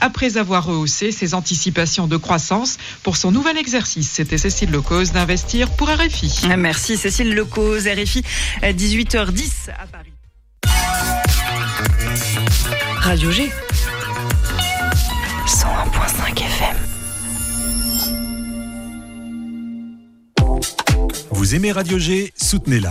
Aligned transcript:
après 0.00 0.36
avoir 0.36 0.64
rehaussé 0.64 1.12
ses 1.12 1.32
anticipations 1.32 2.08
de 2.08 2.16
croissance 2.16 2.76
pour 3.04 3.16
son 3.16 3.30
nouvel 3.30 3.56
exercice. 3.56 4.10
C'était 4.10 4.36
Cécile 4.38 4.70
Lecause 4.70 5.12
d'Investir 5.12 5.70
pour 5.70 5.88
RFI. 5.88 6.48
Merci 6.58 6.96
Cécile 6.96 7.32
Lecause, 7.34 7.86
RFI, 7.86 8.24
18h10 8.62 9.70
à 9.78 9.86
Paris. 9.86 10.12
Radio 12.96 13.30
G. 13.30 13.52
101.5 15.46 16.36
FM. 16.36 16.76
Vous 21.30 21.54
aimez 21.54 21.70
Radio 21.70 21.98
G? 21.98 22.32
Soutenez-la. 22.36 22.90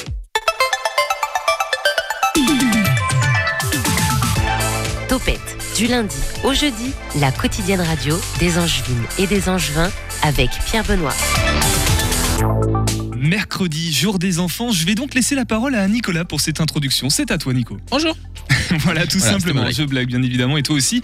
Topette, 5.07 5.39
du 5.77 5.87
lundi 5.87 6.15
au 6.43 6.53
jeudi, 6.53 6.91
la 7.19 7.31
quotidienne 7.31 7.81
radio 7.81 8.19
des 8.39 8.57
Angevines 8.57 9.03
et 9.19 9.27
des 9.27 9.49
Angevins 9.49 9.91
avec 10.23 10.49
Pierre 10.65 10.83
Benoît. 10.85 11.13
Mercredi, 13.15 13.93
jour 13.93 14.17
des 14.19 14.39
enfants, 14.39 14.71
je 14.71 14.85
vais 14.85 14.95
donc 14.95 15.13
laisser 15.13 15.35
la 15.35 15.45
parole 15.45 15.75
à 15.75 15.87
Nicolas 15.87 16.25
pour 16.25 16.41
cette 16.41 16.59
introduction. 16.61 17.09
C'est 17.09 17.31
à 17.31 17.37
toi, 17.37 17.53
Nico. 17.53 17.77
Bonjour. 17.89 18.15
voilà, 18.79 19.05
tout 19.05 19.19
Voilà, 19.19 19.33
simplement. 19.33 19.69
Je 19.69 19.83
blague, 19.83 20.07
bien 20.07 20.21
évidemment. 20.23 20.57
Et 20.57 20.63
toi 20.63 20.75
aussi, 20.75 21.01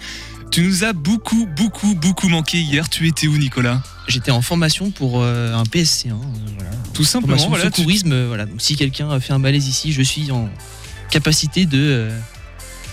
tu 0.50 0.62
nous 0.62 0.84
as 0.84 0.92
beaucoup, 0.92 1.46
beaucoup, 1.56 1.94
beaucoup 1.94 2.28
manqué 2.28 2.58
hier. 2.58 2.88
Tu 2.88 3.06
étais 3.06 3.26
où, 3.28 3.36
Nicolas? 3.36 3.82
J'étais 4.08 4.30
en 4.30 4.42
formation 4.42 4.90
pour 4.90 5.22
euh, 5.22 5.54
un 5.54 5.62
PSC1. 5.64 6.10
euh, 6.10 6.14
voilà. 6.56 6.70
Tout 6.94 7.04
simplement, 7.04 7.36
Formation 7.36 7.50
voilà. 7.50 7.64
secourisme. 7.66 8.12
euh, 8.12 8.26
voilà. 8.28 8.46
Donc 8.46 8.60
si 8.60 8.74
quelqu'un 8.76 9.18
fait 9.20 9.32
un 9.32 9.38
malaise 9.38 9.68
ici, 9.68 9.92
je 9.92 10.02
suis 10.02 10.30
en 10.32 10.48
capacité 11.10 11.66
de 11.66 11.78
euh, 11.78 12.18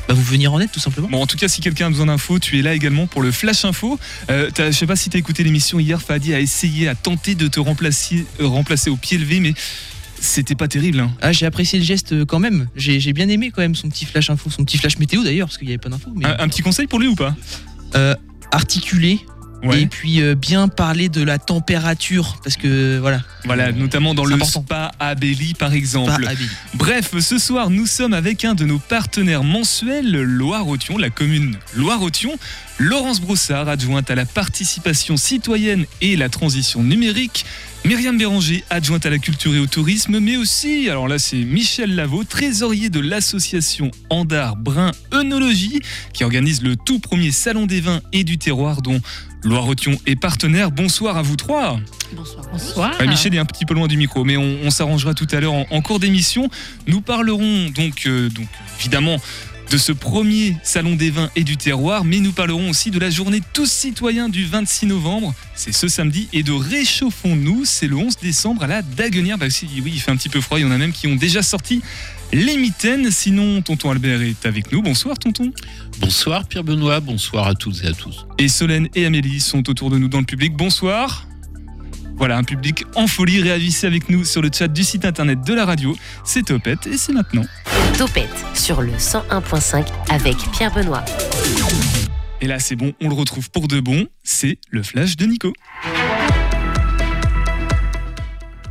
bah, 0.08 0.14
vous 0.14 0.24
venir 0.24 0.54
en 0.54 0.60
aide 0.60 0.72
tout 0.72 0.80
simplement. 0.80 1.08
Bon, 1.10 1.22
en 1.22 1.28
tout 1.28 1.38
cas, 1.38 1.48
si 1.48 1.62
quelqu'un 1.62 1.88
a 1.88 1.90
besoin 1.90 2.06
d'infos, 2.08 2.40
tu 2.40 2.60
es 2.60 2.62
là 2.62 2.74
également 2.74 3.08
pour 3.08 3.22
le 3.22 3.32
Flash 3.32 3.66
Info. 3.66 4.00
Euh, 4.30 4.50
je 4.58 4.72
sais 4.72 4.86
pas 4.88 4.96
si 4.96 5.10
tu 5.10 5.18
as 5.18 5.20
écouté 5.20 5.44
l'émission 5.44 5.80
hier, 5.80 6.02
Fadi 6.02 6.34
a 6.34 6.40
essayé, 6.40 6.88
a 6.88 6.96
tenté 6.96 7.36
de 7.36 7.48
te 7.48 7.60
remplacer, 7.60 8.26
euh, 8.40 8.48
remplacer 8.48 8.90
au 8.90 8.98
pied 8.98 9.18
levé, 9.18 9.40
mais 9.40 9.54
c'était 10.20 10.56
pas 10.56 10.68
terrible. 10.68 11.00
hein. 11.00 11.12
Ah, 11.22 11.32
j'ai 11.32 11.46
apprécié 11.46 11.78
le 11.80 11.86
geste 11.86 12.26
quand 12.26 12.40
même. 12.40 12.68
J'ai 12.76 13.14
bien 13.14 13.28
aimé 13.30 13.52
quand 13.54 13.62
même 13.62 13.76
son 13.76 13.90
petit 13.90 14.06
flash 14.06 14.30
info, 14.30 14.50
son 14.50 14.64
petit 14.64 14.78
flash 14.78 14.98
météo 14.98 15.24
d'ailleurs, 15.24 15.48
parce 15.48 15.58
qu'il 15.58 15.68
n'y 15.68 15.74
avait 15.74 15.78
pas 15.82 15.90
d'infos. 15.90 16.12
Mais 16.16 16.26
Un, 16.26 16.36
un 16.40 16.48
petit 16.48 16.62
conseil 16.62 16.88
pour 16.88 17.00
lui 17.00 17.08
ou 17.08 17.16
pas? 17.16 17.36
Euh, 17.96 18.16
articulé 18.52 19.20
Ouais. 19.66 19.82
et 19.82 19.88
puis 19.88 20.22
euh, 20.22 20.36
bien 20.36 20.68
parler 20.68 21.10
de 21.10 21.24
la 21.24 21.38
température, 21.38 22.38
parce 22.44 22.58
que 22.58 22.98
voilà. 23.00 23.22
Voilà, 23.46 23.72
notamment 23.72 24.14
dans 24.14 24.26
le 24.26 24.36
important. 24.36 24.62
spa 24.62 24.92
à 25.00 25.16
Belly, 25.16 25.54
par 25.54 25.74
exemple. 25.74 26.26
Habile. 26.28 26.50
Bref, 26.74 27.18
ce 27.20 27.38
soir, 27.38 27.70
nous 27.70 27.86
sommes 27.86 28.14
avec 28.14 28.46
un 28.46 28.56
de 28.56 28.66
nos 28.66 28.80
partenaires 28.80 29.44
mensuels, 29.44 30.12
Loire-Othion, 30.12 30.98
la 30.98 31.10
commune 31.10 31.58
Loire-Othion. 31.76 32.38
Laurence 32.78 33.22
Brossard, 33.22 33.70
adjointe 33.70 34.12
à 34.12 34.16
la 34.16 34.26
participation 34.26 35.16
citoyenne 35.16 35.86
et 36.02 36.18
la 36.18 36.28
transition 36.28 36.84
numérique. 36.84 37.46
Myriam 37.86 38.18
Béranger, 38.18 38.66
adjointe 38.70 39.06
à 39.06 39.10
la 39.10 39.18
culture 39.20 39.56
et 39.56 39.60
au 39.60 39.68
tourisme, 39.68 40.20
mais 40.20 40.36
aussi, 40.36 40.90
alors 40.90 41.08
là 41.08 41.20
c'est 41.20 41.38
Michel 41.38 41.96
Lavaux, 41.96 42.24
trésorier 42.24 42.90
de 42.90 43.00
l'association 43.00 43.92
Andar 44.10 44.58
Brun 44.58 44.92
Œnologie, 45.14 45.80
qui 46.12 46.24
organise 46.24 46.64
le 46.64 46.76
tout 46.76 47.00
premier 47.00 47.32
salon 47.32 47.66
des 47.66 47.80
vins 47.80 48.02
et 48.12 48.24
du 48.24 48.38
terroir 48.38 48.82
dont 48.82 49.00
Loire-Othion 49.46 49.98
est 50.08 50.16
partenaire. 50.16 50.72
Bonsoir 50.72 51.18
à 51.18 51.22
vous 51.22 51.36
trois. 51.36 51.80
Bonsoir. 52.52 53.00
Ouais, 53.00 53.08
Michel 53.08 53.36
est 53.36 53.38
un 53.38 53.46
petit 53.46 53.64
peu 53.64 53.76
loin 53.76 53.88
du 53.88 53.96
micro, 53.96 54.24
mais 54.24 54.38
on, 54.38 54.58
on 54.64 54.72
s'arrangera 54.72 55.14
tout 55.14 55.28
à 55.32 55.40
l'heure 55.40 55.54
en, 55.54 55.68
en 55.70 55.82
cours 55.82 56.00
d'émission. 56.00 56.50
Nous 56.88 57.02
parlerons 57.02 57.70
donc, 57.70 58.08
euh, 58.08 58.30
donc 58.30 58.48
évidemment 58.80 59.18
de 59.72 59.78
ce 59.78 59.92
premier 59.92 60.58
salon 60.64 60.96
des 60.96 61.10
vins 61.10 61.30
et 61.36 61.44
du 61.44 61.58
terroir, 61.58 62.06
mais 62.06 62.20
nous 62.20 62.32
parlerons 62.32 62.70
aussi 62.70 62.92
de 62.92 63.00
la 63.00 63.10
journée 63.10 63.42
tous 63.54 63.70
citoyens 63.70 64.30
du 64.30 64.46
26 64.46 64.88
novembre. 64.88 65.34
C'est 65.56 65.72
ce 65.74 65.88
samedi 65.88 66.28
et 66.34 66.44
de 66.44 66.52
Réchauffons-nous, 66.52 67.66
c'est 67.66 67.88
le 67.88 67.96
11 67.96 68.18
décembre 68.18 68.64
à 68.64 68.68
la 68.68 68.82
Daguenière. 68.82 69.38
Bah, 69.38 69.50
si, 69.50 69.68
oui, 69.84 69.92
il 69.94 70.00
fait 70.00 70.12
un 70.12 70.18
petit 70.18 70.30
peu 70.30 70.42
froid, 70.42 70.60
il 70.60 70.64
y 70.64 70.66
en 70.66 70.72
a 70.72 70.78
même 70.78 70.92
qui 70.92 71.08
ont 71.08 71.16
déjà 71.16 71.42
sorti 71.42 71.82
les 72.36 72.58
mitaines. 72.58 73.10
Sinon, 73.12 73.62
tonton 73.62 73.92
Albert 73.92 74.22
est 74.22 74.46
avec 74.46 74.72
nous. 74.72 74.82
Bonsoir, 74.82 75.18
tonton. 75.18 75.52
Bonsoir 76.00 76.46
Pierre 76.48 76.64
Benoît, 76.64 77.00
bonsoir 77.00 77.48
à 77.48 77.56
toutes 77.56 77.84
et 77.84 77.88
à 77.88 77.94
tous. 77.94 78.28
Et 78.38 78.50
Solène 78.50 78.90
et 78.94 79.06
Amélie 79.06 79.40
sont 79.40 79.70
autour 79.70 79.90
de 79.90 79.98
nous 79.98 80.10
dans 80.10 80.20
le 80.20 80.26
public. 80.26 80.54
Bonsoir. 80.56 81.28
Voilà, 82.18 82.38
un 82.38 82.44
public 82.44 82.86
en 82.96 83.08
folie. 83.08 83.42
Réagissez 83.42 83.88
avec 83.88 84.10
nous 84.10 84.24
sur 84.24 84.42
le 84.42 84.50
chat 84.52 84.68
du 84.68 84.84
site 84.84 85.06
internet 85.06 85.40
de 85.46 85.54
la 85.54 85.66
radio. 85.66 85.96
C'est 86.24 86.44
Topette 86.44 86.88
et 86.88 86.98
c'est 86.98 87.14
maintenant. 87.14 87.46
Topette 87.98 88.46
sur 88.54 88.82
le 88.82 88.92
101.5 88.92 89.86
avec 90.10 90.38
Pierre 90.52 90.74
Benoît. 90.74 91.04
Et 92.42 92.48
là, 92.48 92.60
c'est 92.60 92.76
bon, 92.76 92.94
on 93.02 93.10
le 93.10 93.16
retrouve 93.16 93.50
pour 93.50 93.68
de 93.68 93.80
bon. 93.80 94.08
C'est 94.24 94.60
le 94.70 94.84
flash 94.84 95.16
de 95.18 95.26
Nico. 95.26 95.54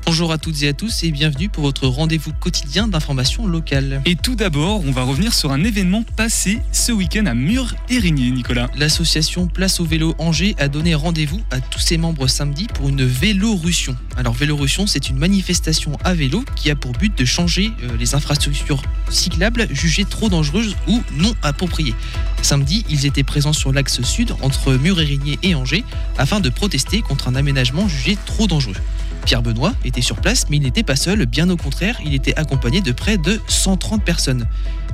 Bonjour 0.07 0.33
à 0.33 0.39
toutes 0.39 0.63
et 0.63 0.69
à 0.69 0.75
tous 0.75 1.03
et 1.03 1.11
bienvenue 1.11 1.49
pour 1.49 1.65
votre 1.65 1.87
rendez-vous 1.87 2.33
quotidien 2.35 2.87
d'information 2.87 3.47
locale. 3.47 4.03
Et 4.05 4.17
tout 4.17 4.35
d'abord, 4.35 4.83
on 4.87 4.91
va 4.91 5.03
revenir 5.03 5.33
sur 5.33 5.51
un 5.51 5.65
événement 5.65 6.05
passé 6.17 6.61
ce 6.73 6.93
week-end 6.93 7.25
à 7.25 7.33
Mur-Érigné, 7.33 8.31
Nicolas. 8.31 8.69
L'association 8.77 9.47
Place 9.47 9.81
au 9.81 9.87
vélo 9.87 10.15
Angers 10.19 10.57
a 10.59 10.69
donné 10.69 10.95
rendez-vous 10.95 11.41
à 11.51 11.59
tous 11.61 11.79
ses 11.79 11.97
membres 11.97 12.27
samedi 12.27 12.67
pour 12.75 12.91
une 12.91 13.03
Vélorussion. 13.03 13.97
Alors 14.19 14.35
Vélorussion, 14.35 14.87
c'est 14.87 15.09
une 15.09 15.17
manifestation 15.17 15.93
à 16.05 16.13
vélo 16.13 16.45
qui 16.55 16.71
a 16.71 16.77
pour 16.77 16.93
but 16.93 17.17
de 17.17 17.25
changer 17.25 17.73
euh, 17.85 17.97
les 17.99 18.15
infrastructures 18.15 18.83
cyclables 19.09 19.69
jugées 19.71 20.05
trop 20.05 20.29
dangereuses 20.29 20.77
ou 20.87 21.03
non 21.17 21.33
appropriées. 21.43 21.95
Samedi, 22.43 22.85
ils 22.91 23.07
étaient 23.07 23.23
présents 23.23 23.55
sur 23.55 23.73
l'axe 23.73 24.03
sud 24.03 24.35
entre 24.43 24.75
Mur-Érigné 24.75 25.39
et 25.43 25.55
Angers 25.55 25.83
afin 26.19 26.41
de 26.41 26.51
protester 26.51 27.01
contre 27.01 27.29
un 27.29 27.37
aménagement 27.37 27.89
jugé 27.89 28.19
trop 28.27 28.47
dangereux. 28.47 28.77
Pierre 29.25 29.43
Benoît 29.43 29.73
était 29.85 30.03
sur 30.03 30.17
place, 30.17 30.51
mais 30.51 30.59
il 30.59 30.63
n'était 30.63 30.83
pas 30.83 30.97
seul, 30.97 31.25
bien 31.25 31.49
au 31.49 31.57
contraire, 31.57 31.97
il 32.05 32.15
était 32.15 32.37
accompagné 32.37 32.83
de 32.83 32.93
près 32.93 33.17
de 33.17 33.41
130 33.49 34.05
personnes. 34.05 34.47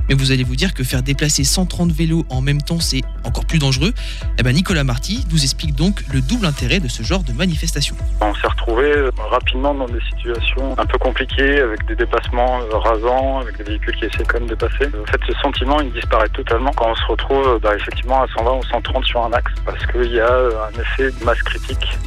Mais 0.07 0.15
vous 0.15 0.31
allez 0.31 0.43
vous 0.43 0.55
dire 0.55 0.73
que 0.73 0.83
faire 0.83 1.03
déplacer 1.03 1.43
130 1.43 1.91
vélos 1.91 2.25
en 2.29 2.41
même 2.41 2.61
temps, 2.61 2.79
c'est 2.79 3.01
encore 3.23 3.45
plus 3.45 3.59
dangereux. 3.59 3.93
Eh 4.39 4.43
ben 4.43 4.53
Nicolas 4.53 4.83
Marty 4.83 5.25
nous 5.31 5.43
explique 5.43 5.75
donc 5.75 6.03
le 6.13 6.21
double 6.21 6.45
intérêt 6.45 6.79
de 6.79 6.87
ce 6.87 7.03
genre 7.03 7.23
de 7.23 7.33
manifestation. 7.33 7.95
On 8.21 8.33
s'est 8.35 8.47
retrouvé 8.47 9.09
rapidement 9.29 9.73
dans 9.73 9.85
des 9.85 10.01
situations 10.09 10.77
un 10.77 10.85
peu 10.85 10.97
compliquées, 10.97 11.59
avec 11.61 11.85
des 11.87 11.95
dépassements 11.95 12.61
euh, 12.61 12.77
rasants, 12.77 13.39
avec 13.39 13.57
des 13.57 13.63
véhicules 13.63 13.95
qui 13.95 14.05
essaient 14.05 14.23
quand 14.23 14.39
même 14.39 14.49
de 14.49 14.55
passer. 14.55 14.87
En 14.87 15.11
fait, 15.11 15.19
ce 15.27 15.33
sentiment, 15.41 15.79
il 15.81 15.91
disparaît 15.91 16.29
totalement 16.29 16.71
quand 16.71 16.89
on 16.89 16.95
se 16.95 17.05
retrouve 17.07 17.59
bah, 17.61 17.75
effectivement 17.75 18.23
à 18.23 18.27
120 18.37 18.51
ou 18.51 18.63
130 18.63 19.05
sur 19.05 19.23
un 19.23 19.33
axe, 19.33 19.53
parce 19.65 19.85
qu'il 19.87 20.11
y 20.11 20.19
a 20.19 20.31
euh, 20.31 20.51
un 20.73 20.81
effet 20.81 21.11
de 21.11 21.25
masse 21.25 21.41
critique 21.43 21.97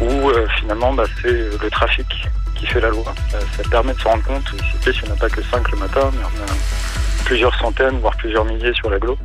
où 0.00 0.30
euh, 0.30 0.46
finalement 0.58 0.92
bah, 0.92 1.04
c'est 1.22 1.32
le 1.62 1.70
trafic 1.70 2.06
qui 2.54 2.66
fait 2.66 2.80
la 2.80 2.90
loi. 2.90 3.14
Euh, 3.34 3.40
Ça 3.56 3.68
permet 3.68 3.92
de 3.94 3.98
se 3.98 4.04
rendre 4.08 4.22
compte, 4.24 4.44
ici, 4.54 4.98
il 5.02 5.04
n'y 5.06 5.10
en 5.10 5.14
a 5.14 5.18
pas 5.18 5.28
que 5.28 5.42
5 5.42 5.70
le 5.72 5.78
matin, 5.78 6.10
mais 6.12 6.20
on 6.24 6.42
a 6.52 7.24
plusieurs 7.24 7.54
centaines, 7.58 7.98
voire 8.00 8.16
plusieurs 8.16 8.44
milliers 8.44 8.72
sur 8.74 8.90
l'agglo. 8.90 9.16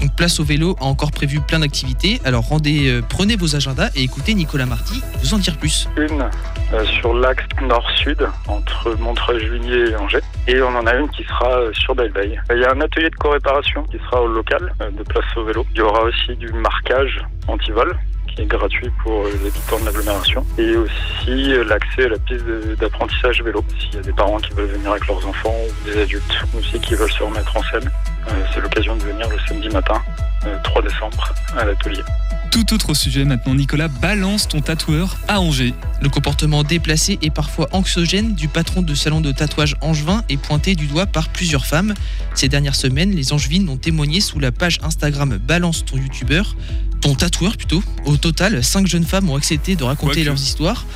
Donc 0.00 0.16
Place 0.16 0.40
au 0.40 0.44
vélo 0.44 0.76
a 0.80 0.84
encore 0.84 1.10
prévu 1.10 1.40
plein 1.40 1.58
d'activités, 1.58 2.20
alors 2.24 2.44
rendez, 2.48 2.88
euh, 2.88 3.02
prenez 3.06 3.36
vos 3.36 3.54
agendas 3.54 3.90
et 3.94 4.02
écoutez 4.02 4.32
Nicolas 4.32 4.64
Marty 4.64 5.02
vous 5.22 5.34
en 5.34 5.38
dire 5.38 5.58
plus. 5.58 5.88
une 5.98 6.26
euh, 6.72 6.84
sur 6.86 7.12
l'axe 7.12 7.44
nord-sud 7.60 8.26
entre 8.48 8.94
Montreuil-Juigné 8.98 9.90
et 9.90 9.96
Angers 9.96 10.22
et 10.48 10.62
on 10.62 10.68
en 10.74 10.86
a 10.86 10.94
une 10.94 11.08
qui 11.10 11.22
sera 11.24 11.50
euh, 11.50 11.72
sur 11.74 11.94
Belle-Veille. 11.94 12.40
Il 12.50 12.60
y 12.60 12.64
a 12.64 12.72
un 12.72 12.80
atelier 12.80 13.10
de 13.10 13.16
co-réparation 13.16 13.82
qui 13.84 13.98
sera 13.98 14.22
au 14.22 14.28
local 14.28 14.72
de 14.80 15.02
Place 15.02 15.24
au 15.36 15.44
Vélo. 15.44 15.66
Il 15.74 15.78
y 15.78 15.82
aura 15.82 16.02
aussi 16.04 16.34
du 16.36 16.50
marquage 16.52 17.20
anti-vol 17.48 17.94
qui 18.34 18.42
est 18.42 18.46
gratuit 18.46 18.90
pour 19.02 19.26
euh, 19.26 19.32
les 19.32 19.48
habitants 19.48 19.80
de 19.80 19.84
l'agglomération 19.86 20.44
et 20.58 20.76
aussi 20.76 21.52
euh, 21.52 21.64
l'accès 21.64 22.04
à 22.04 22.08
la 22.08 22.18
piste 22.18 22.44
d'apprentissage 22.78 23.42
vélo. 23.42 23.64
S'il 23.78 23.94
y 23.94 23.98
a 23.98 24.02
des 24.02 24.12
parents 24.12 24.38
qui 24.38 24.52
veulent 24.54 24.70
venir 24.70 24.90
avec 24.90 25.06
leurs 25.06 25.26
enfants 25.26 25.54
ou 25.68 25.90
des 25.90 26.00
adultes 26.00 26.44
aussi 26.56 26.78
qui 26.80 26.94
veulent 26.94 27.10
se 27.12 27.22
remettre 27.22 27.56
en 27.56 27.62
scène, 27.62 27.90
euh, 28.28 28.44
c'est 28.52 28.60
l'occasion 28.60 28.96
de 28.96 29.02
venir 29.02 29.28
le 29.28 29.36
samedi 29.48 29.68
matin, 29.68 30.00
euh, 30.46 30.56
3 30.64 30.82
décembre, 30.82 31.32
à 31.56 31.64
l'atelier. 31.64 32.02
Tout 32.50 32.74
autre 32.74 32.94
sujet 32.94 33.24
maintenant, 33.24 33.54
Nicolas, 33.54 33.88
balance 33.88 34.48
ton 34.48 34.60
tatoueur 34.60 35.16
à 35.28 35.40
Angers. 35.40 35.72
Le 36.02 36.08
comportement 36.08 36.64
déplacé 36.64 37.18
et 37.22 37.30
parfois 37.30 37.68
anxiogène 37.72 38.34
du 38.34 38.48
patron 38.48 38.82
de 38.82 38.94
salon 38.94 39.20
de 39.20 39.30
tatouage 39.30 39.76
angevin 39.80 40.24
est 40.28 40.36
pointé 40.36 40.74
du 40.74 40.86
doigt 40.86 41.06
par 41.06 41.28
plusieurs 41.28 41.64
femmes. 41.64 41.94
Ces 42.34 42.48
dernières 42.48 42.74
semaines, 42.74 43.12
les 43.12 43.32
angevines 43.32 43.68
ont 43.68 43.76
témoigné 43.76 44.20
sous 44.20 44.40
la 44.40 44.50
page 44.50 44.80
Instagram 44.82 45.38
Balance 45.38 45.84
ton 45.84 45.96
youtubeur. 45.96 46.56
Ton 47.00 47.14
tatoueur 47.14 47.56
plutôt. 47.56 47.82
Au 48.04 48.16
total, 48.16 48.62
cinq 48.62 48.86
jeunes 48.86 49.04
femmes 49.04 49.28
ont 49.30 49.36
accepté 49.36 49.76
de 49.76 49.84
raconter 49.84 50.14
Quoique. 50.14 50.26
leurs 50.26 50.40
histoires. 50.40 50.86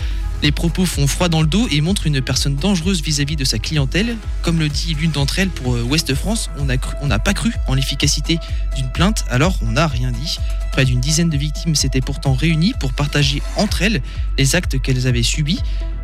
Les 0.42 0.52
propos 0.52 0.84
font 0.84 1.06
froid 1.06 1.30
dans 1.30 1.40
le 1.40 1.46
dos 1.46 1.66
et 1.70 1.80
montrent 1.80 2.06
une 2.06 2.20
personne 2.20 2.56
dangereuse 2.56 3.02
vis-à-vis 3.02 3.36
de 3.36 3.44
sa 3.44 3.58
clientèle. 3.58 4.16
Comme 4.42 4.58
le 4.58 4.68
dit 4.68 4.92
l'une 4.92 5.10
d'entre 5.10 5.38
elles 5.38 5.48
pour 5.48 5.74
euh, 5.74 5.82
Ouest 5.82 6.14
France, 6.14 6.50
on 6.58 7.06
n'a 7.06 7.18
pas 7.18 7.32
cru 7.32 7.50
en 7.66 7.74
l'efficacité 7.74 8.38
d'une 8.76 8.90
plainte, 8.90 9.24
alors 9.30 9.58
on 9.62 9.72
n'a 9.72 9.86
rien 9.86 10.12
dit. 10.12 10.38
Près 10.72 10.84
d'une 10.84 11.00
dizaine 11.00 11.30
de 11.30 11.38
victimes 11.38 11.74
s'étaient 11.74 12.02
pourtant 12.02 12.34
réunies 12.34 12.74
pour 12.78 12.92
partager 12.92 13.42
entre 13.56 13.80
elles 13.80 14.02
les 14.36 14.54
actes 14.54 14.78
qu'elles 14.82 15.06
avaient 15.06 15.22
subis. 15.22 15.60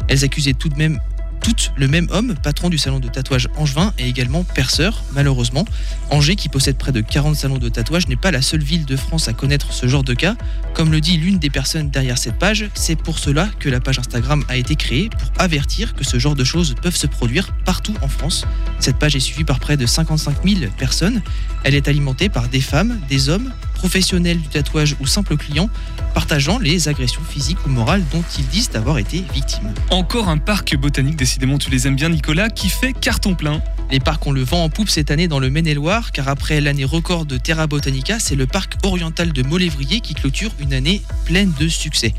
Elles 0.08 0.24
accusaient 0.24 0.54
tout 0.54 0.70
de 0.70 0.76
même 0.76 1.00
toutes 1.40 1.72
le 1.76 1.88
même 1.88 2.06
homme, 2.10 2.34
patron 2.42 2.68
du 2.68 2.78
salon 2.78 3.00
de 3.00 3.08
tatouage 3.08 3.48
Angevin 3.56 3.92
et 3.98 4.08
également 4.08 4.44
perceur, 4.44 5.02
malheureusement. 5.12 5.64
Angers, 6.10 6.36
qui 6.36 6.48
possède 6.48 6.76
près 6.76 6.92
de 6.92 7.00
40 7.00 7.36
salons 7.36 7.58
de 7.58 7.68
tatouage, 7.68 8.08
n'est 8.08 8.16
pas 8.16 8.30
la 8.30 8.42
seule 8.42 8.62
ville 8.62 8.84
de 8.84 8.96
France 8.96 9.28
à 9.28 9.32
connaître 9.32 9.72
ce 9.72 9.88
genre 9.88 10.04
de 10.04 10.14
cas. 10.14 10.36
Comme 10.74 10.92
le 10.92 11.00
dit 11.00 11.16
l'une 11.16 11.38
des 11.38 11.50
personnes 11.50 11.90
derrière 11.90 12.18
cette 12.18 12.38
page, 12.38 12.68
c'est 12.74 12.96
pour 12.96 13.18
cela 13.18 13.48
que 13.58 13.68
la 13.68 13.80
page 13.80 13.98
Instagram 13.98 14.44
a 14.48 14.56
été 14.56 14.76
créée, 14.76 15.10
pour 15.10 15.30
avertir 15.38 15.94
que 15.94 16.04
ce 16.04 16.18
genre 16.18 16.34
de 16.34 16.44
choses 16.44 16.74
peuvent 16.80 16.96
se 16.96 17.06
produire 17.06 17.52
partout 17.64 17.94
en 18.02 18.08
France. 18.08 18.44
Cette 18.78 18.96
page 18.96 19.16
est 19.16 19.20
suivie 19.20 19.44
par 19.44 19.60
près 19.60 19.76
de 19.76 19.86
55 19.86 20.36
000 20.44 20.70
personnes. 20.76 21.22
Elle 21.64 21.74
est 21.74 21.88
alimentée 21.88 22.28
par 22.28 22.48
des 22.48 22.60
femmes, 22.60 22.98
des 23.08 23.28
hommes, 23.28 23.50
professionnels 23.80 24.38
du 24.38 24.48
tatouage 24.48 24.94
ou 25.00 25.06
simples 25.06 25.38
clients, 25.38 25.70
partageant 26.12 26.58
les 26.58 26.88
agressions 26.88 27.22
physiques 27.22 27.64
ou 27.66 27.70
morales 27.70 28.02
dont 28.12 28.22
ils 28.38 28.46
disent 28.46 28.68
avoir 28.74 28.98
été 28.98 29.24
victimes. 29.32 29.72
Encore 29.88 30.28
un 30.28 30.36
parc 30.36 30.76
botanique, 30.76 31.16
décidément 31.16 31.56
tu 31.56 31.70
les 31.70 31.86
aimes 31.86 31.96
bien 31.96 32.10
Nicolas, 32.10 32.50
qui 32.50 32.68
fait 32.68 32.92
carton 32.92 33.34
plein. 33.34 33.62
Les 33.90 33.98
parcs 33.98 34.26
ont 34.26 34.32
le 34.32 34.42
vent 34.42 34.64
en 34.64 34.68
poupe 34.68 34.90
cette 34.90 35.10
année 35.10 35.28
dans 35.28 35.38
le 35.38 35.48
Maine-et-Loire, 35.48 36.12
car 36.12 36.28
après 36.28 36.60
l'année 36.60 36.84
record 36.84 37.24
de 37.24 37.38
Terra 37.38 37.66
Botanica, 37.66 38.18
c'est 38.18 38.36
le 38.36 38.46
parc 38.46 38.74
oriental 38.82 39.32
de 39.32 39.42
Molévrier 39.42 40.00
qui 40.00 40.12
clôture 40.12 40.50
une 40.60 40.74
année 40.74 41.00
pleine 41.24 41.52
de 41.58 41.66
succès. 41.66 42.12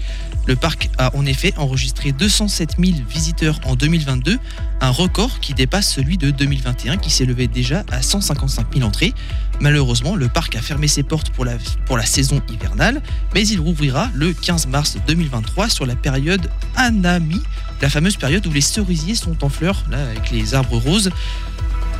Le 0.47 0.55
parc 0.55 0.89
a 0.97 1.15
en 1.15 1.25
effet 1.25 1.53
enregistré 1.57 2.11
207 2.11 2.77
000 2.79 2.97
visiteurs 3.07 3.59
en 3.65 3.75
2022, 3.75 4.39
un 4.81 4.89
record 4.89 5.39
qui 5.39 5.53
dépasse 5.53 5.93
celui 5.93 6.17
de 6.17 6.31
2021 6.31 6.97
qui 6.97 7.11
s'élevait 7.11 7.47
déjà 7.47 7.83
à 7.91 8.01
155 8.01 8.73
000 8.73 8.87
entrées. 8.87 9.13
Malheureusement, 9.59 10.15
le 10.15 10.27
parc 10.27 10.55
a 10.55 10.61
fermé 10.61 10.87
ses 10.87 11.03
portes 11.03 11.29
pour 11.29 11.45
la, 11.45 11.53
pour 11.85 11.97
la 11.97 12.05
saison 12.05 12.41
hivernale, 12.49 13.01
mais 13.35 13.47
il 13.47 13.59
rouvrira 13.59 14.09
le 14.15 14.33
15 14.33 14.67
mars 14.67 14.97
2023 15.07 15.69
sur 15.69 15.85
la 15.85 15.95
période 15.95 16.49
Anami, 16.75 17.41
la 17.81 17.89
fameuse 17.89 18.17
période 18.17 18.45
où 18.47 18.51
les 18.51 18.61
cerisiers 18.61 19.15
sont 19.15 19.43
en 19.43 19.49
fleurs, 19.49 19.83
là, 19.91 20.03
avec 20.09 20.31
les 20.31 20.55
arbres 20.55 20.77
roses 20.77 21.11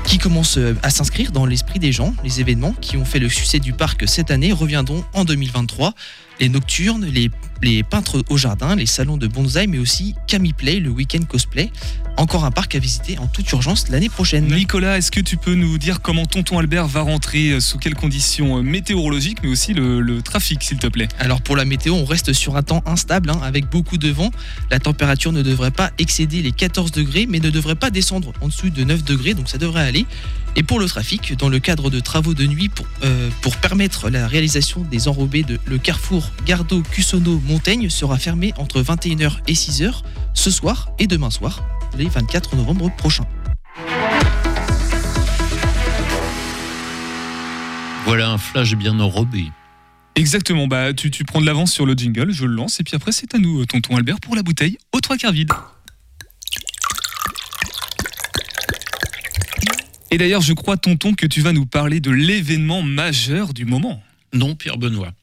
qui 0.04 0.18
commence 0.18 0.58
euh, 0.58 0.76
à 0.82 0.90
s'inscrire 0.90 1.32
dans 1.32 1.46
l'esprit 1.72 1.80
des 1.80 1.94
gens. 1.94 2.14
Les 2.24 2.42
événements 2.42 2.74
qui 2.82 2.98
ont 2.98 3.06
fait 3.06 3.20
le 3.20 3.30
succès 3.30 3.60
du 3.60 3.72
parc 3.72 4.04
cette 4.08 4.30
année 4.30 4.52
reviendront 4.52 5.06
en 5.14 5.24
2023. 5.24 5.94
Les 6.42 6.50
nocturnes, 6.50 7.06
les, 7.06 7.30
les 7.62 7.84
peintres 7.84 8.24
au 8.30 8.38
jardin, 8.38 8.76
les 8.76 8.88
salons 8.88 9.16
de 9.16 9.28
bonsaï, 9.28 9.68
mais 9.68 9.78
aussi 9.78 10.16
Camille 10.28 10.54
Play, 10.54 10.80
le 10.80 10.90
week-end 10.90 11.24
cosplay. 11.28 11.72
Encore 12.18 12.46
un 12.46 12.52
parc 12.52 12.76
à 12.76 12.80
visiter 12.80 13.18
en 13.20 13.28
toute 13.28 13.50
urgence 13.52 13.90
l'année 13.90 14.10
prochaine. 14.10 14.48
Nicolas, 14.48 14.98
est-ce 14.98 15.12
que 15.12 15.20
tu 15.22 15.38
peux 15.38 15.54
nous 15.54 15.78
dire 15.78 16.02
comment 16.02 16.26
tonton 16.26 16.58
Albert 16.58 16.88
va 16.88 17.02
rentrer, 17.02 17.52
euh, 17.52 17.60
sous 17.60 17.78
quelles 17.78 17.96
conditions 17.96 18.58
euh, 18.58 18.62
météorologiques, 18.64 19.38
mais 19.44 19.50
aussi 19.50 19.74
le, 19.74 20.02
le 20.02 20.22
trafic, 20.24 20.64
s'il 20.64 20.80
te 20.80 20.88
plaît? 20.88 21.08
Alors 21.20 21.42
pour 21.42 21.56
la 21.56 21.64
météo, 21.64 21.94
on 21.94 22.06
reste 22.06 22.34
sur 22.34 22.58
un 22.58 22.64
temps 22.64 22.84
instable 22.88 23.30
hein, 23.30 23.40
avec 23.44 23.70
beaucoup 23.70 23.98
de 23.98 24.10
vent. 24.10 24.32
La 24.72 24.80
température 24.80 25.32
ne 25.32 25.44
devrait 25.44 25.72
pas 25.72 25.92
excéder 26.00 26.42
les 26.42 26.52
14 26.52 26.92
degrés, 26.92 27.28
mais 27.30 27.40
ne 27.40 27.52
devrait 27.52 27.76
pas 27.76 27.92
descendre 27.92 28.34
en 28.42 28.48
dessous 28.48 28.72
de 28.72 28.84
9 28.84 29.04
degrés, 29.04 29.36
donc 29.36 29.48
ça 29.48 29.60
devrait 29.60 29.84
aller. 29.84 30.08
Et 30.56 30.64
pour 30.64 30.80
le 30.80 30.86
trafic, 30.88 31.38
dans 31.38 31.50
le 31.50 31.60
cadre 31.60 31.90
de 31.90 32.00
travaux 32.00 32.34
de 32.34 32.46
nuit 32.46 32.70
pour, 32.70 32.86
euh, 33.04 33.30
pour 33.42 33.58
permettre 33.58 34.10
la 34.10 34.28
réalisation 34.28 34.82
des 34.82 35.08
enrobés 35.08 35.44
de 35.44 35.60
le 35.66 35.78
carrefour 35.78 36.32
Gardeau-Cussonneau-Montaigne 36.46 37.90
sera 37.90 38.18
fermé 38.18 38.54
entre 38.58 38.82
21h 38.82 39.40
et 39.48 39.54
6h 39.54 40.02
ce 40.34 40.52
soir 40.52 40.92
et 41.00 41.08
demain 41.08 41.30
soir, 41.30 41.64
les 41.98 42.08
24 42.08 42.56
novembre 42.56 42.92
prochains. 42.96 43.28
Voilà 48.06 48.32
un 48.32 48.38
flash 48.38 48.76
bien 48.76 49.00
enrobé. 49.00 49.46
Exactement, 50.16 50.68
bah 50.68 50.94
tu, 50.94 51.10
tu 51.10 51.24
prends 51.24 51.40
de 51.40 51.46
l'avance 51.46 51.72
sur 51.72 51.86
le 51.86 51.94
jingle, 51.94 52.32
je 52.32 52.46
le 52.46 52.54
lance, 52.54 52.82
et 52.82 52.84
puis 52.84 52.96
après 52.96 53.14
c'est 53.14 53.34
à 53.34 53.38
nous, 53.38 53.62
euh, 53.62 53.66
tonton 53.66 53.96
Albert, 53.96 54.20
pour 54.20 54.36
la 54.36 54.44
bouteille 54.44 54.78
aux 54.92 55.00
trois 55.00 55.16
quarts 55.16 55.32
vide. 55.32 55.52
Et 60.12 60.18
d'ailleurs, 60.18 60.42
je 60.42 60.54
crois, 60.54 60.78
tonton, 60.78 61.14
que 61.14 61.26
tu 61.26 61.42
vas 61.42 61.54
nous 61.54 61.66
parler 61.66 62.00
de 62.00 62.12
l'événement 62.12 62.82
majeur 62.82 63.54
du 63.54 63.66
moment. 63.66 64.04
Non, 64.34 64.56
Pierre 64.56 64.78
Benoît. 64.78 65.14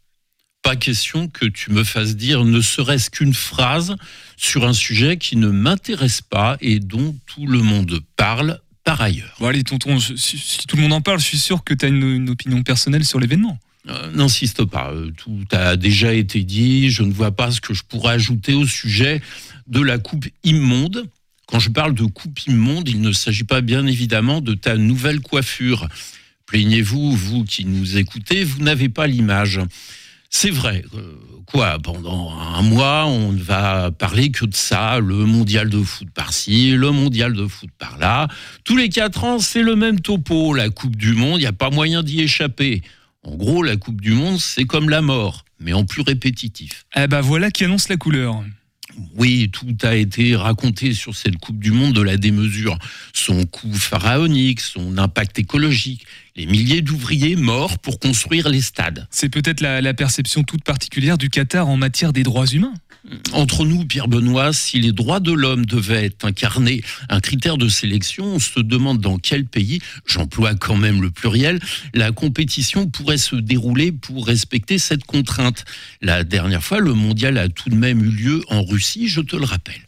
Pas 0.63 0.77
question 0.77 1.29
que 1.29 1.47
tu 1.47 1.71
me 1.71 1.85
fasses 1.85 2.17
dire 2.17 2.45
ne 2.45 2.61
serait-ce 2.61 3.11
qu'une 3.11 3.35
phrase 3.35 3.97
sur 4.37 4.67
un 4.67 4.73
sujet 4.73 5.17
qui 5.17 5.37
ne 5.37 5.49
m'intéresse 5.49 6.21
pas 6.21 6.57
et 6.61 6.81
dont 6.81 7.15
tout 7.27 7.47
le 7.47 7.61
monde 7.63 8.01
parle 8.17 8.61
par 8.83 9.01
ailleurs. 9.01 9.37
Bon 9.39 9.47
allez, 9.47 9.63
tonton, 9.63 9.99
je- 9.99 10.15
si, 10.17 10.37
si 10.39 10.67
tout 10.67 10.77
le 10.77 10.83
monde 10.83 10.95
en 10.95 11.01
parle, 11.01 11.21
je 11.21 11.25
suis 11.25 11.39
sûr 11.39 11.63
que 11.65 11.75
tu 11.75 11.85
as 11.85 11.89
une, 11.89 12.03
une 12.03 12.31
opinion 12.31 12.63
personnelle 12.63 13.05
sur 13.05 13.21
l'événement. 13.21 13.59
Euh, 13.89 14.11
N'insiste 14.13 14.65
pas, 14.65 14.91
euh, 14.91 15.11
tout 15.17 15.45
a 15.53 15.77
déjà 15.77 16.13
été 16.13 16.43
dit, 16.43 16.91
je 16.91 17.03
ne 17.03 17.13
vois 17.13 17.31
pas 17.31 17.51
ce 17.51 17.61
que 17.61 17.73
je 17.73 17.83
pourrais 17.85 18.15
ajouter 18.15 18.55
au 18.55 18.67
sujet 18.67 19.23
de 19.69 19.81
la 19.81 19.99
coupe 19.99 20.27
immonde. 20.45 21.05
Quand 21.49 21.59
je 21.59 21.71
parle 21.71 21.95
de 21.95 22.05
coupe 22.05 22.41
immonde, 22.47 22.89
il 22.91 23.01
ne 23.01 23.11
s'agit 23.11 23.45
pas 23.45 23.63
bien 23.63 23.87
évidemment 23.87 24.43
de 24.43 24.53
ta 24.53 24.77
nouvelle 24.77 25.21
coiffure. 25.21 25.89
Plaignez-vous, 26.45 27.17
vous 27.17 27.45
qui 27.45 27.65
nous 27.65 27.97
écoutez, 27.97 28.45
vous 28.45 28.63
n'avez 28.63 28.91
pas 28.91 29.07
l'image. 29.07 29.59
C'est 30.29 30.51
vrai, 30.51 30.85
euh, 30.95 31.15
quoi, 31.47 31.79
pendant 31.79 32.31
un 32.39 32.61
mois, 32.61 33.07
on 33.07 33.33
ne 33.33 33.43
va 33.43 33.91
parler 33.91 34.31
que 34.31 34.45
de 34.45 34.55
ça, 34.55 34.99
le 35.01 35.25
mondial 35.25 35.71
de 35.71 35.83
foot 35.83 36.09
par-ci, 36.13 36.73
le 36.73 36.91
mondial 36.91 37.33
de 37.33 37.47
foot 37.47 37.71
par-là. 37.79 38.29
Tous 38.65 38.77
les 38.77 38.91
quatre 38.91 39.25
ans, 39.25 39.39
c'est 39.39 39.63
le 39.63 39.75
même 39.75 40.01
topo, 40.01 40.53
la 40.53 40.69
Coupe 40.69 40.97
du 40.97 41.15
Monde, 41.15 41.39
il 41.39 41.45
n'y 41.45 41.47
a 41.47 41.53
pas 41.53 41.71
moyen 41.71 42.03
d'y 42.03 42.21
échapper. 42.21 42.83
En 43.23 43.37
gros, 43.37 43.63
la 43.63 43.79
Coupe 43.79 44.03
du 44.03 44.13
Monde, 44.13 44.39
c'est 44.39 44.67
comme 44.67 44.91
la 44.91 45.01
mort, 45.01 45.47
mais 45.61 45.73
en 45.73 45.87
plus 45.87 46.03
répétitif. 46.03 46.85
Eh 46.95 47.07
bah 47.07 47.23
voilà 47.23 47.51
qui 47.51 47.65
annonce 47.65 47.89
la 47.89 47.97
couleur. 47.97 48.45
Oui, 49.17 49.51
tout 49.53 49.77
a 49.83 49.95
été 49.95 50.37
raconté 50.37 50.93
sur 50.93 51.15
cette 51.15 51.37
Coupe 51.39 51.59
du 51.59 51.71
Monde 51.71 51.95
de 51.95 52.03
la 52.03 52.17
démesure. 52.17 52.79
Son 53.13 53.45
coût 53.47 53.73
pharaonique, 53.73 54.61
son 54.61 54.99
impact 54.99 55.39
écologique, 55.39 56.07
les 56.39 56.47
milliers 56.47 56.83
d'ouvriers 56.83 57.35
morts 57.35 57.81
pour 57.81 57.99
construire 57.99 58.49
les 58.49 58.61
stades. 58.61 59.09
C'est 59.11 59.29
peut-être 59.29 59.61
la, 59.61 59.81
la 59.81 59.93
perception 59.93 60.45
toute 60.45 60.63
particulière 60.63 61.19
du 61.19 61.31
Qatar 61.31 61.69
en 61.69 61.77
matière 61.77 62.13
des 62.13 62.23
droits 62.23 62.47
humains. 62.47 62.75
Entre 63.33 63.65
nous, 63.65 63.85
Pierre 63.85 64.07
Benoît, 64.07 64.53
si 64.53 64.79
les 64.79 64.93
droits 64.93 65.19
de 65.19 65.33
l'homme 65.33 65.67
devaient 65.67 66.13
incarner 66.23 66.83
un 67.09 67.21
critère 67.21 67.57
de 67.57 67.69
sélection, 67.69 68.25
on 68.25 68.39
se 68.39 68.61
demande 68.61 69.01
dans 69.01 69.19
quel 69.19 69.47
pays, 69.47 69.81
j'emploie 70.07 70.55
quand 70.55 70.77
même 70.77 71.03
le 71.03 71.11
pluriel, 71.11 71.59
la 71.95 72.13
compétition 72.13 72.87
pourrait 72.87 73.19
se 73.19 73.35
dérouler 73.35 73.91
pour 73.91 74.27
respecter 74.27 74.79
cette 74.79 75.05
contrainte. 75.05 75.65
La 76.03 76.23
dernière 76.23 76.63
fois, 76.63 76.81
le 76.81 76.93
mondial 76.93 77.39
a 77.39 77.49
tout 77.49 77.71
de 77.71 77.75
même 77.75 78.05
eu 78.05 78.11
lieu 78.11 78.45
en 78.49 78.63
Russie, 78.63 79.09
je 79.09 79.23
te 79.23 79.37
le 79.37 79.45
rappelle. 79.45 79.81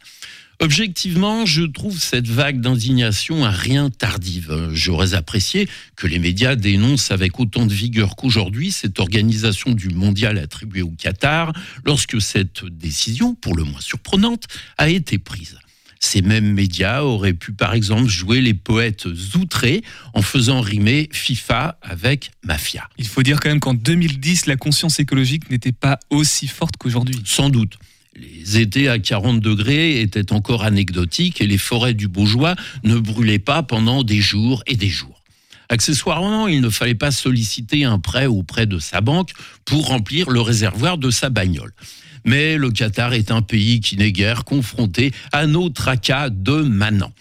Objectivement, 0.62 1.47
je 1.47 1.62
trouve 1.62 1.99
cette 1.99 2.29
vague 2.29 2.61
d'indignation 2.61 3.47
un 3.47 3.50
rien 3.50 3.88
tardive. 3.88 4.69
J'aurais 4.75 5.14
apprécié 5.14 5.67
que 5.97 6.07
les 6.07 6.19
médias 6.19 6.55
dénoncent 6.55 7.11
avec 7.12 7.40
autant 7.40 7.64
de 7.64 7.73
vigueur 7.73 8.14
qu'aujourd'hui 8.14 8.71
cette 8.71 8.99
organisation 8.99 9.73
du 9.73 9.88
mondial 9.88 10.37
attribuée 10.37 10.83
au 10.83 10.90
Qatar 10.90 11.55
lorsque 11.87 12.21
cette 12.21 12.67
décision, 12.67 13.35
pour 13.35 13.57
le 13.57 13.64
moins 13.64 13.81
surprenante, 13.81 14.49
a 14.76 14.90
été 14.90 15.17
prise. 15.17 15.59
Ces 15.99 16.21
mêmes 16.21 16.52
médias 16.52 17.05
auraient 17.05 17.33
pu 17.33 17.52
par 17.52 17.73
exemple 17.73 18.09
jouer 18.09 18.43
les 18.43 18.55
poètes 18.55 19.07
outrés 19.35 19.83
en 20.12 20.21
faisant 20.21 20.61
rimer 20.61 21.09
FIFA 21.11 21.79
avec 21.81 22.33
mafia. 22.45 22.87
Il 22.99 23.07
faut 23.07 23.23
dire 23.23 23.40
quand 23.40 23.49
même 23.49 23.61
qu'en 23.61 23.75
2010, 23.75 24.45
la 24.45 24.57
conscience 24.57 25.00
écologique 25.00 25.50
n'était 25.50 25.73
pas 25.73 25.99
aussi 26.11 26.49
forte 26.49 26.76
qu'aujourd'hui. 26.76 27.23
Sans 27.25 27.49
doute. 27.49 27.79
Les 28.21 28.59
étés 28.59 28.91
à 28.91 28.99
40 28.99 29.41
degrés 29.41 30.03
étaient 30.03 30.35
encore 30.35 30.65
anecdotiques 30.65 31.41
et 31.41 31.47
les 31.47 31.57
forêts 31.57 31.95
du 31.95 32.07
Beaujois 32.07 32.55
ne 32.85 32.99
brûlaient 32.99 33.39
pas 33.39 33.62
pendant 33.62 34.03
des 34.03 34.21
jours 34.21 34.62
et 34.67 34.77
des 34.77 34.91
jours. 34.91 35.23
Accessoirement, 35.71 36.47
il 36.47 36.61
ne 36.61 36.69
fallait 36.69 36.95
pas 36.95 37.12
solliciter 37.12 37.85
un 37.85 37.99
prêt 37.99 38.27
auprès 38.27 38.67
de 38.67 38.79
sa 38.79 39.00
banque 39.00 39.31
pour 39.65 39.87
remplir 39.87 40.29
le 40.29 40.43
réservoir 40.43 40.99
de 40.99 41.11
sa 41.11 41.31
bagnole. 41.31 41.73
Mais 42.27 42.59
le 42.59 42.71
Qatar 42.71 43.15
est 43.15 43.31
un 43.31 43.41
pays 43.41 43.81
qui 43.81 43.97
n'est 43.97 44.12
guère 44.12 44.45
confronté 44.45 45.12
à 45.33 45.47
nos 45.47 45.71
tracas 45.71 46.29
de 46.29 46.61
manants. 46.61 47.15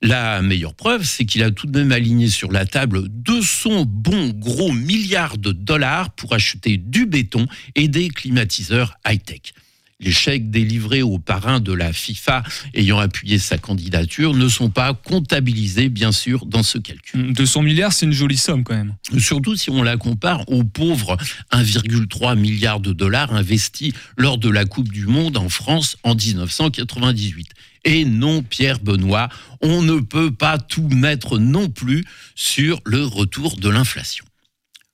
La 0.00 0.40
meilleure 0.40 0.74
preuve, 0.74 1.04
c'est 1.04 1.26
qu'il 1.26 1.42
a 1.42 1.50
tout 1.50 1.66
de 1.66 1.78
même 1.78 1.92
aligné 1.92 2.28
sur 2.28 2.50
la 2.50 2.64
table 2.64 3.08
200 3.08 3.84
bons 3.86 4.30
gros 4.30 4.72
milliards 4.72 5.36
de 5.36 5.52
dollars 5.52 6.08
pour 6.14 6.32
acheter 6.32 6.78
du 6.78 7.04
béton 7.04 7.46
et 7.74 7.88
des 7.88 8.08
climatiseurs 8.08 8.94
high-tech. 9.06 9.52
Les 10.00 10.12
chèques 10.12 10.50
délivrés 10.50 11.02
aux 11.02 11.18
parrains 11.18 11.60
de 11.60 11.72
la 11.72 11.92
FIFA 11.92 12.42
ayant 12.74 12.98
appuyé 12.98 13.38
sa 13.38 13.58
candidature 13.58 14.34
ne 14.34 14.48
sont 14.48 14.70
pas 14.70 14.94
comptabilisés, 14.94 15.90
bien 15.90 16.10
sûr, 16.10 16.46
dans 16.46 16.62
ce 16.62 16.78
calcul. 16.78 17.32
200 17.34 17.62
milliards, 17.62 17.92
c'est 17.92 18.06
une 18.06 18.12
jolie 18.12 18.38
somme 18.38 18.64
quand 18.64 18.74
même. 18.74 18.94
Surtout 19.18 19.56
si 19.56 19.70
on 19.70 19.82
la 19.82 19.96
compare 19.96 20.48
aux 20.48 20.64
pauvres 20.64 21.18
1,3 21.52 22.38
milliard 22.38 22.80
de 22.80 22.92
dollars 22.92 23.34
investis 23.34 23.92
lors 24.16 24.38
de 24.38 24.48
la 24.48 24.64
Coupe 24.64 24.90
du 24.90 25.06
Monde 25.06 25.36
en 25.36 25.48
France 25.48 25.98
en 26.02 26.14
1998. 26.14 27.48
Et 27.84 28.04
non, 28.04 28.42
Pierre 28.42 28.78
Benoît, 28.78 29.28
on 29.62 29.82
ne 29.82 30.00
peut 30.00 30.30
pas 30.30 30.58
tout 30.58 30.88
mettre 30.88 31.38
non 31.38 31.68
plus 31.68 32.04
sur 32.34 32.80
le 32.84 33.04
retour 33.04 33.56
de 33.56 33.68
l'inflation. 33.68 34.24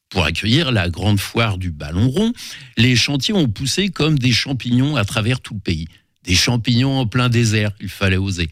Pour 0.08 0.24
accueillir 0.24 0.70
la 0.70 0.88
grande 0.88 1.18
foire 1.18 1.58
du 1.58 1.72
Ballon 1.72 2.08
Rond, 2.08 2.32
les 2.76 2.94
chantiers 2.94 3.34
ont 3.34 3.48
poussé 3.48 3.88
comme 3.88 4.18
des 4.18 4.32
champignons 4.32 4.96
à 4.96 5.04
travers 5.04 5.40
tout 5.40 5.54
le 5.54 5.60
pays. 5.60 5.88
Des 6.22 6.34
champignons 6.34 6.98
en 6.98 7.06
plein 7.06 7.28
désert, 7.28 7.70
il 7.80 7.88
fallait 7.88 8.16
oser. 8.16 8.48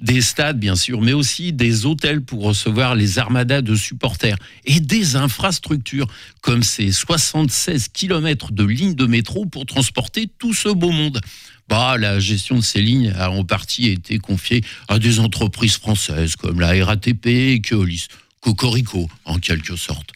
Des 0.00 0.20
stades, 0.20 0.58
bien 0.58 0.74
sûr, 0.74 1.00
mais 1.00 1.12
aussi 1.12 1.52
des 1.52 1.86
hôtels 1.86 2.22
pour 2.22 2.42
recevoir 2.42 2.96
les 2.96 3.18
armadas 3.18 3.62
de 3.62 3.74
supporters 3.76 4.36
et 4.64 4.80
des 4.80 5.14
infrastructures, 5.14 6.08
comme 6.40 6.62
ces 6.62 6.90
76 6.90 7.88
km 7.88 8.52
de 8.52 8.64
lignes 8.64 8.94
de 8.94 9.06
métro 9.06 9.44
pour 9.46 9.66
transporter 9.66 10.28
tout 10.38 10.54
ce 10.54 10.68
beau 10.68 10.90
monde. 10.90 11.20
Bah, 11.68 11.96
la 11.98 12.18
gestion 12.20 12.56
de 12.56 12.62
ces 12.62 12.82
lignes 12.82 13.12
a 13.16 13.30
en 13.30 13.44
partie 13.44 13.88
été 13.88 14.18
confiée 14.18 14.62
à 14.88 14.98
des 14.98 15.20
entreprises 15.20 15.78
françaises 15.78 16.36
comme 16.36 16.60
la 16.60 16.84
RATP 16.84 17.26
et 17.26 17.60
Keolis, 17.60 18.06
Cocorico 18.40 19.08
en 19.24 19.38
quelque 19.38 19.76
sorte. 19.76 20.10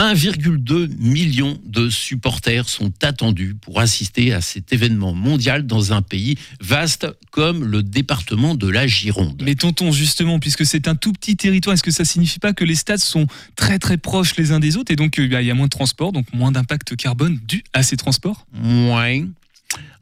1,2 0.00 0.96
million 0.98 1.60
de 1.66 1.90
supporters 1.90 2.70
sont 2.70 2.90
attendus 3.02 3.54
pour 3.60 3.80
assister 3.80 4.32
à 4.32 4.40
cet 4.40 4.72
événement 4.72 5.12
mondial 5.12 5.66
dans 5.66 5.92
un 5.92 6.00
pays 6.00 6.38
vaste 6.58 7.06
comme 7.30 7.66
le 7.66 7.82
département 7.82 8.54
de 8.54 8.66
la 8.66 8.86
Gironde. 8.86 9.42
Mais 9.44 9.56
tonton, 9.56 9.92
justement, 9.92 10.38
puisque 10.38 10.64
c'est 10.64 10.88
un 10.88 10.94
tout 10.94 11.12
petit 11.12 11.36
territoire, 11.36 11.74
est-ce 11.74 11.82
que 11.82 11.90
ça 11.90 12.06
signifie 12.06 12.38
pas 12.38 12.54
que 12.54 12.64
les 12.64 12.76
stades 12.76 13.00
sont 13.00 13.26
très 13.56 13.78
très 13.78 13.98
proches 13.98 14.38
les 14.38 14.52
uns 14.52 14.58
des 14.58 14.78
autres 14.78 14.90
et 14.90 14.96
donc 14.96 15.18
euh, 15.18 15.28
bah, 15.28 15.42
il 15.42 15.48
y 15.48 15.50
a 15.50 15.54
moins 15.54 15.66
de 15.66 15.70
transport, 15.70 16.12
donc 16.12 16.32
moins 16.32 16.50
d'impact 16.50 16.96
carbone 16.96 17.38
dû 17.46 17.62
à 17.74 17.82
ces 17.82 17.98
transports? 17.98 18.46
Ouais. 18.64 19.26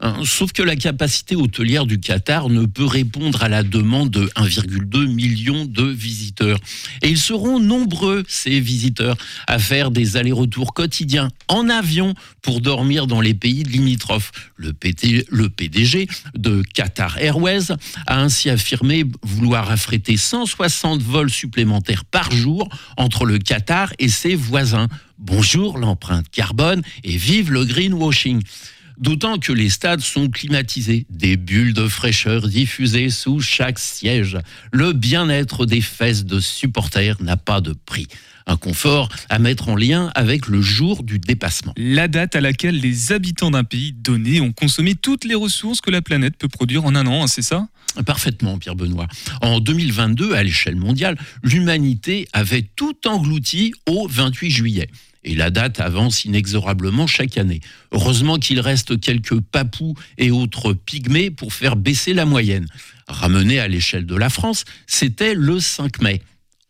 Hein, 0.01 0.21
Sauf 0.23 0.53
que 0.53 0.63
la 0.63 0.75
capacité 0.77 1.35
hôtelière 1.35 1.85
du 1.85 1.99
Qatar 1.99 2.49
ne 2.49 2.65
peut 2.65 2.85
répondre 2.85 3.43
à 3.43 3.49
la 3.49 3.63
demande 3.63 4.09
de 4.09 4.27
1,2 4.35 5.07
million 5.07 5.65
de 5.65 5.83
visiteurs. 5.83 6.59
Et 7.01 7.09
ils 7.09 7.17
seront 7.17 7.59
nombreux, 7.59 8.23
ces 8.27 8.61
visiteurs, 8.61 9.17
à 9.47 9.59
faire 9.59 9.91
des 9.91 10.15
allers-retours 10.15 10.73
quotidiens 10.73 11.27
en 11.49 11.67
avion 11.67 12.13
pour 12.41 12.61
dormir 12.61 13.07
dans 13.07 13.19
les 13.19 13.33
pays 13.33 13.63
limitrophes. 13.63 14.31
Le, 14.55 14.73
le 15.29 15.49
PDG 15.49 16.07
de 16.33 16.63
Qatar 16.73 17.17
Airways 17.17 17.71
a 18.07 18.21
ainsi 18.21 18.49
affirmé 18.49 19.03
vouloir 19.21 19.69
affréter 19.69 20.15
160 20.15 21.01
vols 21.01 21.29
supplémentaires 21.29 22.05
par 22.05 22.31
jour 22.31 22.69
entre 22.95 23.25
le 23.25 23.37
Qatar 23.37 23.91
et 23.99 24.07
ses 24.07 24.35
voisins. 24.35 24.87
Bonjour 25.17 25.77
l'empreinte 25.77 26.29
carbone 26.29 26.81
et 27.03 27.17
vive 27.17 27.51
le 27.51 27.65
greenwashing. 27.65 28.41
D'autant 28.99 29.37
que 29.37 29.53
les 29.53 29.69
stades 29.69 30.01
sont 30.01 30.29
climatisés, 30.29 31.05
des 31.09 31.37
bulles 31.37 31.73
de 31.73 31.87
fraîcheur 31.87 32.49
diffusées 32.49 33.09
sous 33.09 33.39
chaque 33.39 33.79
siège. 33.79 34.37
Le 34.73 34.91
bien-être 34.91 35.65
des 35.65 35.79
fesses 35.79 36.25
de 36.25 36.41
supporters 36.41 37.15
n'a 37.21 37.37
pas 37.37 37.61
de 37.61 37.71
prix. 37.71 38.07
Un 38.45 38.57
confort 38.57 39.07
à 39.29 39.39
mettre 39.39 39.69
en 39.69 39.77
lien 39.77 40.11
avec 40.15 40.47
le 40.47 40.61
jour 40.61 41.03
du 41.03 41.17
dépassement. 41.17 41.73
La 41.77 42.09
date 42.09 42.35
à 42.35 42.41
laquelle 42.41 42.77
les 42.79 43.13
habitants 43.13 43.51
d'un 43.51 43.63
pays 43.63 43.93
donné 43.93 44.41
ont 44.41 44.51
consommé 44.51 44.95
toutes 44.95 45.23
les 45.23 45.35
ressources 45.35 45.79
que 45.79 45.91
la 45.91 46.01
planète 46.01 46.35
peut 46.37 46.49
produire 46.49 46.83
en 46.83 46.93
un 46.93 47.07
an, 47.07 47.23
hein, 47.23 47.27
c'est 47.27 47.41
ça? 47.41 47.69
Parfaitement, 48.05 48.57
Pierre 48.57 48.75
Benoît. 48.75 49.07
En 49.41 49.61
2022, 49.61 50.33
à 50.33 50.43
l'échelle 50.43 50.75
mondiale, 50.75 51.17
l'humanité 51.41 52.27
avait 52.33 52.67
tout 52.75 52.95
englouti 53.07 53.73
au 53.87 54.07
28 54.07 54.51
juillet. 54.51 54.89
Et 55.23 55.35
la 55.35 55.49
date 55.49 55.79
avance 55.79 56.23
inexorablement 56.25 57.07
chaque 57.07 57.37
année. 57.37 57.59
Heureusement 57.91 58.37
qu'il 58.37 58.59
reste 58.59 58.99
quelques 58.99 59.39
papous 59.41 59.95
et 60.17 60.31
autres 60.31 60.73
pygmées 60.73 61.29
pour 61.29 61.53
faire 61.53 61.75
baisser 61.75 62.13
la 62.13 62.25
moyenne. 62.25 62.67
Ramené 63.07 63.59
à 63.59 63.67
l'échelle 63.67 64.05
de 64.05 64.15
la 64.15 64.29
France, 64.29 64.63
c'était 64.87 65.33
le 65.33 65.59
5 65.59 66.01
mai. 66.01 66.21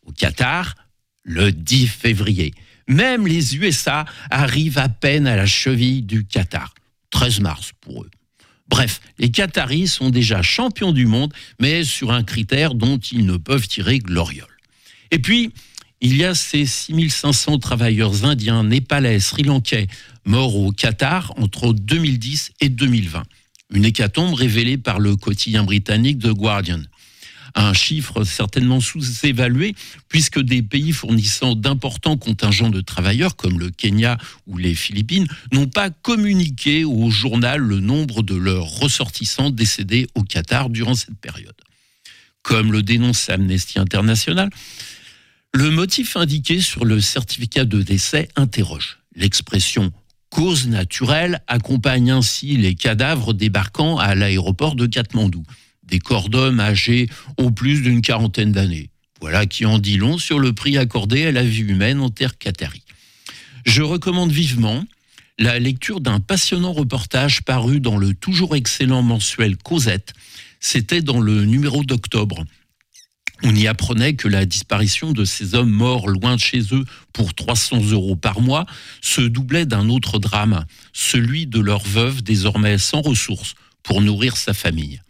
Au 0.05 0.11
Qatar, 0.11 0.75
le 1.23 1.51
10 1.51 1.87
février. 1.87 2.53
Même 2.87 3.27
les 3.27 3.55
USA 3.55 4.05
arrivent 4.31 4.79
à 4.79 4.89
peine 4.89 5.27
à 5.27 5.35
la 5.35 5.45
cheville 5.45 6.01
du 6.01 6.25
Qatar. 6.25 6.73
13 7.11 7.41
mars 7.41 7.71
pour 7.81 8.03
eux. 8.03 8.09
Bref, 8.67 9.01
les 9.17 9.31
Qataris 9.31 9.87
sont 9.87 10.09
déjà 10.09 10.41
champions 10.41 10.91
du 10.91 11.05
monde, 11.05 11.33
mais 11.59 11.83
sur 11.83 12.11
un 12.11 12.23
critère 12.23 12.75
dont 12.75 12.97
ils 12.97 13.25
ne 13.25 13.37
peuvent 13.37 13.67
tirer 13.67 13.99
gloriole. 13.99 14.47
Et 15.11 15.19
puis, 15.19 15.51
il 16.01 16.15
y 16.17 16.23
a 16.23 16.33
ces 16.33 16.65
6500 16.65 17.59
travailleurs 17.59 18.25
indiens, 18.25 18.63
népalais, 18.63 19.19
sri-lankais 19.19 19.87
morts 20.25 20.55
au 20.55 20.71
Qatar 20.71 21.33
entre 21.37 21.73
2010 21.73 22.51
et 22.61 22.69
2020. 22.69 23.23
Une 23.73 23.85
hécatombe 23.85 24.33
révélée 24.33 24.77
par 24.77 24.99
le 24.99 25.15
quotidien 25.15 25.63
britannique 25.63 26.19
The 26.19 26.29
Guardian. 26.29 26.81
Un 27.55 27.73
chiffre 27.73 28.23
certainement 28.23 28.79
sous-évalué, 28.79 29.75
puisque 30.07 30.39
des 30.39 30.61
pays 30.61 30.93
fournissant 30.93 31.55
d'importants 31.55 32.15
contingents 32.15 32.69
de 32.69 32.81
travailleurs, 32.81 33.35
comme 33.35 33.59
le 33.59 33.71
Kenya 33.71 34.17
ou 34.47 34.57
les 34.57 34.75
Philippines, 34.75 35.27
n'ont 35.51 35.67
pas 35.67 35.89
communiqué 35.89 36.85
au 36.85 37.09
journal 37.09 37.59
le 37.59 37.79
nombre 37.79 38.21
de 38.21 38.35
leurs 38.35 38.67
ressortissants 38.67 39.49
décédés 39.49 40.07
au 40.15 40.23
Qatar 40.23 40.69
durant 40.69 40.95
cette 40.95 41.17
période. 41.17 41.55
Comme 42.43 42.71
le 42.71 42.83
dénonce 42.83 43.29
Amnesty 43.29 43.79
International, 43.79 44.49
le 45.53 45.71
motif 45.71 46.15
indiqué 46.15 46.61
sur 46.61 46.85
le 46.85 47.01
certificat 47.01 47.65
de 47.65 47.81
décès 47.81 48.29
interroge. 48.35 48.99
L'expression 49.15 49.91
cause 50.29 50.67
naturelle 50.67 51.41
accompagne 51.47 52.11
ainsi 52.11 52.55
les 52.55 52.75
cadavres 52.75 53.33
débarquant 53.33 53.97
à 53.97 54.13
l'aéroport 54.13 54.75
de 54.75 54.85
Katmandou. 54.85 55.43
Des 55.83 55.99
corps 55.99 56.29
d'hommes 56.29 56.59
âgés 56.59 57.09
au 57.37 57.49
plus 57.49 57.81
d'une 57.81 58.01
quarantaine 58.01 58.51
d'années. 58.51 58.91
Voilà 59.21 59.47
qui 59.47 59.65
en 59.65 59.79
dit 59.79 59.97
long 59.97 60.17
sur 60.17 60.39
le 60.39 60.53
prix 60.53 60.77
accordé 60.77 61.25
à 61.25 61.31
la 61.31 61.43
vie 61.43 61.61
humaine 61.61 61.99
en 61.99 62.09
terre 62.09 62.37
qatari. 62.37 62.83
Je 63.65 63.81
recommande 63.81 64.31
vivement 64.31 64.85
la 65.39 65.57
lecture 65.57 65.99
d'un 65.99 66.19
passionnant 66.19 66.73
reportage 66.73 67.41
paru 67.41 67.79
dans 67.79 67.97
le 67.97 68.13
toujours 68.13 68.55
excellent 68.55 69.01
mensuel 69.01 69.57
Cosette. 69.57 70.13
C'était 70.59 71.01
dans 71.01 71.19
le 71.19 71.45
numéro 71.45 71.83
d'octobre. 71.83 72.45
On 73.43 73.55
y 73.55 73.67
apprenait 73.67 74.15
que 74.15 74.27
la 74.27 74.45
disparition 74.45 75.13
de 75.13 75.23
ces 75.23 75.55
hommes 75.55 75.69
morts 75.69 76.09
loin 76.09 76.35
de 76.35 76.41
chez 76.41 76.61
eux 76.73 76.83
pour 77.13 77.33
300 77.33 77.91
euros 77.91 78.17
par 78.17 78.41
mois 78.41 78.65
se 79.01 79.21
doublait 79.21 79.65
d'un 79.65 79.87
autre 79.87 80.19
drame, 80.19 80.65
celui 80.91 81.47
de 81.47 81.59
leur 81.59 81.81
veuve 81.83 82.21
désormais 82.21 82.77
sans 82.77 83.01
ressources 83.01 83.55
pour 83.81 84.01
nourrir 84.01 84.35
sa 84.35 84.53
famille. 84.53 85.01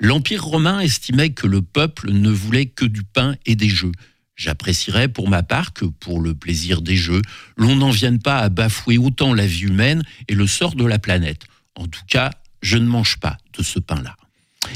L'Empire 0.00 0.44
romain 0.44 0.80
estimait 0.80 1.30
que 1.30 1.46
le 1.46 1.62
peuple 1.62 2.10
ne 2.10 2.30
voulait 2.30 2.66
que 2.66 2.84
du 2.84 3.04
pain 3.04 3.36
et 3.46 3.54
des 3.54 3.70
jeux. 3.70 3.92
J'apprécierais 4.34 5.08
pour 5.08 5.30
ma 5.30 5.42
part 5.42 5.72
que, 5.72 5.86
pour 5.86 6.20
le 6.20 6.34
plaisir 6.34 6.82
des 6.82 6.96
jeux, 6.96 7.22
l'on 7.56 7.76
n'en 7.76 7.90
vienne 7.90 8.18
pas 8.18 8.38
à 8.38 8.48
bafouer 8.50 8.98
autant 8.98 9.32
la 9.32 9.46
vie 9.46 9.62
humaine 9.62 10.02
et 10.28 10.34
le 10.34 10.46
sort 10.46 10.74
de 10.74 10.84
la 10.84 10.98
planète. 10.98 11.44
En 11.74 11.86
tout 11.86 12.04
cas, 12.08 12.30
je 12.60 12.76
ne 12.76 12.86
mange 12.86 13.18
pas 13.18 13.38
de 13.56 13.62
ce 13.62 13.78
pain-là. 13.78 14.16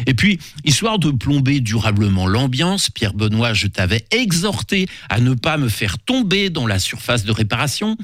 Et 0.07 0.15
puis, 0.15 0.39
histoire 0.65 0.99
de 0.99 1.11
plomber 1.11 1.61
durablement 1.61 2.27
l'ambiance, 2.27 2.91
Pierre 2.91 3.15
Benoît, 3.15 3.55
je 3.55 3.67
t'avais 3.67 4.05
exhorté 4.11 4.89
à 5.09 5.21
ne 5.21 5.35
pas 5.35 5.57
me 5.57 5.69
faire 5.69 5.99
tomber 5.99 6.51
dans 6.51 6.67
la 6.67 6.79
surface 6.79 7.25
de 7.25 7.33
réparation. 7.33 7.97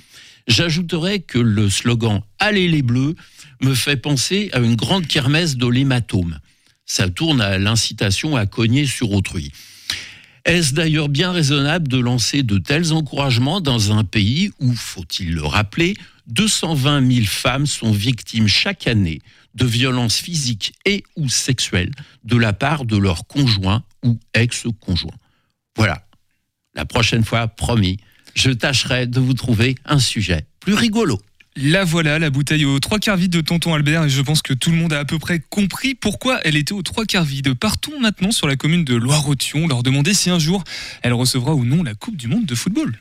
J'ajouterais 0.47 1.21
que 1.21 1.39
le 1.39 1.69
slogan 1.69 2.23
Allez 2.39 2.69
les 2.69 2.83
bleus 2.83 3.17
me 3.63 3.75
fait 3.75 3.97
penser 3.97 4.51
à 4.53 4.59
une 4.59 4.77
grande 4.77 5.07
kermesse 5.07 5.57
de 5.57 5.67
l'hématome. 5.67 6.39
Ça 6.85 7.09
tourne 7.09 7.41
à 7.41 7.59
l'incitation 7.59 8.37
à 8.37 8.47
cogner 8.47 8.87
sur 8.87 9.13
autrui. 9.13 9.51
Est-ce 10.45 10.75
d'ailleurs 10.75 11.09
bien 11.09 11.33
raisonnable 11.33 11.89
de 11.89 11.99
lancer 11.99 12.45
de 12.45 12.59
tels 12.59 12.93
encouragements 12.93 13.61
dans 13.61 13.91
un 13.91 14.05
pays 14.05 14.51
où, 14.61 14.73
faut-il 14.73 15.35
le 15.35 15.45
rappeler, 15.45 15.97
220 16.29 17.13
000 17.13 17.27
femmes 17.27 17.67
sont 17.67 17.93
victimes 17.93 18.49
chaque 18.49 18.87
année 18.87 19.21
de 19.55 19.65
violences 19.65 20.19
physiques 20.19 20.75
et 20.85 21.03
ou 21.17 21.29
sexuelles 21.29 21.93
de 22.25 22.37
la 22.37 22.53
part 22.53 22.85
de 22.85 22.97
leur 22.97 23.27
conjoint 23.27 23.83
ou 24.05 24.19
ex-conjoint. 24.35 25.15
Voilà. 25.77 26.07
La 26.75 26.85
prochaine 26.85 27.25
fois, 27.25 27.49
promis, 27.49 27.99
je 28.35 28.51
tâcherai 28.51 29.07
de 29.07 29.19
vous 29.19 29.35
trouver 29.35 29.77
un 29.85 29.99
sujet 29.99 30.47
plus 30.61 30.75
rigolo. 30.75 31.19
La 31.59 31.85
voilà, 31.85 32.19
la 32.19 32.29
bouteille 32.29 32.67
aux 32.67 32.79
trois 32.81 32.99
quarts 32.99 33.17
vide 33.17 33.33
de 33.33 33.41
Tonton 33.41 33.73
Albert, 33.73 34.05
et 34.05 34.11
je 34.11 34.21
pense 34.21 34.43
que 34.43 34.53
tout 34.53 34.71
le 34.71 34.77
monde 34.77 34.93
a 34.93 34.99
à 34.99 35.05
peu 35.07 35.19
près 35.19 35.41
compris 35.49 35.95
pourquoi 35.95 36.39
elle 36.45 36.55
était 36.55 36.75
aux 36.75 36.83
trois 36.83 37.07
quarts 37.07 37.25
vide. 37.25 37.55
Partons 37.55 37.99
maintenant 37.99 38.31
sur 38.31 38.47
la 38.47 38.57
commune 38.57 38.85
de 38.85 38.95
Loire-Othion, 38.95 39.67
leur 39.67 39.83
demander 39.83 40.13
si 40.13 40.29
un 40.29 40.39
jour 40.39 40.65
elle 41.01 41.15
recevra 41.15 41.55
ou 41.55 41.65
non 41.65 41.83
la 41.83 41.95
Coupe 41.95 42.19
du 42.19 42.29
Monde 42.29 42.45
de 42.45 42.55
football. 42.55 43.01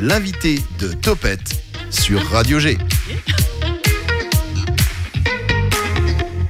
L'invité 0.00 0.60
de 0.78 0.92
Topette 0.92 1.60
sur 1.90 2.22
Radio 2.30 2.58
G. 2.58 2.78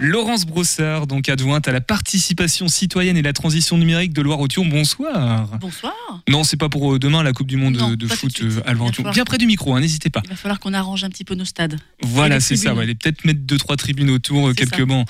Laurence 0.02 0.46
Brossard, 0.46 1.06
donc 1.06 1.28
adjointe 1.28 1.68
à 1.68 1.72
la 1.72 1.82
participation 1.82 2.68
citoyenne 2.68 3.18
et 3.18 3.22
la 3.22 3.34
transition 3.34 3.76
numérique 3.76 4.14
de 4.14 4.22
Loire-Othion. 4.22 4.64
Bonsoir. 4.64 5.46
Bonsoir. 5.60 5.92
Non, 6.26 6.42
c'est 6.42 6.56
pas 6.56 6.70
pour 6.70 6.94
euh, 6.94 6.98
demain 6.98 7.22
la 7.22 7.34
Coupe 7.34 7.48
du 7.48 7.58
Monde 7.58 7.76
Non, 7.76 7.92
de 7.92 8.06
foot 8.06 8.40
euh, 8.40 8.62
à 8.64 8.72
Loire-Othion. 8.72 9.10
Bien 9.10 9.24
près 9.24 9.36
du 9.36 9.46
micro, 9.46 9.74
hein, 9.74 9.80
n'hésitez 9.80 10.08
pas. 10.08 10.22
Il 10.24 10.30
va 10.30 10.36
falloir 10.36 10.58
qu'on 10.58 10.72
arrange 10.72 11.04
un 11.04 11.10
petit 11.10 11.24
peu 11.24 11.34
nos 11.34 11.44
stades. 11.44 11.78
Voilà, 12.02 12.40
c'est 12.40 12.56
ça. 12.56 12.74
Ouais, 12.74 12.86
peut-être 12.86 13.26
mettre 13.26 13.40
deux 13.40 13.58
trois 13.58 13.76
tribunes 13.76 14.08
autour, 14.08 14.48
euh, 14.48 14.54
quelques 14.54 14.74
ça. 14.78 14.86
bancs. 14.86 15.06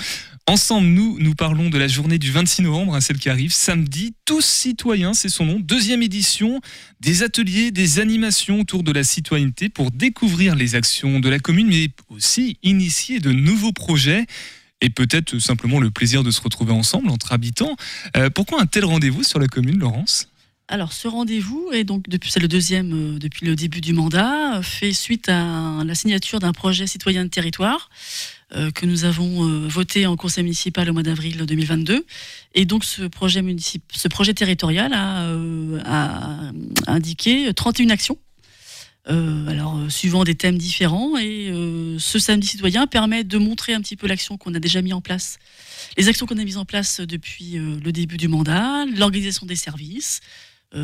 Ensemble, 0.48 0.88
nous, 0.88 1.16
nous 1.20 1.36
parlons 1.36 1.70
de 1.70 1.78
la 1.78 1.86
journée 1.86 2.18
du 2.18 2.32
26 2.32 2.62
novembre, 2.62 2.96
hein, 2.96 3.00
celle 3.00 3.18
qui 3.18 3.28
arrive 3.28 3.52
samedi. 3.52 4.14
Tous 4.24 4.44
citoyens, 4.44 5.14
c'est 5.14 5.28
son 5.28 5.44
nom. 5.44 5.60
Deuxième 5.60 6.02
édition, 6.02 6.60
des 7.00 7.22
ateliers, 7.22 7.70
des 7.70 8.00
animations 8.00 8.58
autour 8.58 8.82
de 8.82 8.90
la 8.90 9.04
citoyenneté 9.04 9.68
pour 9.68 9.92
découvrir 9.92 10.56
les 10.56 10.74
actions 10.74 11.20
de 11.20 11.28
la 11.28 11.38
commune, 11.38 11.68
mais 11.68 11.90
aussi 12.08 12.58
initier 12.64 13.20
de 13.20 13.30
nouveaux 13.30 13.72
projets. 13.72 14.26
Et 14.80 14.90
peut-être 14.90 15.38
simplement 15.38 15.78
le 15.78 15.90
plaisir 15.90 16.22
de 16.22 16.30
se 16.30 16.40
retrouver 16.40 16.72
ensemble 16.72 17.10
entre 17.10 17.32
habitants. 17.32 17.76
Euh, 18.16 18.30
pourquoi 18.30 18.62
un 18.62 18.66
tel 18.66 18.84
rendez-vous 18.84 19.22
sur 19.22 19.38
la 19.38 19.46
commune, 19.46 19.78
Laurence? 19.78 20.28
Alors, 20.68 20.92
ce 20.92 21.08
rendez-vous, 21.08 21.70
c'est 22.24 22.40
le 22.40 22.48
deuxième 22.48 22.92
euh, 22.92 23.18
depuis 23.18 23.44
le 23.44 23.56
début 23.56 23.80
du 23.80 23.92
mandat, 23.92 24.62
fait 24.62 24.92
suite 24.92 25.28
à 25.28 25.82
la 25.84 25.94
signature 25.94 26.38
d'un 26.38 26.52
projet 26.52 26.86
citoyen 26.86 27.24
de 27.24 27.28
territoire 27.28 27.90
euh, 28.54 28.70
que 28.70 28.86
nous 28.86 29.04
avons 29.04 29.68
voté 29.68 30.06
en 30.06 30.16
conseil 30.16 30.44
municipal 30.44 30.88
au 30.88 30.92
mois 30.92 31.02
d'avril 31.02 31.44
2022. 31.44 32.06
Et 32.54 32.64
donc, 32.64 32.84
ce 32.84 33.02
projet, 33.02 33.44
ce 33.92 34.08
projet 34.08 34.32
territorial 34.32 34.92
a, 34.94 35.26
a 35.84 36.50
indiqué 36.86 37.52
31 37.52 37.90
actions. 37.90 38.16
Euh, 39.10 39.46
alors, 39.48 39.76
euh, 39.76 39.88
suivant 39.88 40.24
des 40.24 40.34
thèmes 40.34 40.56
différents. 40.58 41.16
Et 41.18 41.50
euh, 41.50 41.98
ce 41.98 42.18
samedi 42.18 42.46
citoyen 42.46 42.86
permet 42.86 43.24
de 43.24 43.38
montrer 43.38 43.74
un 43.74 43.80
petit 43.80 43.96
peu 43.96 44.06
l'action 44.06 44.38
qu'on 44.38 44.54
a 44.54 44.60
déjà 44.60 44.82
mis 44.82 44.92
en 44.92 45.00
place, 45.00 45.38
les 45.96 46.08
actions 46.08 46.26
qu'on 46.26 46.38
a 46.38 46.44
mises 46.44 46.56
en 46.58 46.64
place 46.64 47.00
depuis 47.00 47.58
euh, 47.58 47.78
le 47.84 47.92
début 47.92 48.16
du 48.16 48.28
mandat, 48.28 48.84
l'organisation 48.96 49.46
des 49.46 49.56
services, 49.56 50.20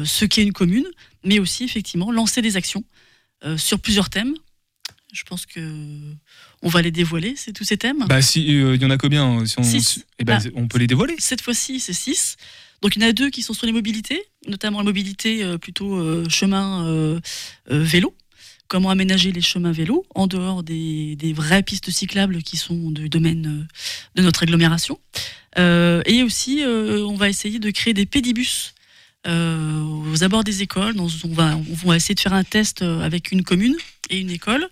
ce 0.05 0.25
qu'est 0.25 0.43
une 0.43 0.53
commune, 0.53 0.87
mais 1.25 1.39
aussi 1.39 1.63
effectivement 1.63 2.11
lancer 2.11 2.43
des 2.43 2.57
actions 2.57 2.83
sur 3.57 3.79
plusieurs 3.79 4.11
thèmes. 4.11 4.35
Je 5.13 5.23
pense 5.23 5.47
que 5.47 5.61
on 6.63 6.69
va 6.69 6.83
les 6.83 6.91
dévoiler, 6.91 7.35
c'est 7.37 7.53
tous 7.53 7.63
ces 7.63 7.77
thèmes. 7.77 8.05
Bah, 8.09 8.21
si, 8.21 8.53
euh, 8.61 8.75
il 8.75 8.83
y 8.83 8.85
en 8.85 8.91
a 8.91 8.99
combien 8.99 9.47
si 9.47 9.55
on, 9.59 9.63
Six. 9.63 10.05
eh 10.19 10.25
ben, 10.25 10.41
Ah. 10.45 10.49
on 10.57 10.67
peut 10.67 10.79
les 10.79 10.89
dévoiler. 10.89 11.15
Cette 11.21 11.41
fois-ci, 11.41 11.79
c'est 11.79 11.93
6. 11.93 12.37
Donc 12.83 12.97
il 12.97 13.03
y 13.03 13.05
en 13.05 13.09
a 13.09 13.13
deux 13.13 13.31
qui 13.31 13.43
sont 13.43 13.55
sur 13.55 13.67
les 13.67 13.73
mobilités, 13.73 14.23
notamment 14.47 14.79
la 14.79 14.85
mobilité 14.85 15.43
euh, 15.43 15.59
plutôt 15.59 15.97
euh, 15.97 16.29
chemin 16.29 16.87
euh, 16.87 17.21
vélo. 17.69 18.15
Comment 18.69 18.91
aménager 18.91 19.31
les 19.31 19.41
chemins 19.41 19.73
vélos 19.73 20.05
en 20.15 20.27
dehors 20.27 20.63
des, 20.63 21.17
vraies 21.35 21.63
pistes 21.63 21.91
cyclables 21.91 22.43
qui 22.43 22.57
sont 22.57 22.91
du 22.91 23.09
domaine 23.09 23.69
de 24.17 24.23
notre 24.23 24.43
agglomération. 24.43 24.99
Et 25.57 26.25
aussi, 26.25 26.65
on 26.67 27.15
va 27.15 27.29
essayer 27.29 27.61
de 27.61 27.71
créer 27.71 27.95
des 27.95 28.07
pédibus 28.07 28.75
aux 29.25 30.25
abords 30.25 30.43
des 30.43 30.63
écoles. 30.63 30.97
On, 30.99 31.07
va, 31.29 31.97
essayer 31.97 32.17
de 32.17 32.21
faire 32.21 32.33
un 32.33 32.43
test 32.43 32.83
avec 32.83 33.31
une 33.31 33.45
commune 33.45 33.77
et 34.11 34.19
une 34.19 34.31
école. 34.31 34.69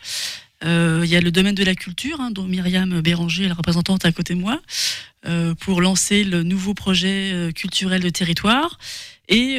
Euh, 0.64 1.02
Il 1.04 1.10
y 1.10 1.16
a 1.16 1.20
le 1.20 1.30
domaine 1.30 1.54
de 1.54 1.64
la 1.64 1.74
culture, 1.74 2.20
hein, 2.20 2.30
dont 2.30 2.44
Myriam 2.44 3.00
Béranger 3.00 3.44
est 3.44 3.48
la 3.48 3.54
représentante 3.54 4.04
à 4.04 4.12
côté 4.12 4.34
de 4.34 4.40
moi, 4.40 4.60
euh, 5.26 5.54
pour 5.54 5.80
lancer 5.80 6.24
le 6.24 6.42
nouveau 6.42 6.74
projet 6.74 7.32
euh, 7.32 7.52
culturel 7.52 8.02
de 8.02 8.08
territoire. 8.10 8.78
Et 9.28 9.56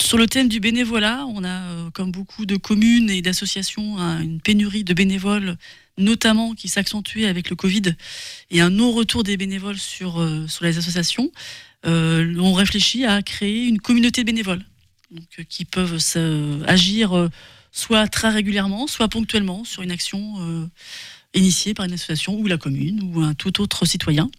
sur 0.00 0.18
le 0.18 0.26
thème 0.26 0.48
du 0.48 0.60
bénévolat, 0.60 1.24
on 1.34 1.44
a, 1.44 1.62
comme 1.94 2.12
beaucoup 2.12 2.44
de 2.44 2.56
communes 2.56 3.08
et 3.08 3.22
d'associations, 3.22 3.96
un- 3.96 4.20
une 4.20 4.38
pénurie 4.38 4.84
de 4.84 4.92
bénévoles, 4.92 5.56
notamment 5.96 6.52
qui 6.54 6.68
s'accentue 6.68 7.24
avec 7.24 7.48
le 7.48 7.56
Covid, 7.56 7.94
et 8.50 8.60
un 8.60 8.68
non-retour 8.68 9.24
des 9.24 9.38
bénévoles 9.38 9.78
sur, 9.78 10.22
les 10.60 10.76
associations. 10.76 11.32
On 11.84 12.52
réfléchit 12.52 13.06
à 13.06 13.22
créer 13.22 13.66
une 13.66 13.80
communauté 13.80 14.20
de 14.20 14.26
bénévoles 14.26 14.64
qui 15.48 15.64
peuvent 15.64 15.96
agir 16.66 17.30
soit 17.72 18.06
très 18.06 18.28
régulièrement, 18.28 18.86
soit 18.86 19.08
ponctuellement 19.08 19.64
sur 19.64 19.82
une 19.82 19.90
action 19.90 20.34
euh, 20.40 20.66
initiée 21.34 21.74
par 21.74 21.86
une 21.86 21.94
association 21.94 22.38
ou 22.38 22.46
la 22.46 22.58
commune 22.58 23.00
ou 23.02 23.22
un 23.22 23.34
tout 23.34 23.60
autre 23.60 23.84
citoyen. 23.86 24.30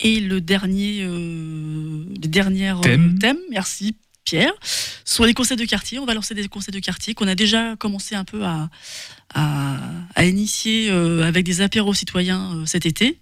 Et 0.00 0.18
le 0.18 0.40
dernier, 0.40 1.02
euh, 1.02 2.04
euh, 2.16 3.18
Thème. 3.20 3.38
merci 3.50 3.94
Pierre, 4.24 4.52
sur 5.04 5.24
les 5.24 5.34
conseils 5.34 5.56
de 5.56 5.64
quartier. 5.64 5.98
On 5.98 6.04
va 6.06 6.14
lancer 6.14 6.34
des 6.34 6.46
conseils 6.48 6.72
de 6.72 6.80
quartier 6.80 7.14
qu'on 7.14 7.28
a 7.28 7.34
déjà 7.34 7.76
commencé 7.76 8.14
un 8.14 8.24
peu 8.24 8.44
à, 8.44 8.68
à, 9.34 9.78
à 10.14 10.24
initier 10.24 10.90
euh, 10.90 11.22
avec 11.22 11.44
des 11.44 11.60
apéros 11.60 11.94
citoyens 11.94 12.64
cet 12.66 12.86
été. 12.86 13.18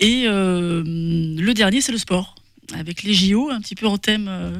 Et 0.00 0.24
le 0.26 1.52
dernier, 1.52 1.80
c'est 1.80 1.92
le 1.92 1.98
sport, 1.98 2.34
avec 2.72 3.02
les 3.02 3.14
JO, 3.14 3.50
un 3.50 3.60
petit 3.60 3.74
peu 3.74 3.86
en 3.86 3.98
thème 3.98 4.26
euh, 4.28 4.52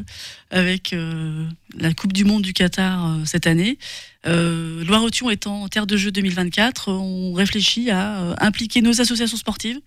avec 0.50 0.92
euh, 0.92 1.46
la 1.76 1.94
Coupe 1.94 2.12
du 2.12 2.24
Monde 2.24 2.42
du 2.42 2.52
Qatar 2.52 3.06
euh, 3.06 3.24
cette 3.24 3.46
année. 3.46 3.78
Loire-Othion 4.24 5.28
étant 5.28 5.68
terre 5.68 5.86
de 5.86 5.98
jeu 5.98 6.10
2024, 6.10 6.90
on 6.90 7.34
réfléchit 7.34 7.90
à 7.90 8.34
impliquer 8.42 8.80
nos 8.80 9.02
associations 9.02 9.36
sportives 9.36 9.80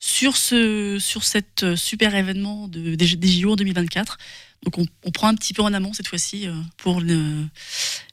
sur 0.00 0.38
ce 0.38 0.96
sur 0.98 1.24
cet 1.24 1.74
super 1.76 2.14
événement 2.14 2.68
de, 2.68 2.94
des, 2.94 3.28
JO 3.28 3.52
en 3.52 3.56
2024. 3.56 4.16
Donc 4.64 4.78
on, 5.04 5.10
prend 5.10 5.28
un 5.28 5.34
petit 5.34 5.52
peu 5.52 5.60
en 5.60 5.74
amont 5.74 5.92
cette 5.92 6.08
fois-ci 6.08 6.46
pour 6.78 7.02
le- 7.02 7.44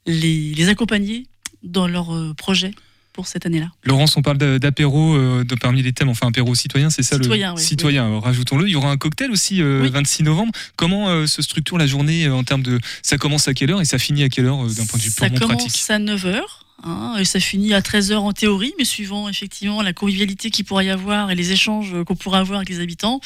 les, 0.05 0.67
accompagner 0.67 1.27
dans 1.63 1.87
leur 1.87 2.35
projet 2.35 2.71
pour 3.19 3.27
cette 3.27 3.45
année-là. 3.45 3.69
Laurence, 3.83 4.15
on 4.15 4.21
parle 4.21 4.37
d'apéro 4.37 5.13
euh, 5.13 5.43
de 5.43 5.55
parmi 5.55 5.81
les 5.81 5.91
thèmes, 5.91 6.07
enfin 6.07 6.27
apéro 6.29 6.55
citoyen, 6.55 6.89
c'est 6.89 7.03
ça 7.03 7.17
Citoyen, 7.17 7.49
le 7.51 7.57
oui, 7.57 7.61
citoyen. 7.61 8.05
euh, 8.09 8.19
Rajoutons-le. 8.19 8.65
Il 8.65 8.71
y 8.71 8.75
aura 8.77 8.89
un 8.91 8.95
cocktail 8.95 9.29
aussi 9.29 9.61
euh, 9.61 9.81
Oui. 9.83 9.89
26 9.89 10.23
novembre. 10.23 10.53
Comment 10.77 11.09
euh, 11.09 11.27
se 11.27 11.41
structure 11.41 11.77
la 11.77 11.85
journée 11.85 12.27
euh, 12.27 12.33
en 12.33 12.45
termes 12.45 12.63
de 12.63 12.79
ça 13.03 13.17
commence 13.17 13.49
à 13.49 13.53
quelle 13.53 13.71
heure 13.71 13.81
et 13.81 13.85
ça 13.85 13.99
finit 13.99 14.23
à 14.23 14.29
quelle 14.29 14.45
heure 14.45 14.65
d'un 14.65 14.85
point 14.85 14.97
de 14.97 15.03
vue 15.03 15.09
Ça 15.09 15.29
purement 15.29 15.47
commence 15.47 15.63
pratique? 15.65 15.89
à 15.89 15.99
9h 15.99 16.41
hein, 16.85 17.15
et 17.19 17.25
ça 17.25 17.41
finit 17.41 17.73
à 17.73 17.81
13h 17.81 18.15
en 18.15 18.31
théorie, 18.31 18.71
mais 18.77 18.85
suivant 18.85 19.27
effectivement 19.27 19.81
la 19.81 19.91
convivialité 19.91 20.49
qu'il 20.49 20.63
pourra 20.63 20.85
y 20.85 20.89
avoir 20.89 21.29
et 21.29 21.35
les 21.35 21.51
échanges 21.51 21.93
qu'on 22.05 22.15
pourra 22.15 22.39
avoir 22.39 22.59
avec 22.59 22.69
les 22.69 22.79
habitants, 22.79 23.19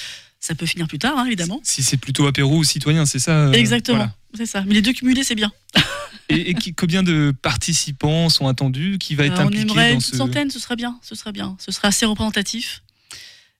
ça 0.45 0.55
peut 0.55 0.65
finir 0.65 0.87
plus 0.87 0.99
tard, 0.99 1.17
hein, 1.17 1.25
évidemment. 1.25 1.61
Si 1.63 1.81
c'est 1.83 1.95
plutôt 1.97 2.27
apéro 2.27 2.57
ou 2.57 2.63
citoyen, 2.65 3.05
c'est 3.05 3.19
ça 3.19 3.31
euh, 3.47 3.51
Exactement, 3.53 3.97
voilà. 3.97 4.13
c'est 4.35 4.45
ça. 4.45 4.63
Mais 4.67 4.73
les 4.73 4.81
deux 4.81 4.91
cumulés, 4.91 5.23
c'est 5.23 5.35
bien. 5.35 5.51
Et, 6.29 6.51
et 6.51 6.53
qui- 6.53 6.73
combien 6.73 7.03
de 7.03 7.33
participants 7.41 8.29
sont 8.29 8.47
attendus? 8.47 8.97
Qui 8.97 9.13
va 9.13 9.25
être 9.25 9.33
Euh, 9.39 9.43
on 9.43 9.47
impliqué 9.47 9.61
aimerait 9.63 9.89
dans 9.89 9.95
une 9.95 10.01
ce 10.01 10.15
centaine, 10.15 10.49
ce 10.49 10.57
serait 10.59 10.77
bien, 10.77 10.97
ce 11.01 11.15
serait 11.15 11.33
bien, 11.33 11.55
ce 11.59 11.71
serait 11.71 11.89
assez 11.89 12.05
représentatif. 12.05 12.81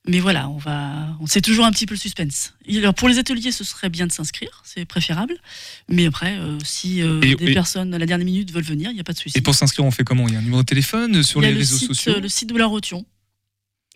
Mais 0.08 0.20
voilà, 0.20 0.50
on 0.50 0.58
va, 0.58 1.16
on 1.22 1.28
sait 1.28 1.42
toujours 1.42 1.66
un 1.66 1.72
petit 1.72 1.86
peu 1.86 1.94
le 1.94 2.00
suspense. 2.00 2.54
Alors 2.70 2.94
pour 2.94 3.08
les 3.10 3.20
ateliers, 3.20 3.52
ce 3.52 3.64
serait 3.66 3.90
bien 3.90 4.08
de 4.08 4.12
s'inscrire, 4.14 4.62
c'est 4.66 4.86
préférable. 4.86 5.36
Mais 5.90 6.06
après, 6.06 6.38
euh, 6.38 6.58
si 6.64 7.02
euh, 7.02 7.20
Et- 7.22 7.36
des 7.36 7.52
et- 7.52 7.54
personnes 7.54 7.94
à 7.94 8.00
la 8.00 8.06
dernière 8.06 8.26
minute 8.26 8.52
veulent 8.52 8.64
venir, 8.64 8.90
il 8.92 8.96
n'y 8.96 9.00
a 9.02 9.04
pas 9.06 9.14
de 9.14 9.20
souci. 9.20 9.38
Et 9.38 9.42
pour 9.42 9.56
s'inscrire, 9.56 9.86
on 9.86 9.92
fait 9.92 10.04
comment? 10.06 10.28
Il 10.28 10.34
y 10.34 10.36
a 10.38 10.40
un 10.40 10.44
numéro 10.44 10.62
de 10.62 10.66
téléphone 10.68 11.22
sur 11.24 11.42
les 11.42 11.52
le 11.52 11.58
réseaux 11.60 11.78
site, 11.78 11.88
sociaux? 11.90 12.20
Le 12.20 12.30
site 12.30 12.50
de 12.50 12.58
la 12.58 12.66
Rotion, 12.66 13.06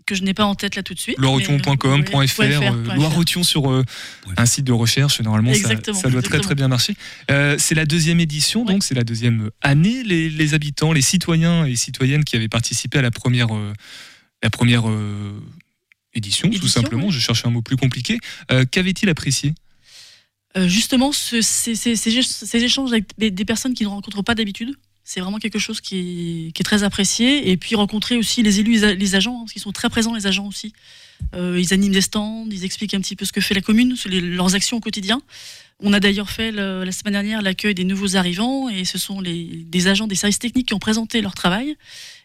que 0.07 0.15
je 0.15 0.23
n'ai 0.23 0.33
pas 0.33 0.45
en 0.45 0.55
tête 0.55 0.75
là 0.75 0.81
tout 0.81 0.95
de 0.95 0.99
suite. 0.99 1.17
loireaution.com, 1.19 2.03
mais, 2.09 2.15
euh, 2.15 2.27
.fr, 2.27 2.41
euh, 2.41 2.95
Loireaution 2.95 3.43
sur 3.43 3.69
euh, 3.69 3.83
un 4.37 4.45
site 4.47 4.65
de 4.65 4.71
recherche, 4.71 5.21
normalement 5.21 5.51
ça, 5.53 5.59
Exactement, 5.59 5.99
ça 5.99 6.09
doit 6.09 6.23
très 6.23 6.39
très 6.39 6.55
bien 6.55 6.67
marcher. 6.67 6.95
Euh, 7.29 7.55
c'est 7.59 7.75
la 7.75 7.85
deuxième 7.85 8.19
édition, 8.19 8.65
donc 8.65 8.83
c'est 8.83 8.95
la 8.95 9.03
deuxième 9.03 9.51
année. 9.61 10.01
Les, 10.03 10.29
les 10.29 10.53
habitants, 10.55 10.93
les 10.93 11.01
citoyens 11.03 11.65
et 11.65 11.75
citoyennes 11.75 12.23
qui 12.23 12.35
avaient 12.35 12.47
participé 12.49 12.97
à 12.97 13.01
la 13.03 13.11
première, 13.11 13.53
euh, 13.55 13.73
la 14.41 14.49
première 14.49 14.89
euh, 14.89 15.39
édition, 16.13 16.49
tout 16.49 16.67
simplement, 16.67 17.07
oui. 17.07 17.11
je 17.13 17.19
cherchais 17.19 17.47
un 17.47 17.51
mot 17.51 17.61
plus 17.61 17.75
compliqué, 17.77 18.17
euh, 18.51 18.65
qu'avaient-ils 18.65 19.09
apprécié? 19.09 19.53
Justement, 20.65 21.11
ce- 21.11 21.41
ces, 21.41 21.75
ces- 21.75 21.95
ces- 21.95 22.21
ces 22.23 22.63
échanges 22.63 22.91
avec 22.91 23.05
des, 23.19 23.29
des 23.29 23.45
personnes 23.45 23.75
qui 23.75 23.83
ne 23.83 23.89
rencontrent 23.89 24.23
pas 24.23 24.33
d'habitude, 24.33 24.73
c'est 25.09 25.21
vraiment 25.21 25.37
quelque 25.37 25.57
chose 25.57 25.79
qui 25.79 26.51
est, 26.53 26.63
très 26.63 26.83
apprécié. 26.83 27.49
Et 27.49 27.55
puis 27.55 27.75
rencontrer 27.75 28.17
aussi 28.17 28.43
les 28.43 28.59
élus, 28.59 28.77
les, 28.93 29.15
agents, 29.15 29.35
hein, 29.35 29.39
parce 29.43 29.53
qu'ils 29.53 29.61
sont 29.61 29.71
très 29.71 29.89
présents, 29.89 30.13
les 30.13 30.27
agents 30.27 30.45
aussi. 30.45 30.73
Euh, 31.33 31.57
ils 31.57 31.73
animent 31.73 31.93
des 31.93 32.01
stands, 32.01 32.45
ils 32.51 32.65
expliquent 32.65 32.93
un 32.93 32.99
petit 32.99 33.15
peu 33.15 33.23
ce 33.23 33.31
que 33.31 33.39
fait 33.39 33.53
la 33.53 33.61
commune, 33.61 33.95
leurs 34.05 34.53
actions 34.53 34.75
au 34.75 34.81
quotidien. 34.81 35.21
On 35.79 35.93
a 35.93 35.99
d'ailleurs 35.99 36.31
fait 36.31 36.51
le- 36.51 36.83
la 36.83 36.91
semaine 36.91 37.13
dernière 37.13 37.43
l'accueil 37.43 37.75
des 37.75 37.83
nouveaux 37.83 38.15
arrivants 38.15 38.67
et 38.67 38.83
ce 38.83 38.97
sont 38.97 39.21
les, 39.21 39.45
des 39.67 39.87
agents 39.87 40.07
des 40.07 40.15
services 40.15 40.39
techniques 40.39 40.69
qui 40.69 40.73
ont 40.73 40.79
présenté 40.79 41.21
leur 41.21 41.35
travail 41.35 41.75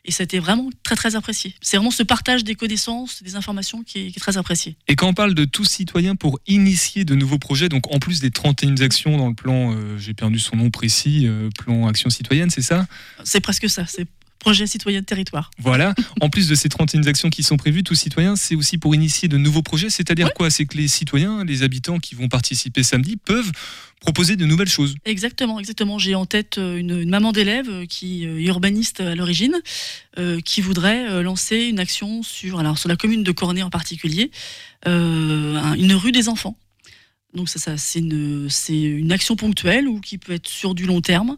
et 0.06 0.10
c'était 0.10 0.38
vraiment 0.38 0.70
très 0.82 0.96
très 0.96 1.16
apprécié. 1.16 1.54
C'est 1.60 1.76
vraiment 1.76 1.90
ce 1.90 2.02
partage 2.02 2.44
des 2.44 2.54
connaissances, 2.54 3.22
des 3.22 3.36
informations 3.36 3.82
qui 3.82 3.98
est, 3.98 4.10
qui 4.10 4.18
est 4.18 4.20
très 4.20 4.38
apprécié. 4.38 4.74
Et 4.88 4.96
quand 4.96 5.06
on 5.08 5.12
parle 5.12 5.34
de 5.34 5.44
tous 5.44 5.64
citoyens 5.66 6.16
pour 6.16 6.40
initier 6.46 7.04
de 7.04 7.14
nouveaux 7.14 7.38
projets, 7.38 7.68
donc 7.68 7.92
en 7.94 7.98
plus 7.98 8.20
des 8.20 8.30
31 8.30 8.80
actions 8.80 9.18
dans 9.18 9.28
le 9.28 9.34
plan, 9.34 9.74
euh, 9.74 9.98
j'ai 9.98 10.14
perdu 10.14 10.38
son 10.38 10.56
nom 10.56 10.70
précis, 10.70 11.26
euh, 11.26 11.50
plan 11.58 11.86
action 11.86 12.08
citoyenne, 12.08 12.48
c'est 12.48 12.62
ça? 12.62 12.86
C'est 13.22 13.40
presque 13.40 13.68
ça. 13.68 13.84
C'est 13.86 14.06
projet 14.42 14.66
citoyen 14.66 15.00
de 15.00 15.04
territoire. 15.06 15.50
Voilà. 15.58 15.94
En 16.20 16.28
plus 16.28 16.48
de 16.48 16.54
ces 16.54 16.68
31 16.68 17.06
actions 17.06 17.30
qui 17.30 17.42
sont 17.42 17.56
prévues, 17.56 17.82
tout 17.84 17.94
citoyen, 17.94 18.34
c'est 18.36 18.54
aussi 18.56 18.76
pour 18.76 18.94
initier 18.94 19.28
de 19.28 19.36
nouveaux 19.38 19.62
projets. 19.62 19.88
C'est-à-dire 19.88 20.34
quoi? 20.34 20.50
C'est 20.50 20.66
que 20.66 20.76
les 20.76 20.88
citoyens, 20.88 21.44
les 21.44 21.62
habitants 21.62 21.98
qui 21.98 22.14
vont 22.14 22.28
participer 22.28 22.82
samedi 22.82 23.16
peuvent 23.16 23.52
proposer 24.00 24.34
de 24.34 24.44
nouvelles 24.44 24.68
choses. 24.68 24.96
Exactement, 25.04 25.60
exactement. 25.60 25.96
J'ai 25.98 26.16
en 26.16 26.26
tête 26.26 26.58
euh, 26.58 26.76
une, 26.76 26.98
une 27.02 27.08
maman 27.10 27.30
d'élève 27.30 27.68
euh, 27.70 27.86
qui 27.86 28.24
est 28.24 28.42
urbaniste 28.46 29.00
à 29.00 29.14
l'origine, 29.14 29.54
euh, 30.18 30.40
qui 30.40 30.60
voudrait 30.60 31.08
euh, 31.08 31.22
lancer 31.22 31.66
une 31.66 31.78
action 31.78 32.24
sur, 32.24 32.58
alors 32.58 32.78
sur 32.78 32.88
la 32.88 32.96
commune 32.96 33.22
de 33.22 33.30
Cornet 33.30 33.62
en 33.62 33.70
particulier, 33.70 34.32
euh, 34.88 35.56
un- 35.56 35.74
une 35.74 35.94
rue 35.94 36.10
des 36.12 36.28
enfants. 36.28 36.56
Donc 37.34 37.48
ça, 37.48 37.58
ça 37.58 37.76
c'est 37.78 38.00
une, 38.00 38.48
c'est 38.50 38.78
une 38.80 39.12
action 39.12 39.36
ponctuelle 39.36 39.88
ou 39.88 40.00
qui 40.00 40.18
peut 40.18 40.32
être 40.34 40.48
sur 40.48 40.74
du 40.74 40.84
long 40.84 41.00
terme. 41.00 41.34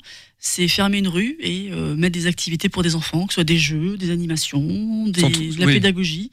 C'est 0.46 0.68
fermer 0.68 0.98
une 0.98 1.08
rue 1.08 1.36
et 1.40 1.70
euh, 1.72 1.96
mettre 1.96 2.12
des 2.12 2.26
activités 2.26 2.68
pour 2.68 2.82
des 2.82 2.96
enfants, 2.96 3.26
que 3.26 3.32
ce 3.32 3.36
soit 3.36 3.44
des 3.44 3.56
jeux, 3.56 3.96
des 3.96 4.10
animations, 4.10 5.06
des, 5.08 5.22
de 5.22 5.58
la 5.58 5.64
oui. 5.66 5.72
pédagogie. 5.72 6.30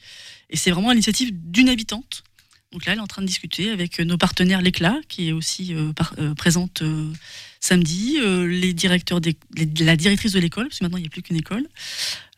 Et 0.49 0.57
c'est 0.57 0.69
vraiment 0.69 0.89
à 0.89 0.91
l'initiative 0.93 1.29
d'une 1.33 1.69
habitante. 1.69 2.23
Donc 2.73 2.85
là, 2.85 2.91
elle 2.91 2.97
est 2.97 3.01
en 3.01 3.07
train 3.07 3.21
de 3.21 3.27
discuter 3.27 3.69
avec 3.69 3.99
nos 4.01 4.17
partenaires 4.17 4.61
l'Éclat, 4.61 4.97
qui 5.07 5.29
est 5.29 5.31
aussi 5.31 5.73
euh, 5.73 5.93
par- 5.93 6.13
euh, 6.19 6.33
présente 6.35 6.81
euh, 6.81 7.09
samedi, 7.61 8.17
euh, 8.19 8.45
les 8.47 8.73
directeurs, 8.73 9.21
des- 9.21 9.37
les- 9.55 9.85
la 9.85 9.95
directrice 9.95 10.33
de 10.33 10.39
l'école, 10.41 10.67
parce 10.67 10.79
que 10.79 10.83
maintenant 10.83 10.97
il 10.97 11.03
n'y 11.03 11.07
a 11.07 11.09
plus 11.09 11.21
qu'une 11.21 11.37
école. 11.37 11.65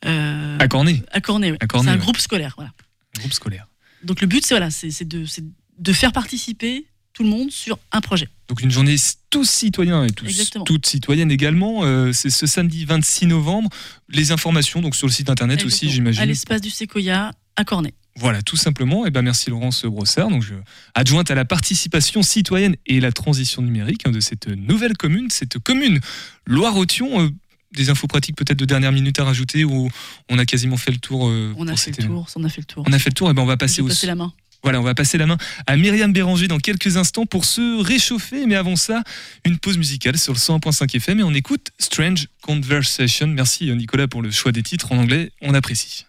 Euh, 0.06 0.58
À 0.60 0.68
Cornet, 0.68 1.02
à 1.12 1.22
Cornet, 1.22 1.58
Cornet, 1.68 1.86
c'est 1.86 1.90
un 1.90 1.98
ouais. 1.98 2.00
groupe 2.04 2.18
scolaire. 2.18 2.54
Voilà. 2.56 2.72
groupe 3.18 3.34
scolaire. 3.34 3.68
Donc 4.04 4.22
le 4.22 4.28
but, 4.28 4.46
c'est 4.46 4.54
voilà, 4.54 4.70
c'est 4.70 4.92
c'est 4.92 5.08
de, 5.08 5.26
c'est 5.26 5.44
de 5.80 5.94
faire 5.94 6.12
participer 6.12 6.86
tout 7.14 7.24
le 7.24 7.30
monde 7.30 7.52
sur 7.52 7.78
un 7.92 8.02
projet. 8.02 8.28
Donc 8.48 8.62
une 8.62 8.72
journée 8.72 8.96
tous 9.30 9.50
citoyens 9.50 10.04
et 10.06 10.12
tous, 10.12 10.26
Exactement. 10.26 10.66
toutes 10.66 10.86
citoyennes 10.86 11.32
également. 11.32 11.84
Euh, 11.84 12.12
c'est 12.12 12.30
ce 12.30 12.46
samedi 12.48 12.86
26 12.86 13.28
novembre. 13.28 13.70
Les 14.10 14.32
informations 14.32 14.82
donc 14.82 14.96
sur 14.96 15.08
le 15.08 15.14
site 15.14 15.30
internet 15.30 15.64
aussi, 15.66 15.86
Exactement. 15.86 15.92
À 15.92 16.12
j'imagine. 16.14 16.26
l'espace 16.30 16.62
du 16.62 16.70
Séquoia 16.70 17.32
à 17.56 17.64
Cornet. 17.64 17.94
Voilà, 18.16 18.42
tout 18.44 18.58
simplement. 18.58 19.06
Et 19.08 19.12
ben 19.12 19.24
merci 19.24 19.50
Laurence 19.50 19.86
Brossard, 19.86 20.30
donc 20.30 20.44
je- 20.44 20.54
adjointe 20.94 21.32
à 21.32 21.36
la 21.36 21.46
participation 21.46 22.22
citoyenne 22.22 22.76
et 22.86 23.00
la 23.00 23.12
transition 23.12 23.62
numérique 23.64 24.02
hein, 24.06 24.12
de 24.12 24.20
cette 24.20 24.48
nouvelle 24.48 24.96
commune, 24.98 25.30
cette 25.32 25.58
commune 25.60 26.00
Loire-Othion. 26.46 27.22
Euh, 27.22 27.30
des 27.76 27.90
infos 27.90 28.06
pratiques 28.06 28.36
peut-être 28.36 28.60
de 28.60 28.66
dernière 28.66 28.92
minute 28.92 29.18
à 29.18 29.24
rajouter 29.24 29.64
ou 29.64 29.90
on 30.30 30.38
a 30.38 30.46
quasiment 30.46 30.78
fait 30.78 30.92
le 30.92 31.00
tour. 31.00 31.28
euh, 31.28 31.56
On 31.58 31.68
a 31.68 31.72
pour 31.72 31.80
fait 31.80 31.90
le 31.90 31.98
événement 31.98 32.22
tour, 32.24 32.34
on 32.36 32.44
a 32.44 32.50
fait 32.50 32.62
le 32.62 32.66
tour. 32.66 32.84
On 32.88 32.94
a 32.94 33.00
fait 33.00 33.10
le 33.10 33.14
tour 33.16 33.30
et 33.32 33.34
ben 33.34 33.42
on 33.42 33.46
va 33.48 33.58
passer 33.58 33.82
au 33.82 33.88
la 34.04 34.14
main. 34.14 34.32
Voilà, 34.64 34.80
on 34.80 34.84
va 34.84 34.96
passer 34.96 35.18
la 35.18 35.26
main 35.26 35.38
à 35.68 35.76
Myriam 35.76 36.12
Béranger 36.14 36.48
dans 36.48 36.58
quelques 36.58 36.98
instants 36.98 37.26
pour 37.26 37.46
se 37.46 37.84
réchauffer. 37.84 38.46
Mais 38.46 38.56
avant 38.56 38.76
ça, 38.76 39.04
une 39.46 39.60
pause 39.60 39.78
musicale 39.78 40.18
sur 40.18 40.34
le 40.34 40.40
101.5 40.40 40.96
FM 40.96 41.20
et 41.20 41.24
on 41.24 41.34
écoute 41.34 41.72
Strange 41.80 42.28
Conversation. 42.42 43.28
Merci 43.28 43.70
euh, 43.70 43.76
Nicolas 43.76 44.08
pour 44.08 44.22
le 44.22 44.32
choix 44.32 44.52
des 44.52 44.64
titres 44.64 44.92
en 44.92 44.98
anglais, 44.98 45.32
on 45.42 45.54
apprécie. 45.54 46.06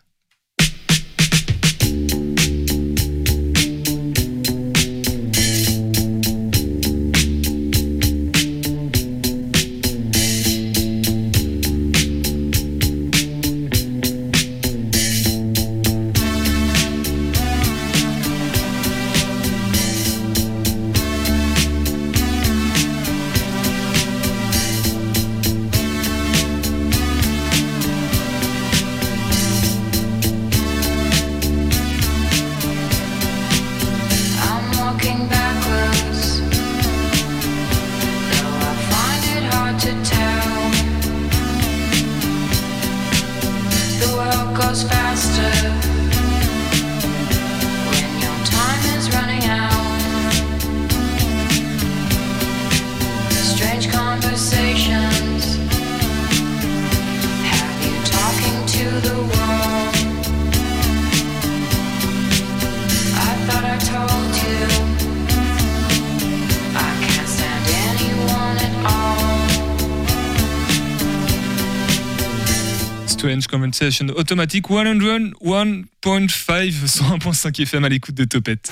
Strange 73.41 73.47
Conversation 73.49 74.07
automatique 74.17 74.69
101.5 74.71 76.87
101.5 76.87 77.63
FM 77.63 77.85
à 77.85 77.89
l'écoute 77.89 78.15
de 78.15 78.25
Topette. 78.25 78.71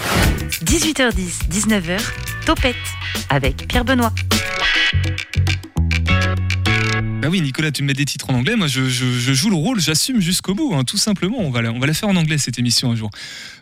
18h10, 0.64 1.48
19h, 1.50 2.00
Topette 2.46 2.76
avec 3.28 3.66
Pierre 3.66 3.84
Benoît. 3.84 4.12
Bah 7.22 7.28
oui, 7.30 7.40
Nicolas, 7.40 7.70
tu 7.70 7.82
me 7.82 7.86
mets 7.86 7.94
des 7.94 8.04
titres 8.04 8.28
en 8.30 8.34
anglais. 8.34 8.56
Moi, 8.56 8.66
je, 8.66 8.88
je- 8.88 9.16
je 9.20 9.32
joue 9.32 9.48
le 9.48 9.54
rôle, 9.54 9.78
j'assume 9.80 10.20
jusqu'au 10.20 10.56
bout, 10.56 10.74
hein, 10.74 10.82
tout 10.82 10.96
simplement. 10.96 11.36
On 11.38 11.50
va, 11.50 11.62
la, 11.62 11.70
on 11.70 11.78
va 11.78 11.86
la 11.86 11.94
faire 11.94 12.08
en 12.08 12.16
anglais, 12.16 12.36
cette 12.36 12.58
émission, 12.58 12.90
un 12.90 12.96
jour. 12.96 13.10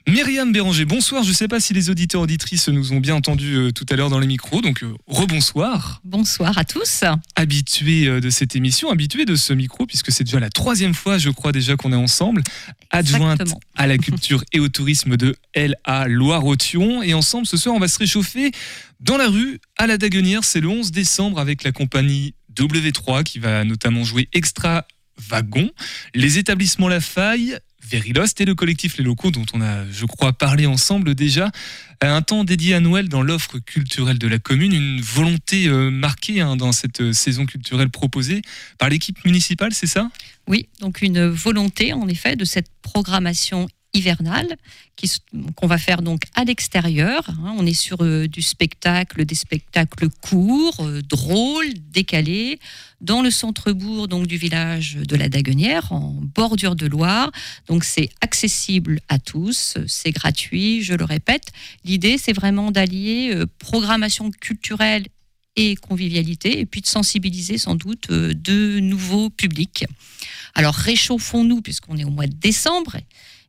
Myriam 0.09 0.51
Béranger, 0.51 0.87
bonsoir. 0.87 1.25
Je 1.25 1.29
ne 1.29 1.35
sais 1.35 1.47
pas 1.47 1.61
si 1.61 1.75
les 1.75 1.91
auditeurs 1.91 2.23
auditrices 2.23 2.69
nous 2.69 2.95
ont 2.95 3.01
bien 3.01 3.15
entendus 3.15 3.55
euh, 3.57 3.71
tout 3.71 3.85
à 3.91 3.97
l'heure 3.97 4.09
dans 4.09 4.19
les 4.19 4.27
micros. 4.27 4.63
Donc, 4.63 4.83
euh, 4.83 4.95
rebonsoir. 5.07 6.01
Bonsoir 6.05 6.57
à 6.57 6.65
tous. 6.65 7.05
Habitué 7.37 8.07
euh, 8.09 8.21
de 8.23 8.31
cette 8.31 8.57
émission, 8.57 8.91
habitué 8.91 9.27
de 9.27 9.37
ce 9.37 9.53
micro, 9.53 9.85
puisque 9.85 10.11
c'est 10.11 10.25
déjà 10.25 10.41
la 10.41 10.49
troisième 10.49 10.95
fois, 10.95 11.19
je 11.19 11.29
crois 11.29 11.53
déjà 11.53 11.77
qu'on 11.77 11.93
est 11.93 11.97
ensemble. 11.97 12.43
Adjointe 12.91 13.43
Exactement. 13.43 13.61
à 13.77 13.87
la 13.87 13.99
culture 13.99 14.43
et 14.55 14.59
au 14.61 14.69
tourisme 14.71 15.19
de 15.19 15.37
LA 15.55 16.09
Loire-Othion. 16.09 17.03
Et 17.03 17.13
ensemble, 17.13 17.47
ce 17.47 17.59
soir, 17.59 17.75
on 17.75 17.79
va 17.79 17.89
se 17.89 17.99
réchauffer 17.99 18.53
dans 19.01 19.19
la 19.19 19.29
rue 19.29 19.61
à 19.77 19.87
la 19.87 19.99
Daguenière. 19.99 20.45
C'est 20.45 20.61
le 20.61 20.69
11 20.69 20.93
décembre 20.93 21.39
avec 21.39 21.63
la 21.63 21.73
compagnie 21.73 22.33
W3 22.55 23.23
qui 23.23 23.39
va 23.39 23.65
notamment 23.65 24.05
jouer 24.05 24.29
Extra 24.33 24.87
Wagon, 25.29 25.71
les 26.15 26.39
établissements 26.39 26.89
La 26.89 27.01
Faille, 27.01 27.59
Verilost 27.83 28.41
et 28.41 28.45
le 28.45 28.55
collectif 28.55 28.99
Les 28.99 29.05
Locaux 29.05 29.31
dont 29.31 29.47
on 29.53 29.61
a, 29.61 29.85
je 29.91 30.07
crois, 30.07 30.33
parlé 30.33 30.67
ensemble 30.67 31.15
déjà. 31.15 31.51
Un 32.01 32.23
temps 32.23 32.45
dédié 32.45 32.75
à 32.75 32.81
Noël 32.81 33.09
dans 33.09 33.23
l'offre 33.23 33.59
culturelle 33.59 34.19
de 34.19 34.29
la 34.29 34.39
commune, 34.39 34.73
une 34.73 35.01
volonté 35.01 35.67
euh, 35.67 35.91
marquée 35.91 36.41
hein, 36.41 36.57
dans 36.57 36.73
cette 36.73 37.01
euh, 37.01 37.13
saison 37.13 37.47
culturelle 37.47 37.91
proposée 37.91 38.43
par 38.79 38.89
l'équipe 38.89 39.23
municipale, 39.25 39.75
c'est 39.75 39.87
ça? 39.87 40.11
Oui, 40.47 40.69
donc 40.81 41.03
une 41.03 41.27
volonté 41.27 41.93
en 41.93 42.09
effet 42.09 42.37
de 42.37 42.45
cette 42.45 42.71
programmation 42.83 43.69
hivernale 43.93 44.57
qu'on 45.57 45.67
va 45.67 45.79
faire 45.79 46.03
donc 46.03 46.23
à 46.35 46.45
l'extérieur. 46.45 47.29
hein. 47.29 47.55
On 47.57 47.65
est 47.65 47.75
sur 47.75 48.03
euh, 48.03 48.29
du 48.29 48.43
spectacle, 48.43 49.25
des 49.25 49.35
spectacles 49.35 50.09
courts, 50.11 50.81
euh, 50.81 51.01
drôles, 51.01 51.73
décalés, 51.91 52.61
dans 53.01 53.23
le 53.23 53.31
centre-bourg 53.31 54.09
donc 54.09 54.27
du 54.27 54.37
village 54.37 54.97
de 54.97 55.17
la 55.17 55.29
Daguenière, 55.29 55.93
en 55.93 56.19
bordure 56.21 56.77
de 56.77 56.87
Loire. 56.87 57.31
Donc 57.67 57.85
c'est 57.85 58.11
accessible 58.21 59.01
à 59.09 59.19
tous, 59.19 59.79
c'est 59.87 60.13
gratuit, 60.13 60.83
je 60.83 60.95
le 60.95 61.05
répète. 61.05 61.49
L'idée 61.85 62.19
c'est 62.19 62.35
vraiment 62.35 62.71
d'allier 62.71 63.33
euh, 63.35 63.47
programmation 63.59 64.31
culturelle 64.31 65.07
et 65.57 65.75
convivialité, 65.77 66.61
et 66.61 66.67
puis 66.67 66.81
de 66.81 66.87
sensibiliser 66.87 67.59
sans 67.59 67.75
doute 67.75 68.09
de 68.11 68.79
nouveaux 68.79 69.31
publics. 69.31 69.85
Alors 70.55 70.75
réchauffons-nous, 70.75 71.61
puisqu'on 71.61 71.97
est 71.97 72.05
au 72.05 72.11
mois 72.11 72.29
de 72.29 72.35
décembre, 72.35 72.97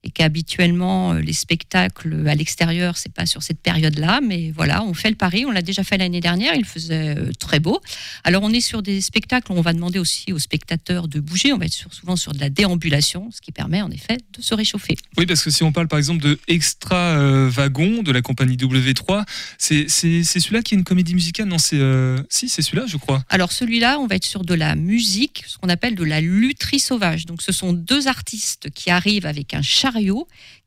et 0.04 0.10
qu'habituellement 0.10 1.14
euh, 1.14 1.20
les 1.20 1.34
spectacles 1.34 2.28
à 2.28 2.34
l'extérieur, 2.36 2.98
c'est 2.98 3.14
pas 3.14 3.26
sur 3.26 3.44
cette 3.44 3.60
période-là, 3.60 4.20
mais 4.26 4.52
voilà, 4.56 4.84
on 4.84 4.94
fait 4.94 5.10
le 5.10 5.16
pari, 5.16 5.46
on 5.46 5.52
l'a 5.52 5.62
déjà 5.62 5.84
fait 5.84 5.98
l'année 5.98 6.22
dernière, 6.22 6.56
il 6.56 6.66
faisait 6.66 7.16
euh, 7.18 7.32
très 7.40 7.60
beau. 7.60 7.80
Alors 8.24 8.42
on 8.44 8.52
est 8.52 8.62
sur 8.62 8.82
des 8.82 9.00
spectacles, 9.02 9.52
où 9.52 9.56
on 9.56 9.62
va 9.62 9.74
demander 9.74 10.00
aussi 10.00 10.34
aux 10.34 10.40
spectateurs 10.40 11.08
de 11.08 11.20
bouger, 11.20 11.54
on 11.54 11.58
va 11.58 11.66
être 11.66 11.74
sur- 11.74 11.94
souvent 11.94 12.16
sur 12.16 12.34
de 12.34 12.40
la 12.40 12.50
déambulation, 12.50 13.30
ce 13.32 13.42
qui 13.42 13.52
permet 13.52 13.82
en 13.82 13.92
effet 13.92 14.18
de 14.38 14.42
se 14.42 14.54
réchauffer. 14.56 14.96
Oui, 15.18 15.26
parce 15.28 15.44
que 15.44 15.52
si 15.52 15.62
on 15.64 15.72
parle 15.72 15.88
par 15.88 16.00
exemple 16.00 16.22
de 16.24 16.40
Extra 16.48 16.96
euh, 16.96 17.50
Wagon 17.52 18.02
de 18.02 18.12
la 18.12 18.22
compagnie 18.24 18.58
W3, 18.58 19.24
c'est 19.60 19.88
celui-là 19.88 20.62
qui 20.64 20.74
est 20.74 20.78
une 20.78 20.84
comédie 20.84 21.14
musicale? 21.14 21.48
Non, 21.48 21.58
c'est. 21.60 21.78
euh, 21.80 22.18
Si, 22.30 22.50
c'est 22.50 22.62
celui-là, 22.62 22.86
je 22.88 22.98
crois. 22.98 23.24
Alors 23.30 23.52
celui-là, 23.52 24.00
on 24.00 24.08
va 24.08 24.16
être 24.16 24.26
sur 24.26 24.44
de 24.44 24.54
la 24.56 24.76
musique, 24.76 25.44
ce 25.48 25.58
qu'on 25.58 25.70
appelle 25.70 25.96
de 25.96 26.04
la 26.04 26.22
lutherie 26.22 26.80
sauvage. 26.80 27.26
Donc 27.28 27.42
ce 27.42 27.52
sont 27.52 27.74
deux 27.74 28.08
artistes 28.08 28.70
qui 28.74 28.90
arrivent 28.90 29.26
avec 29.28 29.54
un 29.54 29.62
char 29.62 29.91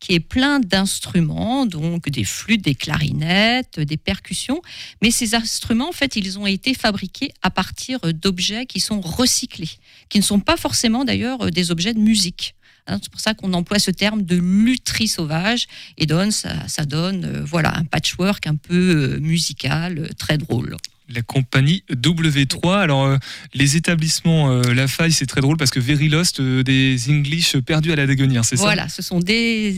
qui 0.00 0.14
est 0.14 0.20
plein 0.20 0.60
d'instruments, 0.60 1.66
donc 1.66 2.08
des 2.08 2.24
flûtes, 2.24 2.62
des 2.62 2.74
clarinettes, 2.74 3.80
des 3.80 3.96
percussions. 3.96 4.60
Mais 5.02 5.10
ces 5.10 5.34
instruments, 5.34 5.88
en 5.88 5.92
fait, 5.92 6.16
ils 6.16 6.38
ont 6.38 6.46
été 6.46 6.74
fabriqués 6.74 7.32
à 7.42 7.50
partir 7.50 8.00
d'objets 8.12 8.66
qui 8.66 8.80
sont 8.80 9.00
recyclés, 9.00 9.70
qui 10.08 10.18
ne 10.18 10.24
sont 10.24 10.40
pas 10.40 10.56
forcément 10.56 11.04
d'ailleurs 11.04 11.50
des 11.50 11.70
objets 11.70 11.94
de 11.94 12.00
musique. 12.00 12.54
Hein, 12.86 12.98
C'est 13.02 13.10
pour 13.10 13.20
ça 13.20 13.34
qu'on 13.34 13.52
emploie 13.54 13.78
ce 13.78 13.90
terme 13.90 14.22
de 14.22 14.36
lutherie 14.36 15.08
sauvage 15.08 15.66
et 15.96 16.06
donne, 16.06 16.30
ça, 16.30 16.68
ça 16.68 16.84
donne 16.84 17.24
euh, 17.24 17.44
voilà, 17.44 17.76
un 17.76 17.84
patchwork 17.84 18.46
un 18.46 18.56
peu 18.56 19.14
euh, 19.14 19.20
musical, 19.20 19.98
euh, 19.98 20.08
très 20.18 20.36
drôle. 20.36 20.76
La 21.12 21.20
compagnie 21.20 21.84
W3. 21.90 22.78
Alors, 22.78 23.04
euh, 23.04 23.18
les 23.52 23.76
établissements 23.76 24.50
euh, 24.50 24.62
La 24.72 24.88
Faille, 24.88 25.12
c'est 25.12 25.26
très 25.26 25.42
drôle 25.42 25.58
parce 25.58 25.70
que 25.70 25.78
Very 25.78 26.08
Lost, 26.08 26.40
euh, 26.40 26.62
des 26.62 27.10
English 27.10 27.58
perdus 27.58 27.92
à 27.92 27.96
la 27.96 28.06
Daguenière, 28.06 28.42
c'est 28.42 28.56
ça? 28.56 28.62
Voilà, 28.62 28.88
ce 28.88 29.02
sont 29.02 29.20
des, 29.20 29.76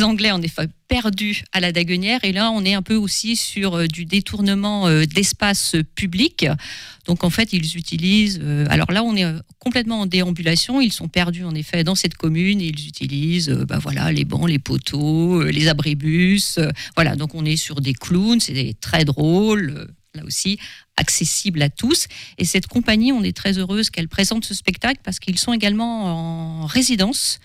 Anglais 0.00 0.30
en 0.30 0.40
effet 0.40 0.68
perdus 0.86 1.42
à 1.50 1.58
la 1.58 1.72
Daguenière. 1.72 2.20
Et 2.22 2.30
là, 2.30 2.52
on 2.52 2.64
est 2.64 2.74
un 2.74 2.82
peu 2.82 2.94
aussi 2.94 3.34
sur 3.34 3.74
euh, 3.74 3.86
du 3.88 4.04
détournement 4.04 4.88
d'espace 5.06 5.74
public. 5.96 6.46
Donc 7.06 7.24
en 7.24 7.30
fait, 7.30 7.52
ils 7.52 7.76
utilisent. 7.76 8.40
alors 8.68 8.92
là, 8.92 9.02
on 9.02 9.16
est 9.16 9.26
complètement 9.58 10.02
en 10.02 10.06
déambulation. 10.06 10.80
Ils 10.80 10.92
sont 10.92 11.08
perdus 11.08 11.42
en 11.44 11.54
effet 11.56 11.82
dans 11.82 11.96
cette 11.96 12.14
commune. 12.14 12.60
Ils 12.60 12.86
utilisent, 12.86 13.50
bah 13.50 13.80
voilà, 13.82 14.12
les 14.12 14.24
bancs, 14.24 14.48
les 14.48 14.60
poteaux, 14.60 15.42
les 15.42 15.66
abribus. 15.66 16.60
voilà, 16.94 17.16
donc 17.16 17.34
on 17.34 17.44
est 17.44 17.56
sur 17.56 17.80
des 17.80 17.94
clowns. 17.94 18.38
C'est 18.38 18.76
très 18.80 19.04
drôle. 19.04 19.88
Là 20.14 20.24
aussi, 20.24 20.58
accessible 20.96 21.62
à 21.62 21.70
tous. 21.70 22.06
Et 22.36 22.44
cette 22.44 22.66
compagnie, 22.66 23.12
on 23.12 23.22
est 23.22 23.36
très 23.36 23.58
heureuse 23.58 23.88
qu'elle 23.88 24.08
présente 24.08 24.44
ce 24.44 24.54
spectacle 24.54 25.00
parce 25.02 25.18
qu'ils 25.18 25.38
sont 25.38 25.52
également 25.52 26.62
en 26.62 26.66
résidence 26.66 27.40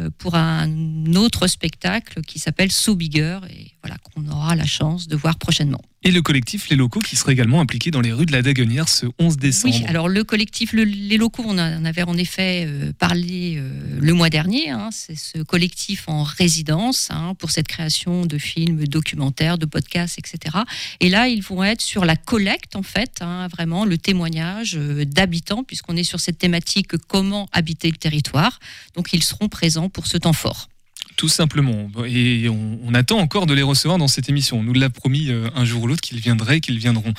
euh, 0.00 0.08
pour 0.18 0.36
un 0.36 1.14
autre 1.14 1.46
spectacle 1.48 2.22
qui 2.22 2.38
s'appelle 2.38 2.70
So 2.70 2.94
Bigger 2.94 3.40
et 3.50 3.72
voilà 3.82 3.98
qu'on 3.98 4.26
aura 4.28 4.54
la 4.56 4.66
chance 4.66 5.08
de 5.08 5.16
voir 5.16 5.36
prochainement. 5.36 5.82
Et 6.04 6.10
le 6.10 6.20
collectif 6.20 6.68
Les 6.68 6.74
Locaux 6.74 6.98
qui 6.98 7.14
sera 7.14 7.30
également 7.30 7.60
impliqué 7.60 7.92
dans 7.92 8.00
les 8.00 8.12
rues 8.12 8.26
de 8.26 8.32
la 8.32 8.42
Daguenière 8.42 8.88
ce 8.88 9.06
11 9.20 9.36
décembre. 9.36 9.74
Oui, 9.78 9.84
alors 9.86 10.08
le 10.08 10.24
collectif 10.24 10.72
le- 10.72 10.82
Les 10.82 11.16
Locaux, 11.16 11.44
on 11.46 11.52
en 11.58 11.84
avait 11.84 12.02
en 12.02 12.16
effet 12.16 12.64
euh, 12.66 12.92
parlé 12.98 13.54
euh, 13.58 13.70
le 14.00 14.12
mois 14.12 14.28
dernier. 14.28 14.70
hein. 14.70 14.88
c'est 14.90 15.14
ce 15.14 15.38
collectif 15.42 16.08
en 16.08 16.24
résidence 16.24 17.08
hein, 17.10 17.34
pour 17.38 17.52
cette 17.52 17.68
création 17.68 18.26
de 18.26 18.36
films, 18.36 18.84
documentaires, 18.88 19.58
de 19.58 19.66
podcasts, 19.66 20.18
etc. 20.18 20.56
Et 20.98 21.08
là, 21.08 21.28
ils 21.28 21.42
vont 21.42 21.62
être 21.62 21.80
sur 21.82 22.04
la 22.04 22.16
collecte, 22.16 22.74
en 22.74 22.82
fait, 22.82 23.18
hein, 23.20 23.46
vraiment 23.48 23.84
le 23.84 23.96
témoignage 23.96 24.74
euh, 24.76 25.04
d'habitants, 25.04 25.62
puisqu'on 25.62 25.96
est 25.96 26.02
sur 26.04 26.18
cette 26.18 26.38
thématique 26.38 26.96
comment 27.06 27.48
habiter 27.52 27.88
le 27.88 27.96
territoire. 27.96 28.58
Donc, 28.96 29.12
ils 29.12 29.22
seront 29.22 29.48
présents 29.48 29.88
pour 29.88 30.08
ce 30.08 30.16
temps 30.16 30.32
fort. 30.32 30.68
Tout 31.16 31.28
simplement. 31.28 31.90
Et 32.06 32.48
on, 32.48 32.94
attend 32.94 33.18
encore 33.18 33.46
de 33.46 33.54
les 33.54 33.62
recevoir 33.62 33.98
dans 33.98 34.08
cette 34.08 34.28
émission. 34.28 34.58
On 34.58 34.62
nous 34.62 34.72
l'a 34.72 34.90
promis 34.90 35.30
euh, 35.30 35.48
un 35.54 35.64
jour 35.64 35.82
ou 35.82 35.86
l'autre 35.86 36.00
qu'ils 36.00 36.20
viendraient, 36.20 36.60
qu'ils 36.60 36.78
viendront. 36.78 37.14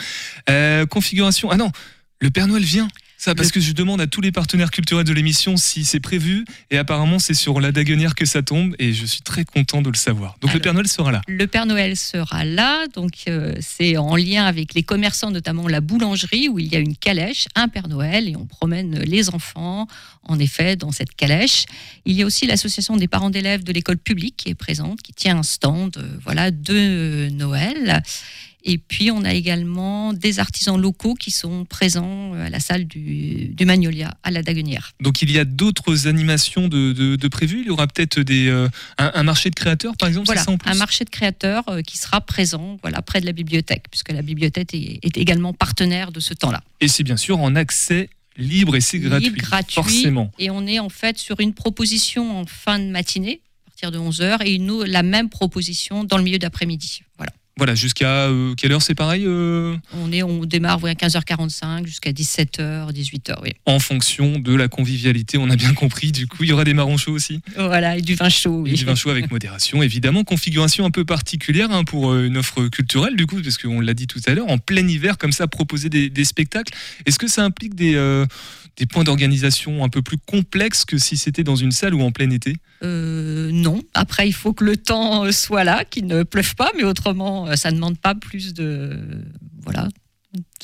Euh, 0.49 0.85
configuration. 0.85 1.49
Ah 1.51 1.57
non, 1.57 1.71
le 2.19 2.29
Père 2.29 2.47
Noël 2.47 2.63
vient. 2.63 2.87
Ça, 3.23 3.35
parce 3.35 3.53
que 3.53 3.61
je 3.61 3.71
demande 3.71 4.01
à 4.01 4.07
tous 4.07 4.19
les 4.19 4.33
partenaires 4.33 4.69
culturels 4.69 5.05
de 5.05 5.13
l'émission 5.13 5.55
si 5.55 5.85
c'est 5.85 6.01
prévu. 6.01 6.43
Et 6.71 6.77
apparemment, 6.77 7.19
c'est 7.19 7.33
sur 7.33 7.61
la 7.61 7.71
Daguenière 7.71 8.15
que 8.15 8.25
ça 8.25 8.41
tombe. 8.41 8.75
Et 8.79 8.91
je 8.91 9.05
suis 9.05 9.21
très 9.21 9.45
content 9.45 9.81
de 9.81 9.89
le 9.89 9.95
savoir. 9.95 10.35
Donc 10.41 10.53
le 10.53 10.59
Père 10.59 10.73
Noël 10.73 10.89
sera 10.89 11.09
là. 11.09 11.21
Le 11.29 11.47
Père 11.47 11.65
Noël 11.65 11.95
sera 11.95 12.43
là, 12.43 12.85
donc 12.93 13.13
euh, 13.29 13.55
c'est 13.61 13.95
en 13.95 14.17
lien 14.17 14.43
avec 14.43 14.73
les 14.73 14.83
commerçants, 14.83 15.31
notamment 15.31 15.69
la 15.69 15.79
boulangerie, 15.79 16.49
où 16.49 16.59
il 16.59 16.67
y 16.67 16.75
a 16.75 16.79
une 16.79 16.97
calèche, 16.97 17.47
un 17.55 17.69
Père 17.69 17.87
Noël, 17.87 18.27
et 18.27 18.35
on 18.35 18.45
promène 18.45 18.99
les 18.99 19.29
enfants, 19.29 19.87
en 20.23 20.37
effet, 20.37 20.75
dans 20.75 20.91
cette 20.91 21.15
calèche. 21.15 21.63
Il 22.03 22.17
y 22.17 22.23
a 22.23 22.25
aussi 22.25 22.45
l'association 22.45 22.97
des 22.97 23.07
parents 23.07 23.29
d'élèves 23.29 23.63
de 23.63 23.71
l'école 23.71 23.99
publique 23.99 24.35
qui 24.35 24.49
est 24.49 24.55
présente, 24.55 25.01
qui 25.01 25.13
tient 25.13 25.37
un 25.37 25.43
stand, 25.43 25.95
euh, 25.95 26.17
voilà, 26.25 26.51
de 26.51 27.29
Noël. 27.31 28.03
Et 28.63 28.77
puis, 28.77 29.11
on 29.11 29.23
a 29.25 29.33
également 29.33 30.13
des 30.13 30.39
artisans 30.39 30.79
locaux 30.79 31.15
qui 31.15 31.31
sont 31.31 31.65
présents 31.65 32.33
euh, 32.33 32.47
à 32.47 32.49
la 32.49 32.59
salle 32.59 32.85
du, 32.85 33.49
du 33.49 33.65
Magnolia, 33.65 34.15
à 34.23 34.31
la 34.31 34.41
Daguenière. 34.41 34.91
Donc 35.01 35.21
il 35.21 35.31
y 35.31 35.39
a 35.39 35.45
d'autres 35.45 36.07
animations 36.07 36.67
de, 36.69 36.93
de, 36.93 37.15
de 37.15 37.27
prévues. 37.27 37.61
Il 37.61 37.67
y 37.67 37.69
aura 37.69 37.87
peut-être 37.87 38.19
des 38.19 38.47
euh, 38.47 38.69
un, 38.97 39.11
un 39.13 39.23
marché 39.23 39.49
de 39.49 39.55
créateurs, 39.55 39.97
par 39.97 40.07
exemple. 40.07 40.27
Voilà, 40.27 40.41
c'est 40.41 40.45
ça 40.45 40.51
en 40.51 40.57
plus 40.57 40.71
un 40.71 40.75
marché 40.75 41.03
de 41.03 41.09
créateurs 41.09 41.67
euh, 41.67 41.81
qui 41.81 41.97
sera 41.97 42.21
présent 42.21 42.77
voilà, 42.81 43.01
près 43.01 43.19
de 43.19 43.25
la 43.25 43.33
bibliothèque, 43.33 43.85
puisque 43.91 44.11
la 44.11 44.21
bibliothèque 44.21 44.73
est, 44.73 44.99
est 45.03 45.17
également 45.17 45.53
partenaire 45.53 46.11
de 46.11 46.19
ce 46.19 46.33
temps-là. 46.33 46.63
Et 46.79 46.87
c'est 46.87 47.03
bien 47.03 47.17
sûr 47.17 47.39
en 47.39 47.55
accès 47.55 48.09
libre 48.37 48.75
et 48.75 48.81
c'est 48.81 48.99
gratuit. 48.99 49.31
Gratuit. 49.31 49.75
Forcément. 49.75 50.31
Et 50.39 50.49
on 50.49 50.65
est 50.65 50.79
en 50.79 50.89
fait 50.89 51.17
sur 51.17 51.39
une 51.39 51.53
proposition 51.53 52.39
en 52.39 52.45
fin 52.45 52.79
de 52.79 52.85
matinée, 52.85 53.41
à 53.67 53.69
partir 53.69 53.91
de 53.91 53.99
11h, 53.99 54.45
et 54.45 54.53
une, 54.53 54.83
la 54.83 55.03
même 55.03 55.29
proposition 55.29 56.03
dans 56.03 56.17
le 56.17 56.23
milieu 56.23 56.39
d'après-midi. 56.39 57.01
Voilà. 57.17 57.33
Voilà, 57.55 57.75
jusqu'à 57.75 58.29
euh, 58.29 58.55
quelle 58.55 58.71
heure 58.71 58.81
c'est 58.81 58.95
pareil 58.95 59.25
euh, 59.27 59.75
On, 59.93 60.11
est, 60.11 60.23
on 60.23 60.43
démarre 60.43 60.83
à 60.83 60.93
15h45 60.93 61.85
jusqu'à 61.85 62.11
17h, 62.11 62.91
18h. 62.91 63.35
Oui. 63.43 63.51
En 63.67 63.79
fonction 63.79 64.39
de 64.39 64.55
la 64.55 64.67
convivialité, 64.67 65.37
on 65.37 65.47
a 65.51 65.55
bien 65.55 65.73
compris. 65.75 66.11
Du 66.11 66.25
coup, 66.25 66.43
il 66.43 66.49
y 66.49 66.51
aura 66.51 66.63
des 66.63 66.73
marrons 66.73 66.97
chauds 66.97 67.11
aussi. 67.11 67.41
Voilà, 67.55 67.97
et 67.97 68.01
du 68.01 68.15
vin 68.15 68.29
chaud. 68.29 68.65
Et 68.65 68.71
oui. 68.71 68.73
du 68.73 68.85
vin 68.85 68.95
chaud 68.95 69.11
avec 69.11 69.29
modération, 69.29 69.83
évidemment. 69.83 70.23
Configuration 70.23 70.83
un 70.83 70.89
peu 70.89 71.05
particulière 71.05 71.71
hein, 71.71 71.83
pour 71.83 72.11
euh, 72.11 72.25
une 72.25 72.37
offre 72.37 72.67
culturelle, 72.69 73.15
du 73.15 73.27
coup, 73.27 73.39
parce 73.39 73.59
qu'on 73.59 73.81
l'a 73.81 73.93
dit 73.93 74.07
tout 74.07 74.21
à 74.25 74.33
l'heure, 74.33 74.49
en 74.49 74.57
plein 74.57 74.87
hiver, 74.87 75.19
comme 75.19 75.31
ça, 75.31 75.45
proposer 75.45 75.89
des, 75.89 76.09
des 76.09 76.25
spectacles. 76.25 76.73
Est-ce 77.05 77.19
que 77.19 77.27
ça 77.27 77.43
implique 77.43 77.75
des, 77.75 77.93
euh, 77.93 78.25
des 78.77 78.87
points 78.87 79.03
d'organisation 79.03 79.83
un 79.83 79.89
peu 79.89 80.01
plus 80.01 80.17
complexes 80.17 80.85
que 80.85 80.97
si 80.97 81.17
c'était 81.17 81.43
dans 81.43 81.55
une 81.55 81.71
salle 81.71 81.93
ou 81.93 82.01
en 82.01 82.11
plein 82.11 82.31
été? 82.31 82.57
Non. 82.81 83.81
Après, 83.93 84.27
il 84.27 84.33
faut 84.33 84.51
que 84.51 84.65
le 84.65 84.75
temps 84.75 85.31
soit 85.31 85.63
là, 85.63 85.85
qu'il 85.85 86.05
ne 86.05 86.23
pleuve 86.23 86.53
pas, 86.55 86.69
mais 86.75 86.83
autrement, 86.83 87.42
euh, 87.47 87.55
ça 87.55 87.71
ne 87.71 87.75
demande 87.75 87.97
pas 87.99 88.15
plus 88.15 88.53
de. 88.53 88.99
Voilà. 89.61 89.89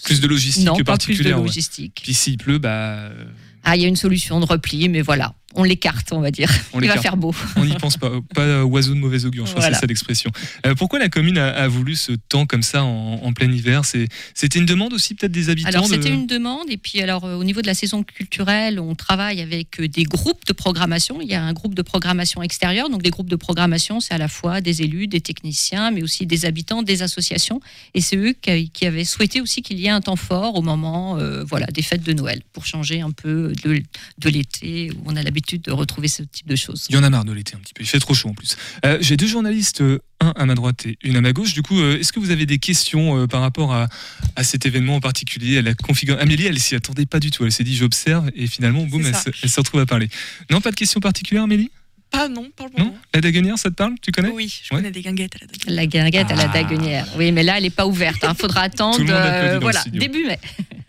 Plus 0.03 0.19
de 0.21 0.27
logistique 0.27 0.65
Non, 0.65 0.75
que 0.75 0.83
pas 0.83 0.97
plus 0.97 1.19
de 1.19 1.23
ouais. 1.25 1.31
logistique. 1.31 2.01
Puis 2.03 2.13
s'il 2.13 2.37
pleut, 2.37 2.57
bah, 2.57 2.69
euh, 2.69 3.25
Ah, 3.63 3.75
il 3.75 3.81
y 3.81 3.85
a 3.85 3.87
une 3.87 3.95
solution 3.95 4.39
de 4.39 4.45
repli, 4.45 4.89
mais 4.89 5.01
voilà, 5.01 5.35
on 5.55 5.63
l'écarte, 5.63 6.11
on 6.13 6.19
va 6.21 6.31
dire. 6.31 6.49
On 6.73 6.81
il 6.81 6.87
va 6.87 6.97
faire 7.01 7.17
beau. 7.17 7.33
on 7.55 7.65
n'y 7.65 7.73
pense 7.75 7.97
pas. 7.97 8.11
Pas 8.35 8.63
oiseau 8.65 8.93
de 8.93 8.99
mauvais 8.99 9.25
augure, 9.25 9.45
je 9.45 9.51
crois 9.51 9.61
que 9.61 9.65
Voilà. 9.65 9.75
c'est 9.77 9.81
ça 9.81 9.87
l'expression. 9.87 10.29
Euh, 10.65 10.75
pourquoi 10.75 10.99
la 10.99 11.09
commune 11.09 11.37
a, 11.39 11.47
a 11.49 11.67
voulu 11.67 11.95
ce 11.95 12.11
temps 12.11 12.45
comme 12.45 12.61
ça 12.61 12.83
en, 12.83 13.15
en 13.23 13.33
plein 13.33 13.51
hiver? 13.51 13.83
C'était 13.85 14.59
une 14.59 14.65
demande 14.67 14.93
aussi 14.93 15.15
peut-être 15.15 15.31
des 15.31 15.49
habitants 15.49 15.69
Alors 15.69 15.89
de- 15.89 15.95
c'était 15.95 16.09
une 16.11 16.27
demande 16.27 16.69
et 16.69 16.77
puis 16.77 17.01
alors 17.01 17.25
euh, 17.25 17.35
au 17.35 17.43
niveau 17.43 17.61
de 17.61 17.67
la 17.67 17.73
saison 17.73 18.03
culturelle, 18.03 18.79
on 18.79 18.93
travaille 18.93 19.41
avec 19.41 19.79
euh, 19.79 19.87
des 19.87 20.03
groupes 20.03 20.45
de 20.45 20.53
programmation. 20.53 21.19
Il 21.19 21.27
y 21.27 21.33
a 21.33 21.43
un 21.43 21.53
groupe 21.53 21.73
de 21.73 21.81
programmation 21.81 22.43
extérieur, 22.43 22.89
donc 22.91 23.01
des 23.01 23.09
groupes 23.09 23.29
de 23.29 23.35
programmation, 23.35 23.99
c'est 23.99 24.13
à 24.13 24.19
la 24.19 24.27
fois 24.27 24.61
des 24.61 24.83
élus, 24.83 25.07
des 25.07 25.21
techniciens, 25.21 25.89
mais 25.89 26.03
aussi 26.03 26.27
des 26.27 26.45
habitants, 26.45 26.83
des 26.83 27.01
associations. 27.01 27.59
Et 27.95 28.01
c'est 28.01 28.17
eux 28.17 28.33
qui, 28.39 28.69
qui 28.69 28.85
avaient 28.85 29.03
souhaité 29.03 29.41
aussi 29.41 29.63
qu'il 29.63 29.79
y 29.79 29.87
ait 29.87 29.89
un 29.89 30.01
temps 30.01 30.15
fort 30.15 30.55
au 30.55 30.61
moment, 30.61 31.17
euh, 31.17 31.43
voilà, 31.43 31.65
des 31.67 31.81
fêtes 31.81 32.03
de 32.03 32.13
Noël, 32.13 32.41
pour 32.53 32.67
changer 32.67 33.01
un 33.01 33.11
peu 33.11 33.51
de, 33.63 33.81
de 34.19 34.29
l'été 34.29 34.91
où 34.91 35.03
on 35.07 35.15
a 35.15 35.23
l'habitude 35.23 35.38
de 35.41 35.71
retrouver 35.71 36.07
ce 36.07 36.23
type 36.23 36.47
de 36.47 36.55
choses. 36.55 36.85
Il 36.89 36.95
y 36.95 36.97
en 36.97 37.03
a 37.03 37.09
marre 37.09 37.25
de 37.25 37.31
l'été 37.33 37.55
un 37.55 37.59
petit 37.59 37.73
peu. 37.73 37.83
Il 37.83 37.87
fait 37.87 37.99
trop 37.99 38.13
chaud 38.13 38.29
en 38.29 38.33
plus. 38.33 38.55
Euh, 38.85 38.97
J'ai 39.01 39.17
deux 39.17 39.27
journalistes, 39.27 39.81
euh, 39.81 39.99
un 40.19 40.33
à 40.35 40.45
ma 40.45 40.55
droite 40.55 40.85
et 40.85 40.97
une 41.03 41.15
à 41.15 41.21
ma 41.21 41.31
gauche. 41.33 41.53
Du 41.53 41.61
coup, 41.61 41.79
euh, 41.79 41.97
est-ce 41.99 42.11
que 42.13 42.19
vous 42.19 42.31
avez 42.31 42.45
des 42.45 42.59
questions 42.59 43.17
euh, 43.23 43.27
par 43.27 43.41
rapport 43.41 43.73
à, 43.73 43.87
à 44.35 44.43
cet 44.43 44.65
événement 44.65 44.95
en 44.97 44.99
particulier 45.01 45.57
à 45.57 45.61
la 45.61 45.73
configuration 45.73 46.21
Amélie, 46.23 46.45
elle 46.45 46.59
s'y 46.59 46.75
attendait 46.75 47.05
pas 47.05 47.19
du 47.19 47.31
tout. 47.31 47.45
Elle 47.45 47.51
s'est 47.51 47.63
dit 47.63 47.75
j'observe 47.75 48.29
et 48.35 48.47
finalement, 48.47 48.85
boum, 48.85 49.05
elle 49.05 49.15
se, 49.15 49.29
elle 49.43 49.49
se 49.49 49.59
retrouve 49.59 49.79
à 49.81 49.85
parler. 49.85 50.09
Non, 50.51 50.61
pas 50.61 50.71
de 50.71 50.75
questions 50.75 50.99
particulières, 50.99 51.43
Amélie? 51.43 51.71
Pas 52.11 52.27
non, 52.27 52.49
pas 52.55 52.63
le 52.65 52.71
Non 52.79 52.85
moment. 52.85 52.97
La 53.13 53.21
Daguenière, 53.21 53.59
ça 53.59 53.69
te 53.69 53.75
parle? 53.75 53.93
Tu 54.01 54.11
connais? 54.11 54.29
Oui, 54.29 54.47
je 54.63 54.73
Ouais. 54.73 54.81
connais 54.81 54.89
des 54.91 55.01
guinguettes 55.03 55.35
à 55.35 55.39
la 55.41 55.45
Daguenière. 55.45 55.75
La 55.75 55.85
guinguette 55.85 56.31
à 56.31 56.35
la 56.35 56.43
Ah. 56.49 56.53
Daguenière. 56.53 57.07
Oui, 57.17 57.31
mais 57.31 57.43
là, 57.43 57.57
elle 57.57 57.63
n'est 57.63 57.69
pas 57.69 57.85
ouverte. 57.85 58.25
Il 58.27 58.35
faudra 58.35 58.61
attendre. 58.61 58.97
Tout 58.97 59.03
le 59.03 59.13
monde 59.13 59.15
applaudit 59.21 59.47
dans 59.47 59.53
le 59.53 59.59
voilà, 59.59 59.79
studio. 59.81 59.99
début 59.99 60.25
mai. 60.25 60.39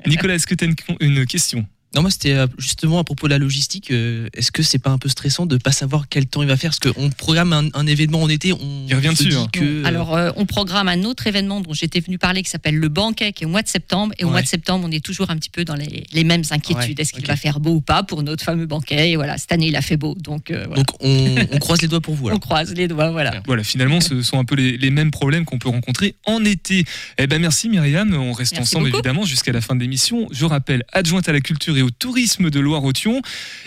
Nicolas, 0.06 0.34
est-ce 0.36 0.46
que 0.46 0.54
tu 0.54 0.64
as 0.64 0.68
une, 0.68 0.76
une 1.00 1.26
question? 1.26 1.66
Non, 1.94 2.02
moi 2.02 2.10
c'était 2.10 2.34
euh, 2.34 2.46
justement 2.58 3.00
à 3.00 3.04
propos 3.04 3.26
de 3.26 3.30
la 3.32 3.38
logistique. 3.38 3.90
euh, 3.90 4.28
Est-ce 4.32 4.52
que 4.52 4.62
c'est 4.62 4.78
pas 4.78 4.90
un 4.90 4.98
peu 4.98 5.08
stressant 5.08 5.44
de 5.46 5.56
pas 5.56 5.72
savoir 5.72 6.08
quel 6.08 6.26
temps 6.26 6.42
il 6.42 6.48
va 6.48 6.56
faire? 6.56 6.70
Parce 6.78 6.92
qu'on 6.94 7.10
programme 7.10 7.52
un, 7.52 7.68
un 7.74 7.86
événement 7.86 8.22
en 8.22 8.28
été, 8.28 8.52
on 8.52 8.86
Il 8.88 8.94
revient 8.94 9.08
se 9.16 9.24
dessus, 9.24 9.28
dit 9.30 9.34
hein. 9.36 9.48
que. 9.52 9.84
Alors, 9.84 10.14
euh, 10.16 10.30
on 10.36 10.46
programme 10.46 10.86
un 10.86 11.02
autre 11.02 11.26
événement 11.26 11.60
dont 11.60 11.72
j'étais 11.74 11.98
venu 11.98 12.16
parler 12.16 12.42
qui 12.44 12.50
s'appelle 12.50 12.76
le 12.76 12.88
banquet, 12.88 13.32
qui 13.32 13.42
est 13.42 13.46
au 13.46 13.50
mois 13.50 13.62
de 13.62 13.68
septembre. 13.68 14.14
Et 14.18 14.24
au 14.24 14.28
Ouais. 14.28 14.32
mois 14.34 14.42
de 14.42 14.46
septembre, 14.46 14.86
on 14.88 14.92
est 14.92 15.04
toujours 15.04 15.30
un 15.30 15.36
petit 15.36 15.50
peu 15.50 15.64
dans 15.64 15.74
les, 15.74 16.04
les 16.12 16.22
mêmes 16.24 16.44
inquiétudes. 16.50 16.96
Ouais, 16.98 17.02
Est-ce 17.02 17.12
qu'il 17.12 17.26
va 17.26 17.34
faire 17.34 17.58
beau 17.58 17.72
ou 17.72 17.80
pas 17.80 18.04
pour 18.04 18.22
notre 18.22 18.44
fameux 18.44 18.66
banquet? 18.66 19.10
Et 19.10 19.16
voilà, 19.16 19.36
cette 19.38 19.50
année, 19.50 19.66
il 19.66 19.74
a 19.76 19.82
fait 19.82 19.96
beau. 19.96 20.14
Donc, 20.14 20.52
euh, 20.52 20.64
voilà. 20.68 20.82
Donc 20.84 20.86
on, 21.00 21.34
on 21.50 21.58
croise 21.58 21.82
les 21.82 21.88
doigts 21.88 22.00
pour 22.00 22.14
vous. 22.14 22.26
on 22.26 22.28
Alors. 22.28 22.40
croise 22.40 22.72
les 22.72 22.86
doigts. 22.86 23.10
Voilà. 23.10 23.42
Voilà, 23.46 23.64
finalement, 23.64 24.00
ce 24.00 24.22
sont 24.22 24.38
un 24.38 24.44
peu 24.44 24.54
les, 24.54 24.76
les 24.76 24.90
mêmes 24.90 25.10
problèmes 25.10 25.44
qu'on 25.44 25.58
peut 25.58 25.68
rencontrer 25.68 26.14
en 26.24 26.44
été. 26.44 26.84
Eh 27.18 27.26
ben, 27.26 27.40
merci 27.40 27.68
Myriam. 27.68 28.14
On 28.14 28.32
reste 28.32 28.52
Merci 28.52 28.62
ensemble 28.74 28.90
beaucoup. 28.90 28.98
évidemment 28.98 29.24
jusqu'à 29.24 29.50
la 29.50 29.60
fin 29.60 29.74
de 29.74 29.80
l'émission. 29.80 30.28
Je 30.30 30.44
rappelle, 30.44 30.84
adjointe 30.92 31.28
à 31.28 31.32
la 31.32 31.40
culture 31.40 31.76
et 31.76 31.79
au 31.82 31.90
tourisme 31.90 32.50
de 32.50 32.60
Loire-Othion. 32.60 33.20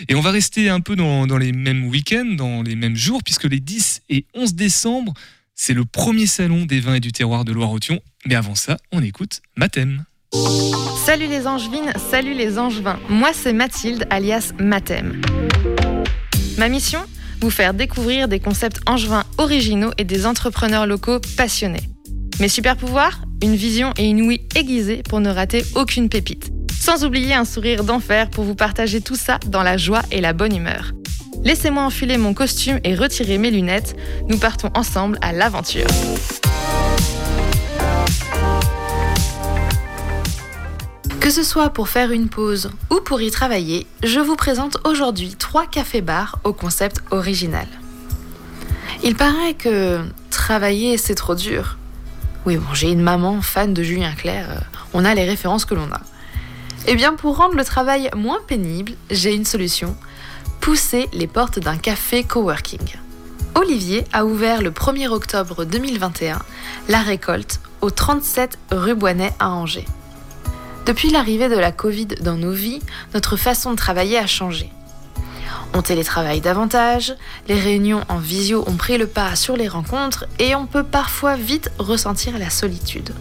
Et 0.08 0.14
on 0.14 0.20
va 0.20 0.30
rester 0.30 0.68
un 0.68 0.80
peu 0.80 0.96
dans, 0.96 1.26
les 1.38 1.52
mêmes 1.52 1.86
week-ends, 1.86 2.34
dans 2.36 2.62
les 2.62 2.76
mêmes 2.76 2.96
jours, 2.96 3.22
puisque 3.22 3.44
les 3.44 3.60
10 3.60 4.02
et 4.10 4.26
11 4.34 4.54
décembre, 4.54 5.14
c'est 5.54 5.74
le 5.74 5.84
premier 5.84 6.26
salon 6.26 6.64
des 6.64 6.80
vins 6.80 6.94
et 6.94 7.00
du 7.00 7.12
terroir 7.12 7.44
de 7.44 7.52
Loire-Othion. 7.52 8.00
Mais 8.26 8.34
avant 8.34 8.54
ça, 8.54 8.76
on 8.92 9.02
écoute 9.02 9.40
Mathem. 9.56 10.04
Salut 11.06 11.28
les 11.28 11.46
angevines, 11.46 11.92
salut 12.10 12.34
les 12.34 12.58
angevins. 12.58 12.98
Moi 13.08 13.30
c'est 13.32 13.52
Mathilde 13.52 14.04
alias 14.10 14.52
Mathem. 14.58 15.22
Ma 16.58 16.68
mission 16.68 17.00
vous 17.40 17.50
faire 17.50 17.74
découvrir 17.74 18.26
des 18.26 18.40
concepts 18.40 18.80
angevins 18.86 19.24
originaux 19.38 19.90
et 19.98 20.04
des 20.04 20.26
entrepreneurs 20.26 20.86
locaux 20.86 21.20
passionnés. 21.36 21.82
Mes 22.40 22.48
super 22.48 22.76
pouvoirs 22.76 23.20
Une 23.42 23.54
vision 23.54 23.92
et 23.98 24.08
une 24.08 24.22
ouïe 24.22 24.40
aiguisée 24.56 25.02
pour 25.08 25.20
ne 25.20 25.30
rater 25.30 25.64
aucune 25.74 26.08
pépite. 26.08 26.53
Sans 26.80 27.04
oublier 27.04 27.34
un 27.34 27.44
sourire 27.44 27.84
d'enfer 27.84 28.30
pour 28.30 28.44
vous 28.44 28.54
partager 28.54 29.00
tout 29.00 29.16
ça 29.16 29.38
dans 29.46 29.62
la 29.62 29.76
joie 29.76 30.02
et 30.10 30.20
la 30.20 30.32
bonne 30.32 30.54
humeur. 30.54 30.92
Laissez-moi 31.42 31.82
enfiler 31.82 32.16
mon 32.16 32.32
costume 32.32 32.80
et 32.84 32.94
retirer 32.94 33.38
mes 33.38 33.50
lunettes. 33.50 33.96
Nous 34.28 34.38
partons 34.38 34.70
ensemble 34.74 35.18
à 35.20 35.32
l'aventure. 35.32 35.86
Que 41.20 41.30
ce 41.30 41.42
soit 41.42 41.70
pour 41.70 41.88
faire 41.88 42.12
une 42.12 42.28
pause 42.28 42.70
ou 42.90 43.00
pour 43.00 43.22
y 43.22 43.30
travailler, 43.30 43.86
je 44.02 44.20
vous 44.20 44.36
présente 44.36 44.76
aujourd'hui 44.84 45.34
trois 45.38 45.66
cafés-bars 45.66 46.38
au 46.44 46.52
concept 46.52 46.98
original. 47.10 47.66
Il 49.02 49.16
paraît 49.16 49.54
que 49.54 50.02
travailler 50.30 50.98
c'est 50.98 51.14
trop 51.14 51.34
dur. 51.34 51.78
Oui, 52.44 52.58
bon, 52.58 52.74
j'ai 52.74 52.90
une 52.90 53.00
maman 53.00 53.40
fan 53.40 53.72
de 53.72 53.82
Julien 53.82 54.12
Clerc, 54.12 54.50
euh, 54.50 54.60
on 54.92 55.04
a 55.04 55.14
les 55.14 55.24
références 55.24 55.64
que 55.64 55.74
l'on 55.74 55.90
a. 55.92 56.00
Eh 56.86 56.96
bien, 56.96 57.14
pour 57.14 57.38
rendre 57.38 57.54
le 57.54 57.64
travail 57.64 58.10
moins 58.14 58.40
pénible, 58.46 58.92
j'ai 59.10 59.34
une 59.34 59.46
solution 59.46 59.96
pousser 60.60 61.08
les 61.12 61.26
portes 61.26 61.58
d'un 61.58 61.76
café 61.76 62.24
coworking. 62.24 62.96
Olivier 63.54 64.04
a 64.12 64.26
ouvert 64.26 64.60
le 64.60 64.70
1er 64.70 65.08
octobre 65.08 65.64
2021 65.64 66.38
la 66.88 67.00
récolte 67.00 67.60
au 67.80 67.90
37 67.90 68.58
rue 68.70 68.94
Boinet 68.94 69.32
à 69.38 69.50
Angers. 69.50 69.86
Depuis 70.84 71.10
l'arrivée 71.10 71.48
de 71.48 71.56
la 71.58 71.72
Covid 71.72 72.06
dans 72.20 72.36
nos 72.36 72.52
vies, 72.52 72.80
notre 73.14 73.36
façon 73.36 73.70
de 73.70 73.76
travailler 73.76 74.18
a 74.18 74.26
changé. 74.26 74.70
On 75.72 75.80
télétravaille 75.80 76.40
davantage, 76.40 77.14
les 77.48 77.58
réunions 77.58 78.04
en 78.08 78.18
visio 78.18 78.62
ont 78.66 78.76
pris 78.76 78.98
le 78.98 79.06
pas 79.06 79.36
sur 79.36 79.56
les 79.56 79.68
rencontres 79.68 80.26
et 80.38 80.54
on 80.54 80.66
peut 80.66 80.84
parfois 80.84 81.36
vite 81.36 81.70
ressentir 81.78 82.38
la 82.38 82.50
solitude. 82.50 83.14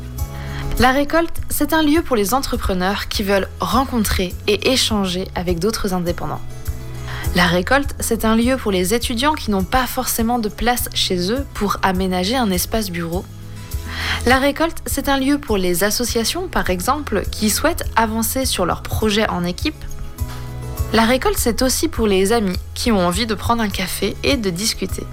La 0.80 0.92
récolte, 0.92 1.40
c'est 1.52 1.72
un 1.72 1.84
lieu 1.84 2.02
pour 2.02 2.16
les 2.16 2.34
entrepreneurs 2.34 3.08
qui 3.08 3.22
veulent 3.22 3.48
rencontrer 3.60 4.34
et 4.48 4.72
échanger 4.72 5.28
avec 5.36 5.60
d'autres 5.60 5.94
indépendants. 5.94 6.42
La 7.36 7.46
récolte, 7.46 7.96
c'est 8.00 8.26
un 8.26 8.36
lieu 8.36 8.58
pour 8.58 8.72
les 8.72 8.96
étudiants 8.96 9.34
qui 9.34 9.52
n'ont 9.52 9.64
pas 9.64 9.86
forcément 9.86 10.40
de 10.40 10.50
place 10.50 10.90
chez 10.96 11.32
eux 11.32 11.46
pour 11.54 11.78
aménager 11.84 12.36
un 12.36 12.50
espace 12.50 12.90
bureau. 12.90 13.24
La 14.26 14.40
récolte, 14.40 14.80
c'est 14.88 15.10
un 15.10 15.20
lieu 15.20 15.38
pour 15.38 15.58
les 15.58 15.84
associations, 15.84 16.48
par 16.48 16.72
exemple, 16.72 17.24
qui 17.30 17.52
souhaitent 17.52 17.86
avancer 17.96 18.46
sur 18.46 18.66
leurs 18.66 18.82
projets 18.82 19.30
en 19.30 19.44
équipe. 19.44 19.84
La 20.92 21.04
récolte, 21.06 21.38
c'est 21.38 21.62
aussi 21.62 21.88
pour 21.88 22.08
les 22.08 22.32
amis 22.32 22.58
qui 22.74 22.92
ont 22.92 23.06
envie 23.06 23.28
de 23.28 23.36
prendre 23.36 23.62
un 23.62 23.70
café 23.70 24.16
et 24.24 24.38
de 24.38 24.50
discuter. 24.50 25.04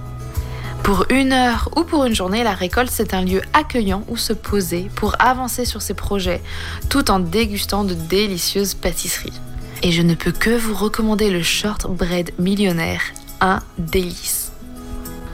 Pour 0.82 1.04
une 1.10 1.32
heure 1.32 1.68
ou 1.76 1.84
pour 1.84 2.04
une 2.04 2.14
journée, 2.14 2.42
la 2.42 2.54
récolte, 2.54 2.90
c'est 2.90 3.14
un 3.14 3.22
lieu 3.22 3.42
accueillant 3.52 4.02
où 4.08 4.16
se 4.16 4.32
poser 4.32 4.90
pour 4.94 5.14
avancer 5.18 5.64
sur 5.64 5.82
ses 5.82 5.94
projets, 5.94 6.42
tout 6.88 7.10
en 7.10 7.20
dégustant 7.20 7.84
de 7.84 7.94
délicieuses 7.94 8.74
pâtisseries. 8.74 9.38
Et 9.82 9.92
je 9.92 10.02
ne 10.02 10.14
peux 10.14 10.32
que 10.32 10.50
vous 10.50 10.74
recommander 10.74 11.30
le 11.30 11.42
shortbread 11.42 12.32
millionnaire, 12.38 13.02
un 13.40 13.60
délice. 13.78 14.52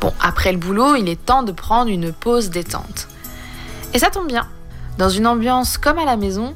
Bon, 0.01 0.13
après 0.21 0.53
le 0.53 0.59
boulot, 0.59 0.97
il 0.97 1.09
est 1.09 1.25
temps 1.25 1.43
de 1.43 1.53
prendre 1.53 1.91
une 1.91 2.13
pause 2.13 2.51
détente. 2.51 3.09
Et 3.95 3.99
ça 3.99 4.11
tombe 4.11 4.29
bien. 4.29 4.47
Dans 4.99 5.09
une 5.09 5.27
ambiance 5.27 5.79
comme 5.79 5.99
à 5.99 6.05
la 6.05 6.17
maison, 6.17 6.55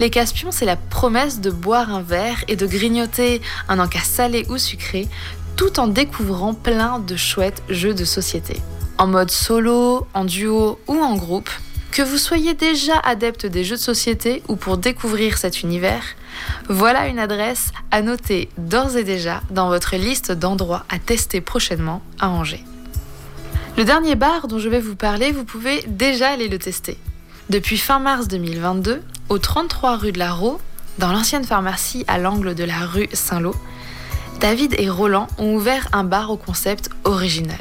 les 0.00 0.08
Caspions, 0.08 0.50
c'est 0.50 0.64
la 0.64 0.76
promesse 0.76 1.40
de 1.40 1.50
boire 1.50 1.94
un 1.94 2.00
verre 2.00 2.42
et 2.48 2.56
de 2.56 2.66
grignoter 2.66 3.42
un 3.68 3.78
encas 3.78 4.00
salé 4.00 4.46
ou 4.48 4.56
sucré, 4.56 5.08
tout 5.56 5.80
en 5.80 5.86
découvrant 5.86 6.54
plein 6.54 6.98
de 6.98 7.16
chouettes 7.16 7.62
jeux 7.68 7.94
de 7.94 8.04
société. 8.04 8.60
En 8.98 9.06
mode 9.06 9.30
solo, 9.30 10.06
en 10.14 10.24
duo 10.24 10.78
ou 10.86 10.96
en 10.96 11.16
groupe, 11.16 11.50
que 11.90 12.02
vous 12.02 12.18
soyez 12.18 12.54
déjà 12.54 12.98
adepte 12.98 13.46
des 13.46 13.64
jeux 13.64 13.76
de 13.76 13.80
société 13.80 14.42
ou 14.48 14.56
pour 14.56 14.78
découvrir 14.78 15.38
cet 15.38 15.62
univers, 15.62 16.04
voilà 16.68 17.08
une 17.08 17.18
adresse 17.18 17.72
à 17.90 18.02
noter 18.02 18.48
d'ores 18.58 18.96
et 18.96 19.04
déjà 19.04 19.42
dans 19.50 19.68
votre 19.68 19.96
liste 19.96 20.32
d'endroits 20.32 20.84
à 20.88 20.98
tester 20.98 21.40
prochainement 21.40 22.02
à 22.18 22.28
Angers. 22.28 22.64
Le 23.76 23.84
dernier 23.84 24.14
bar 24.14 24.46
dont 24.46 24.58
je 24.58 24.68
vais 24.68 24.80
vous 24.80 24.96
parler, 24.96 25.32
vous 25.32 25.44
pouvez 25.44 25.82
déjà 25.86 26.28
aller 26.30 26.48
le 26.48 26.58
tester. 26.58 26.98
Depuis 27.48 27.78
fin 27.78 27.98
mars 27.98 28.28
2022, 28.28 29.02
au 29.28 29.38
33 29.38 29.96
rue 29.96 30.12
de 30.12 30.18
la 30.18 30.32
Raux, 30.32 30.60
dans 30.98 31.12
l'ancienne 31.12 31.44
pharmacie 31.44 32.04
à 32.06 32.18
l'angle 32.18 32.54
de 32.54 32.64
la 32.64 32.80
rue 32.80 33.08
Saint-Lô, 33.12 33.54
David 34.40 34.74
et 34.78 34.88
Roland 34.88 35.26
ont 35.36 35.54
ouvert 35.54 35.86
un 35.92 36.02
bar 36.02 36.30
au 36.30 36.38
concept 36.38 36.88
original. 37.04 37.60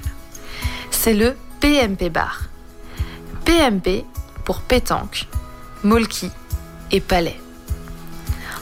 C'est 0.92 1.14
le 1.14 1.36
PMP 1.60 2.10
Bar. 2.10 2.44
PMP 3.44 4.06
pour 4.46 4.62
pétanque, 4.62 5.28
molki 5.84 6.32
et 6.92 7.02
palais. 7.02 7.38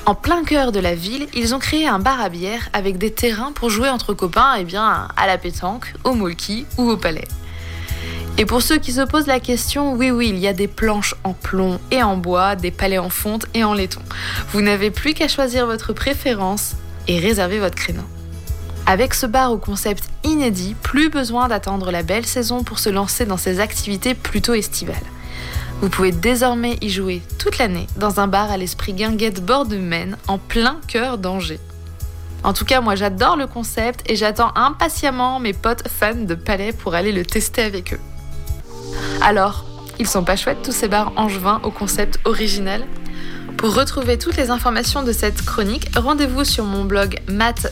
En 0.07 0.15
plein 0.15 0.43
cœur 0.43 0.71
de 0.71 0.79
la 0.79 0.95
ville, 0.95 1.27
ils 1.35 1.53
ont 1.53 1.59
créé 1.59 1.87
un 1.87 1.99
bar 1.99 2.19
à 2.19 2.29
bière 2.29 2.69
avec 2.73 2.97
des 2.97 3.11
terrains 3.11 3.51
pour 3.51 3.69
jouer 3.69 3.89
entre 3.89 4.15
copains 4.15 4.55
et 4.55 4.63
bien, 4.63 5.09
à 5.15 5.27
la 5.27 5.37
pétanque, 5.37 5.93
au 6.03 6.13
molki 6.13 6.65
ou 6.79 6.89
au 6.89 6.97
palais. 6.97 7.27
Et 8.39 8.45
pour 8.45 8.63
ceux 8.63 8.77
qui 8.77 8.93
se 8.93 9.01
posent 9.01 9.27
la 9.27 9.39
question, 9.39 9.93
oui 9.93 10.09
oui, 10.09 10.29
il 10.29 10.39
y 10.39 10.47
a 10.47 10.53
des 10.53 10.67
planches 10.67 11.13
en 11.23 11.33
plomb 11.33 11.79
et 11.91 12.01
en 12.01 12.17
bois, 12.17 12.55
des 12.55 12.71
palais 12.71 12.97
en 12.97 13.09
fonte 13.09 13.45
et 13.53 13.63
en 13.63 13.75
laiton. 13.75 14.01
Vous 14.53 14.61
n'avez 14.61 14.89
plus 14.89 15.13
qu'à 15.13 15.27
choisir 15.27 15.67
votre 15.67 15.93
préférence 15.93 16.75
et 17.07 17.19
réserver 17.19 17.59
votre 17.59 17.75
créneau. 17.75 18.03
Avec 18.85 19.13
ce 19.13 19.25
bar 19.25 19.51
au 19.51 19.57
concept 19.57 20.05
inédit, 20.23 20.75
plus 20.81 21.09
besoin 21.09 21.47
d'attendre 21.47 21.91
la 21.91 22.03
belle 22.03 22.25
saison 22.25 22.63
pour 22.63 22.79
se 22.79 22.89
lancer 22.89 23.25
dans 23.25 23.37
ces 23.37 23.59
activités 23.59 24.13
plutôt 24.13 24.53
estivales. 24.53 24.95
Vous 25.81 25.89
pouvez 25.89 26.11
désormais 26.11 26.77
y 26.81 26.89
jouer 26.89 27.21
toute 27.37 27.57
l'année 27.57 27.85
dans 27.97 28.19
un 28.19 28.27
bar 28.27 28.49
à 28.49 28.57
l'esprit 28.57 28.93
guinguette 28.93 29.45
bord 29.45 29.65
de 29.65 29.77
Maine 29.77 30.17
en 30.27 30.37
plein 30.37 30.79
cœur 30.87 31.17
d'Angers. 31.17 31.59
En 32.43 32.53
tout 32.53 32.65
cas, 32.65 32.81
moi 32.81 32.95
j'adore 32.95 33.35
le 33.35 33.45
concept 33.45 34.09
et 34.09 34.15
j'attends 34.15 34.51
impatiemment 34.55 35.39
mes 35.39 35.53
potes 35.53 35.87
fans 35.87 36.15
de 36.15 36.35
palais 36.35 36.71
pour 36.71 36.95
aller 36.95 37.11
le 37.11 37.25
tester 37.25 37.61
avec 37.61 37.93
eux. 37.93 37.99
Alors, 39.21 39.65
ils 39.99 40.07
sont 40.07 40.23
pas 40.23 40.35
chouettes 40.35 40.61
tous 40.63 40.71
ces 40.71 40.87
bars 40.87 41.11
angevins 41.15 41.59
au 41.63 41.71
concept 41.71 42.19
original 42.25 42.85
Pour 43.57 43.73
retrouver 43.73 44.17
toutes 44.17 44.37
les 44.37 44.49
informations 44.51 45.03
de 45.03 45.11
cette 45.11 45.41
chronique, 45.43 45.87
rendez-vous 45.95 46.43
sur 46.45 46.63
mon 46.63 46.85
blog 46.85 47.17
mat-maim.fr 47.27 47.65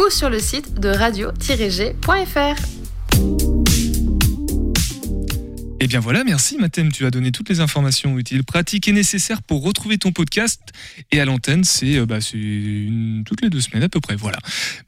ou 0.00 0.10
sur 0.10 0.30
le 0.30 0.38
site 0.40 0.80
de 0.80 0.88
radio-g.fr. 0.88 2.62
Et 5.80 5.88
bien 5.88 5.98
voilà, 5.98 6.22
merci 6.22 6.58
Mathem, 6.58 6.92
tu 6.92 7.04
as 7.06 7.10
donné 7.10 7.32
toutes 7.32 7.48
les 7.48 7.58
informations 7.58 8.16
utiles, 8.16 8.44
pratiques 8.44 8.86
et 8.86 8.92
nécessaires 8.92 9.42
pour 9.42 9.64
retrouver 9.64 9.98
ton 9.98 10.12
podcast. 10.12 10.60
Et 11.10 11.20
à 11.20 11.24
l'antenne, 11.24 11.64
c'est 11.64 11.96
euh, 11.98 12.06
bah, 12.06 12.18
une- 12.32 13.24
toutes 13.26 13.42
les 13.42 13.50
deux 13.50 13.60
semaines 13.60 13.82
à 13.82 13.88
peu 13.88 13.98
près. 14.00 14.14
Voilà. 14.14 14.38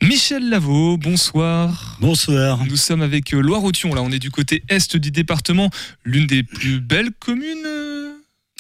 Michel 0.04 0.48
Lavaux, 0.48 0.96
bonsoir. 0.96 1.98
Bonsoir. 2.00 2.64
Nous 2.66 2.76
sommes 2.76 3.02
avec 3.02 3.34
euh, 3.34 3.40
Loire-Othion. 3.40 3.92
Là, 3.92 4.02
on 4.02 4.12
est 4.12 4.20
du 4.20 4.30
côté 4.30 4.62
est 4.68 4.94
du 4.96 5.10
département, 5.10 5.68
l'une 6.04 6.28
des 6.28 6.44
plus 6.44 6.78
belles 6.80 7.10
communes. 7.18 7.66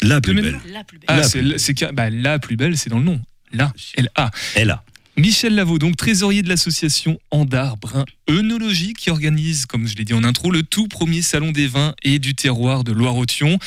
La 0.08 0.20
plus 0.20 0.34
belle. 0.34 0.58
La 0.72 0.84
plus 0.84 0.98
belle. 0.98 1.06
Ah, 1.08 1.16
La 1.18 1.22
c'est 1.24 1.38
plus 1.40 1.48
la- 1.52 1.58
c'est 1.58 1.78
ca- 1.78 1.92
bah, 1.92 2.10
la 2.10 2.38
plus 2.38 2.56
belle, 2.56 2.76
c'est 2.76 2.90
dans 2.90 2.98
le 2.98 3.04
nom. 3.04 3.20
La, 3.52 3.72
L-A. 3.96 4.30
Elle 4.54 4.70
a. 4.70 4.82
Michel 5.16 5.54
Lavaux, 5.54 5.78
donc 5.78 5.94
trésorier 5.96 6.42
de 6.42 6.48
l'association 6.48 7.20
Andar 7.30 7.76
Brun 7.76 8.04
Œnologie, 8.28 8.94
qui 8.94 9.10
organise, 9.10 9.64
comme 9.64 9.86
je 9.86 9.94
l'ai 9.94 10.02
dit 10.04 10.12
en 10.12 10.24
intro, 10.24 10.50
le 10.50 10.64
tout 10.64 10.88
premier 10.88 11.22
salon 11.22 11.52
des 11.52 11.68
vins 11.68 11.94
et 12.02 12.18
du 12.18 12.34
terroir 12.34 12.82
de 12.82 12.90
Loire-Othion. 12.90 13.60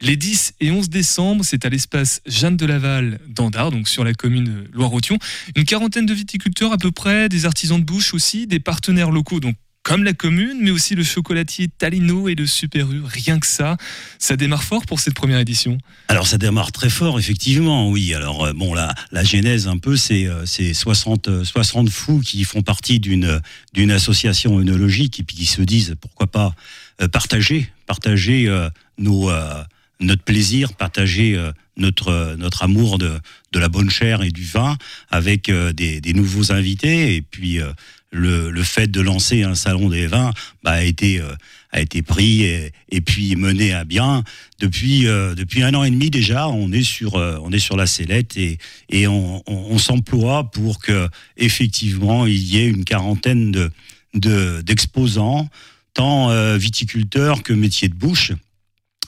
Les 0.00 0.16
10 0.16 0.54
et 0.60 0.70
11 0.70 0.88
décembre, 0.88 1.44
c'est 1.44 1.66
à 1.66 1.68
l'espace 1.68 2.22
Jeanne 2.24 2.56
de 2.56 2.64
Laval 2.64 3.18
d'Andar, 3.28 3.70
donc 3.70 3.86
sur 3.86 4.02
la 4.02 4.14
commune 4.14 4.44
de 4.44 4.68
Loire-Othion. 4.72 5.18
Une 5.56 5.64
quarantaine 5.66 6.06
de 6.06 6.14
viticulteurs 6.14 6.72
à 6.72 6.78
peu 6.78 6.90
près, 6.90 7.28
des 7.28 7.44
artisans 7.44 7.78
de 7.78 7.84
bouche 7.84 8.14
aussi, 8.14 8.46
des 8.46 8.58
partenaires 8.60 9.10
locaux, 9.10 9.40
donc 9.40 9.56
comme 9.84 10.02
la 10.02 10.14
commune, 10.14 10.58
mais 10.62 10.70
aussi 10.70 10.94
le 10.94 11.04
chocolatier 11.04 11.68
Talino 11.68 12.28
et 12.28 12.34
le 12.34 12.46
Super 12.46 12.90
U. 12.90 13.02
Rien 13.04 13.38
que 13.38 13.46
ça, 13.46 13.76
ça 14.18 14.34
démarre 14.34 14.64
fort 14.64 14.86
pour 14.86 14.98
cette 14.98 15.14
première 15.14 15.38
édition. 15.38 15.76
Alors 16.08 16.26
ça 16.26 16.38
démarre 16.38 16.72
très 16.72 16.88
fort, 16.88 17.18
effectivement, 17.18 17.90
oui. 17.90 18.14
Alors 18.14 18.46
euh, 18.46 18.52
bon, 18.54 18.72
la, 18.72 18.94
la 19.12 19.22
genèse 19.22 19.68
un 19.68 19.76
peu, 19.76 19.96
c'est 19.96 20.26
euh, 20.26 20.46
c'est 20.46 20.72
60, 20.72 21.28
euh, 21.28 21.44
60 21.44 21.90
fous 21.90 22.20
qui 22.20 22.44
font 22.44 22.62
partie 22.62 22.98
d'une 22.98 23.40
d'une 23.74 23.90
association 23.90 24.58
œnologique 24.58 25.20
et 25.20 25.22
puis 25.22 25.36
qui 25.36 25.46
se 25.46 25.60
disent 25.60 25.94
pourquoi 26.00 26.28
pas 26.28 26.54
euh, 27.02 27.08
partager, 27.08 27.70
partager 27.86 28.48
euh, 28.48 28.70
nos 28.96 29.30
euh, 29.30 29.62
notre 30.00 30.22
plaisir, 30.22 30.72
partager 30.72 31.36
euh, 31.36 31.52
notre 31.76 32.08
euh, 32.08 32.36
notre 32.36 32.62
amour 32.62 32.96
de 32.96 33.12
de 33.52 33.58
la 33.58 33.68
bonne 33.68 33.90
chair 33.90 34.22
et 34.22 34.30
du 34.30 34.44
vin 34.44 34.78
avec 35.10 35.48
euh, 35.50 35.72
des, 35.72 36.00
des 36.00 36.12
nouveaux 36.14 36.52
invités 36.52 37.14
et 37.14 37.22
puis 37.22 37.60
euh, 37.60 37.72
le, 38.14 38.62
fait 38.62 38.86
de 38.90 39.00
lancer 39.00 39.42
un 39.42 39.54
salon 39.54 39.88
des 39.88 40.06
vins 40.06 40.32
bah, 40.62 40.72
a 40.72 40.82
été 40.82 41.20
euh, 41.20 41.34
a 41.72 41.80
été 41.80 42.02
pris 42.02 42.44
et, 42.44 43.00
puis 43.00 43.34
mené 43.34 43.72
à 43.72 43.82
bien 43.82 44.22
depuis 44.60 45.08
euh, 45.08 45.34
depuis 45.34 45.64
un 45.64 45.74
an 45.74 45.82
et 45.82 45.90
demi 45.90 46.08
déjà. 46.08 46.48
On 46.48 46.72
est 46.72 46.84
sur 46.84 47.16
euh, 47.16 47.36
on 47.42 47.50
est 47.50 47.58
sur 47.58 47.76
la 47.76 47.86
sellette 47.86 48.36
et 48.36 48.58
et 48.88 49.08
on, 49.08 49.42
s'emploie 49.78 50.50
pour 50.52 50.78
que 50.78 51.08
effectivement 51.36 52.26
il 52.26 52.42
y 52.44 52.58
ait 52.58 52.68
une 52.68 52.84
quarantaine 52.84 53.50
de 53.50 53.70
de- 54.14 54.62
d'exposants, 54.62 55.48
tant 55.94 56.56
viticulteurs 56.56 57.42
que 57.42 57.52
métiers 57.52 57.88
de 57.88 57.94
bouche. 57.94 58.32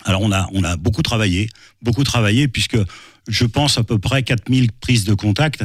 Alors 0.05 0.23
on 0.23 0.33
a 0.33 0.49
on 0.53 0.65
a 0.65 0.77
beaucoup 0.77 1.03
travaillé, 1.03 1.49
beaucoup 1.83 2.03
travaillé 2.03 2.49
puisque 2.49 2.79
je 3.29 3.45
pense 3.45 3.79
à 3.79 3.85
peu 3.85 3.99
près 3.99 4.25
4000 4.25 4.73
prises 4.73 5.05
de 5.05 5.15
contact. 5.15 5.65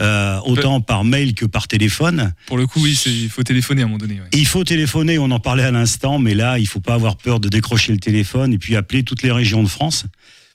Euh, 0.00 0.38
autant 0.44 0.80
par 0.80 1.04
mail 1.04 1.34
que 1.34 1.44
par 1.46 1.66
téléphone. 1.68 2.32
Pour 2.46 2.56
le 2.58 2.66
coup, 2.66 2.80
oui, 2.82 2.98
il 3.06 3.28
faut 3.28 3.42
téléphoner 3.42 3.82
à 3.82 3.84
un 3.84 3.88
moment 3.88 3.98
donné. 3.98 4.14
ouais. 4.20 4.28
Il 4.32 4.46
faut 4.46 4.64
téléphoner, 4.64 5.18
on 5.18 5.30
en 5.30 5.40
parlait 5.40 5.64
à 5.64 5.70
l'instant, 5.70 6.18
mais 6.18 6.34
là, 6.34 6.58
il 6.58 6.66
faut 6.66 6.80
pas 6.80 6.94
avoir 6.94 7.16
peur 7.16 7.40
de 7.40 7.48
décrocher 7.48 7.92
le 7.92 7.98
téléphone 7.98 8.52
et 8.52 8.58
puis 8.58 8.76
appeler 8.76 9.02
toutes 9.02 9.22
les 9.22 9.32
régions 9.32 9.62
de 9.62 9.68
France 9.68 10.04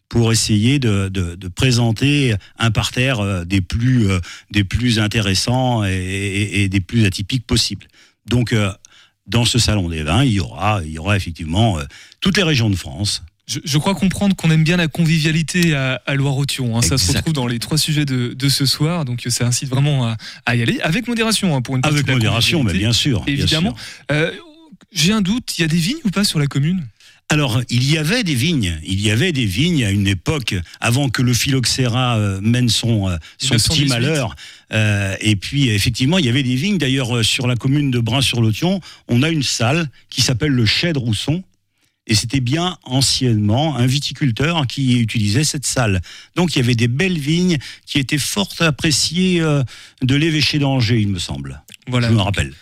pour 0.09 0.31
essayer 0.31 0.79
de, 0.79 1.09
de- 1.09 1.35
de 1.35 1.47
présenter 1.47 2.35
un 2.59 2.71
parterre 2.71 3.19
euh, 3.19 3.45
des 3.45 3.61
plus, 3.61 4.09
euh, 4.09 4.19
des 4.51 4.63
plus 4.63 4.99
intéressants 4.99 5.83
et, 5.83 5.89
et- 5.91 6.63
et 6.63 6.69
des 6.69 6.81
plus 6.81 7.05
atypiques 7.05 7.45
possibles. 7.47 7.87
Donc, 8.27 8.55
dans 9.27 9.45
ce 9.45 9.57
salon 9.59 9.89
des 9.89 10.03
vins, 10.03 10.23
il 10.23 10.33
y 10.33 10.39
aura, 10.39 10.81
il 10.85 10.91
y 10.91 10.99
aura 10.99 11.15
effectivement 11.17 11.77
toutes 12.21 12.37
les 12.37 12.43
régions 12.43 12.69
de 12.69 12.75
France. 12.75 13.21
Je, 13.45 13.59
je 13.63 13.77
crois 13.77 13.93
comprendre 13.93 14.35
qu'on 14.35 14.49
aime 14.51 14.63
bien 14.63 14.77
la 14.77 14.87
convivialité 14.87 15.75
à, 15.75 16.01
à 16.05 16.15
Loire-Othion. 16.15 16.77
hein. 16.77 16.81
Ça 16.81 16.97
se 16.97 17.11
retrouve 17.11 17.33
dans 17.33 17.47
les 17.47 17.59
trois 17.59 17.77
sujets 17.77 18.05
de, 18.05 18.33
de 18.33 18.49
ce 18.49 18.65
soir, 18.65 19.03
donc 19.05 19.21
ça 19.29 19.45
incite 19.45 19.69
vraiment 19.69 20.05
à, 20.07 20.17
à 20.45 20.55
y 20.55 20.61
aller 20.61 20.79
avec 20.81 21.07
modération 21.07 21.55
hein, 21.55 21.61
pour 21.61 21.75
une 21.75 21.81
partie 21.81 21.95
Avec 21.95 22.05
de 22.05 22.11
la 22.11 22.17
modération, 22.17 22.63
mais 22.63 22.73
bien 22.73 22.93
sûr. 22.93 23.23
Évidemment. 23.27 23.75
Euh, 24.11 24.31
J'ai 24.93 25.11
un 25.11 25.21
doute, 25.21 25.57
il 25.57 25.61
y 25.61 25.65
a 25.65 25.67
des 25.67 25.77
vignes 25.77 25.99
ou 26.05 26.09
pas 26.09 26.23
sur 26.23 26.39
la 26.39 26.47
commune? 26.47 26.85
Alors, 27.29 27.61
il 27.69 27.89
y 27.89 27.97
avait 27.97 28.23
des 28.23 28.35
vignes. 28.35 28.77
Il 28.85 29.01
y 29.01 29.09
avait 29.09 29.31
des 29.31 29.45
vignes 29.45 29.83
à 29.83 29.89
une 29.91 30.07
époque, 30.07 30.55
avant 30.79 31.09
que 31.09 31.21
le 31.21 31.33
phylloxéra 31.33 32.17
euh, 32.17 32.39
mène 32.41 32.69
son, 32.69 33.09
euh, 33.09 33.15
son 33.39 33.55
petit 33.55 33.81
1918. 33.83 33.89
malheur. 33.89 34.35
Euh, 34.71 35.15
et 35.19 35.35
puis, 35.35 35.69
effectivement, 35.69 36.17
il 36.19 36.25
y 36.25 36.29
avait 36.29 36.43
des 36.43 36.55
vignes. 36.55 36.77
D'ailleurs, 36.77 37.25
sur 37.25 37.47
la 37.47 37.55
commune 37.55 37.89
de 37.91 37.99
Brin-sur-Lotion, 37.99 38.81
on 39.07 39.23
a 39.23 39.29
une 39.29 39.41
salle 39.41 39.89
qui 40.09 40.21
s'appelle 40.21 40.51
le 40.51 40.65
Chais 40.65 40.93
de 40.93 40.99
Rousson. 40.99 41.43
Et 42.05 42.15
c'était 42.15 42.41
bien 42.41 42.77
anciennement 42.83 43.77
un 43.77 43.85
viticulteur 43.85 44.67
qui 44.67 44.99
utilisait 44.99 45.45
cette 45.45 45.65
salle. 45.65 46.01
Donc 46.35 46.55
il 46.55 46.59
y 46.59 46.61
avait 46.61 46.75
des 46.75 46.89
belles 46.89 47.17
vignes 47.17 47.57
qui 47.85 47.97
étaient 47.99 48.17
fort 48.17 48.49
appréciées 48.59 49.39
euh, 49.41 49.63
de 50.01 50.15
l'évêché 50.15 50.59
d'Angers, 50.59 50.99
il 50.99 51.07
me 51.07 51.19
semble. 51.19 51.61
Voilà. 51.87 52.09
Je 52.09 52.13
me 52.13 52.21
rappelle. 52.21 52.53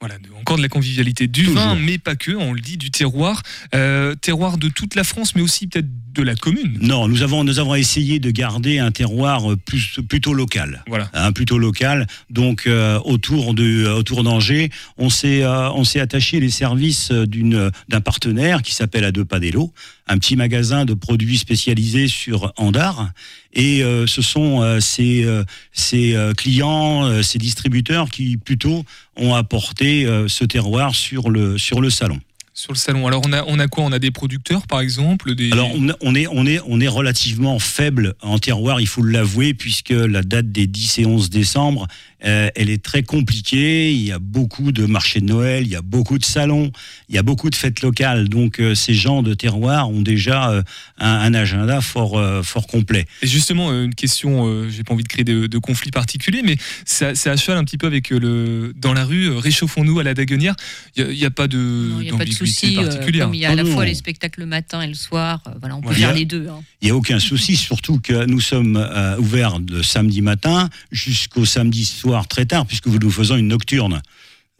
Voilà, 0.00 0.14
encore 0.40 0.56
de 0.56 0.62
la 0.62 0.70
convivialité, 0.70 1.26
du 1.26 1.44
Toujours. 1.44 1.60
vin, 1.60 1.74
mais 1.74 1.98
pas 1.98 2.16
que, 2.16 2.32
on 2.32 2.54
le 2.54 2.60
dit, 2.62 2.78
du 2.78 2.90
terroir. 2.90 3.42
Euh, 3.74 4.14
terroir 4.14 4.56
de 4.56 4.70
toute 4.70 4.94
la 4.94 5.04
France, 5.04 5.34
mais 5.34 5.42
aussi 5.42 5.66
peut-être 5.66 5.90
de 6.14 6.22
la 6.22 6.34
commune. 6.34 6.78
Non, 6.80 7.06
nous 7.06 7.22
avons, 7.22 7.44
nous 7.44 7.58
avons 7.58 7.74
essayé 7.74 8.18
de 8.18 8.30
garder 8.30 8.78
un 8.78 8.92
terroir 8.92 9.42
plus, 9.66 10.00
plutôt 10.08 10.32
local. 10.32 10.82
Voilà. 10.88 11.10
Hein, 11.12 11.32
plutôt 11.32 11.58
local. 11.58 12.06
Donc, 12.30 12.66
euh, 12.66 12.98
autour 13.04 13.52
de, 13.52 13.88
autour 13.88 14.22
d'Angers, 14.22 14.70
on 14.96 15.10
s'est, 15.10 15.42
euh, 15.42 15.70
on 15.72 15.84
s'est 15.84 16.00
attaché 16.00 16.40
les 16.40 16.50
services 16.50 17.12
d'une, 17.12 17.70
d'un 17.90 18.00
partenaire 18.00 18.62
qui 18.62 18.74
s'appelle 18.74 19.04
A 19.04 19.12
deux 19.12 19.26
pas 19.26 19.38
d'Elo, 19.38 19.70
un 20.08 20.16
petit 20.16 20.34
magasin 20.34 20.86
de 20.86 20.94
produits 20.94 21.36
spécialisés 21.36 22.08
sur 22.08 22.54
Andar. 22.56 23.10
Et 23.52 23.82
euh, 23.82 24.06
ce 24.06 24.22
sont 24.22 24.62
euh, 24.62 24.80
ces, 24.80 25.24
euh, 25.24 25.42
ces 25.72 26.16
clients, 26.36 27.22
ces 27.22 27.38
distributeurs 27.38 28.10
qui 28.10 28.36
plutôt 28.36 28.84
ont 29.16 29.34
apporté 29.34 30.06
ce 30.28 30.44
terroir 30.44 30.94
sur 30.94 31.30
le, 31.30 31.58
sur 31.58 31.80
le 31.80 31.90
salon. 31.90 32.20
Sur 32.52 32.72
le 32.72 32.78
salon. 32.78 33.06
Alors 33.06 33.22
on 33.26 33.32
a, 33.32 33.44
on 33.46 33.58
a 33.58 33.68
quoi? 33.68 33.84
On 33.84 33.92
a 33.92 33.98
des 33.98 34.10
producteurs, 34.10 34.66
par 34.66 34.80
exemple 34.80 35.34
des... 35.34 35.52
Alors 35.52 35.70
on, 35.74 35.88
on 36.00 36.14
est 36.14 36.26
on 36.26 36.46
est 36.46 36.60
on 36.66 36.80
est 36.80 36.88
relativement 36.88 37.58
faible 37.58 38.14
en 38.22 38.38
terroir, 38.38 38.80
il 38.80 38.86
faut 38.86 39.02
l'avouer, 39.02 39.54
puisque 39.54 39.90
la 39.90 40.22
date 40.22 40.50
des 40.52 40.66
10 40.66 40.98
et 40.98 41.06
11 41.06 41.30
décembre, 41.30 41.86
euh, 42.24 42.48
elle 42.54 42.70
est 42.70 42.82
très 42.82 43.02
compliquée. 43.02 43.92
Il 43.92 44.00
y 44.02 44.12
a 44.12 44.18
beaucoup 44.18 44.72
de 44.72 44.86
marchés 44.86 45.20
de 45.20 45.26
Noël, 45.26 45.64
il 45.66 45.70
y 45.70 45.76
a 45.76 45.82
beaucoup 45.82 46.18
de 46.18 46.24
salons, 46.24 46.70
il 47.08 47.14
y 47.14 47.18
a 47.18 47.22
beaucoup 47.22 47.50
de 47.50 47.54
fêtes 47.54 47.82
locales. 47.82 48.28
Donc 48.28 48.60
euh, 48.60 48.74
ces 48.74 48.94
gens 48.94 49.22
de 49.22 49.34
terroir 49.34 49.90
ont 49.90 50.02
déjà 50.02 50.50
euh, 50.50 50.62
un, 50.98 51.08
un 51.10 51.34
agenda 51.34 51.80
fort 51.80 52.18
euh, 52.18 52.42
fort 52.42 52.66
complet. 52.66 53.06
Et 53.22 53.26
justement, 53.26 53.72
une 53.72 53.94
question, 53.94 54.46
euh, 54.48 54.68
j'ai 54.70 54.82
pas 54.84 54.94
envie 54.94 55.02
de 55.04 55.08
créer 55.08 55.24
de, 55.24 55.46
de 55.46 55.58
conflits 55.58 55.90
particuliers, 55.90 56.42
mais 56.44 56.56
c'est 56.84 57.14
c'est 57.16 57.30
à 57.30 57.36
cheval 57.36 57.58
un 57.58 57.64
petit 57.64 57.78
peu 57.78 57.86
avec 57.86 58.10
le 58.10 58.72
dans 58.76 58.92
la 58.92 59.04
rue, 59.04 59.30
réchauffons-nous 59.36 59.98
à 60.00 60.02
la 60.02 60.14
Daguenière. 60.14 60.54
Il 60.96 61.06
n'y 61.08 61.24
a, 61.24 61.30
pas 61.30 61.48
de 61.48 61.58
Il 62.00 62.04
n'y 62.04 62.10
a 62.10 62.16
pas 62.16 62.24
de 62.24 62.32
souci, 62.32 62.76
euh, 62.78 63.20
comme 63.20 63.34
il 63.34 63.40
y 63.40 63.44
a 63.46 63.48
à 63.50 63.52
Ah 63.52 63.54
la 63.56 63.62
non. 63.62 63.72
fois 63.72 63.84
les 63.84 63.94
spectacles 63.94 64.40
le 64.40 64.46
matin 64.46 64.82
et 64.82 64.86
le 64.88 64.94
soir, 64.94 65.42
voilà, 65.60 65.76
on 65.76 65.80
peut 65.80 65.92
faire 65.94 66.14
les 66.14 66.24
deux. 66.24 66.46
hein. 66.48 66.62
Il 66.82 66.86
n'y 66.86 66.90
a 66.90 66.96
aucun 66.96 67.18
souci, 67.18 67.56
surtout 67.56 67.98
que 68.00 68.24
nous 68.26 68.40
sommes 68.40 68.76
euh, 68.76 69.16
ouverts 69.18 69.60
de 69.60 69.82
samedi 69.82 70.22
matin 70.22 70.68
jusqu'au 70.92 71.44
samedi 71.44 71.84
soir 71.84 72.09
très 72.28 72.46
tard, 72.46 72.66
puisque 72.66 72.86
nous 72.86 73.10
faisons 73.10 73.36
une 73.36 73.48
nocturne. 73.48 74.02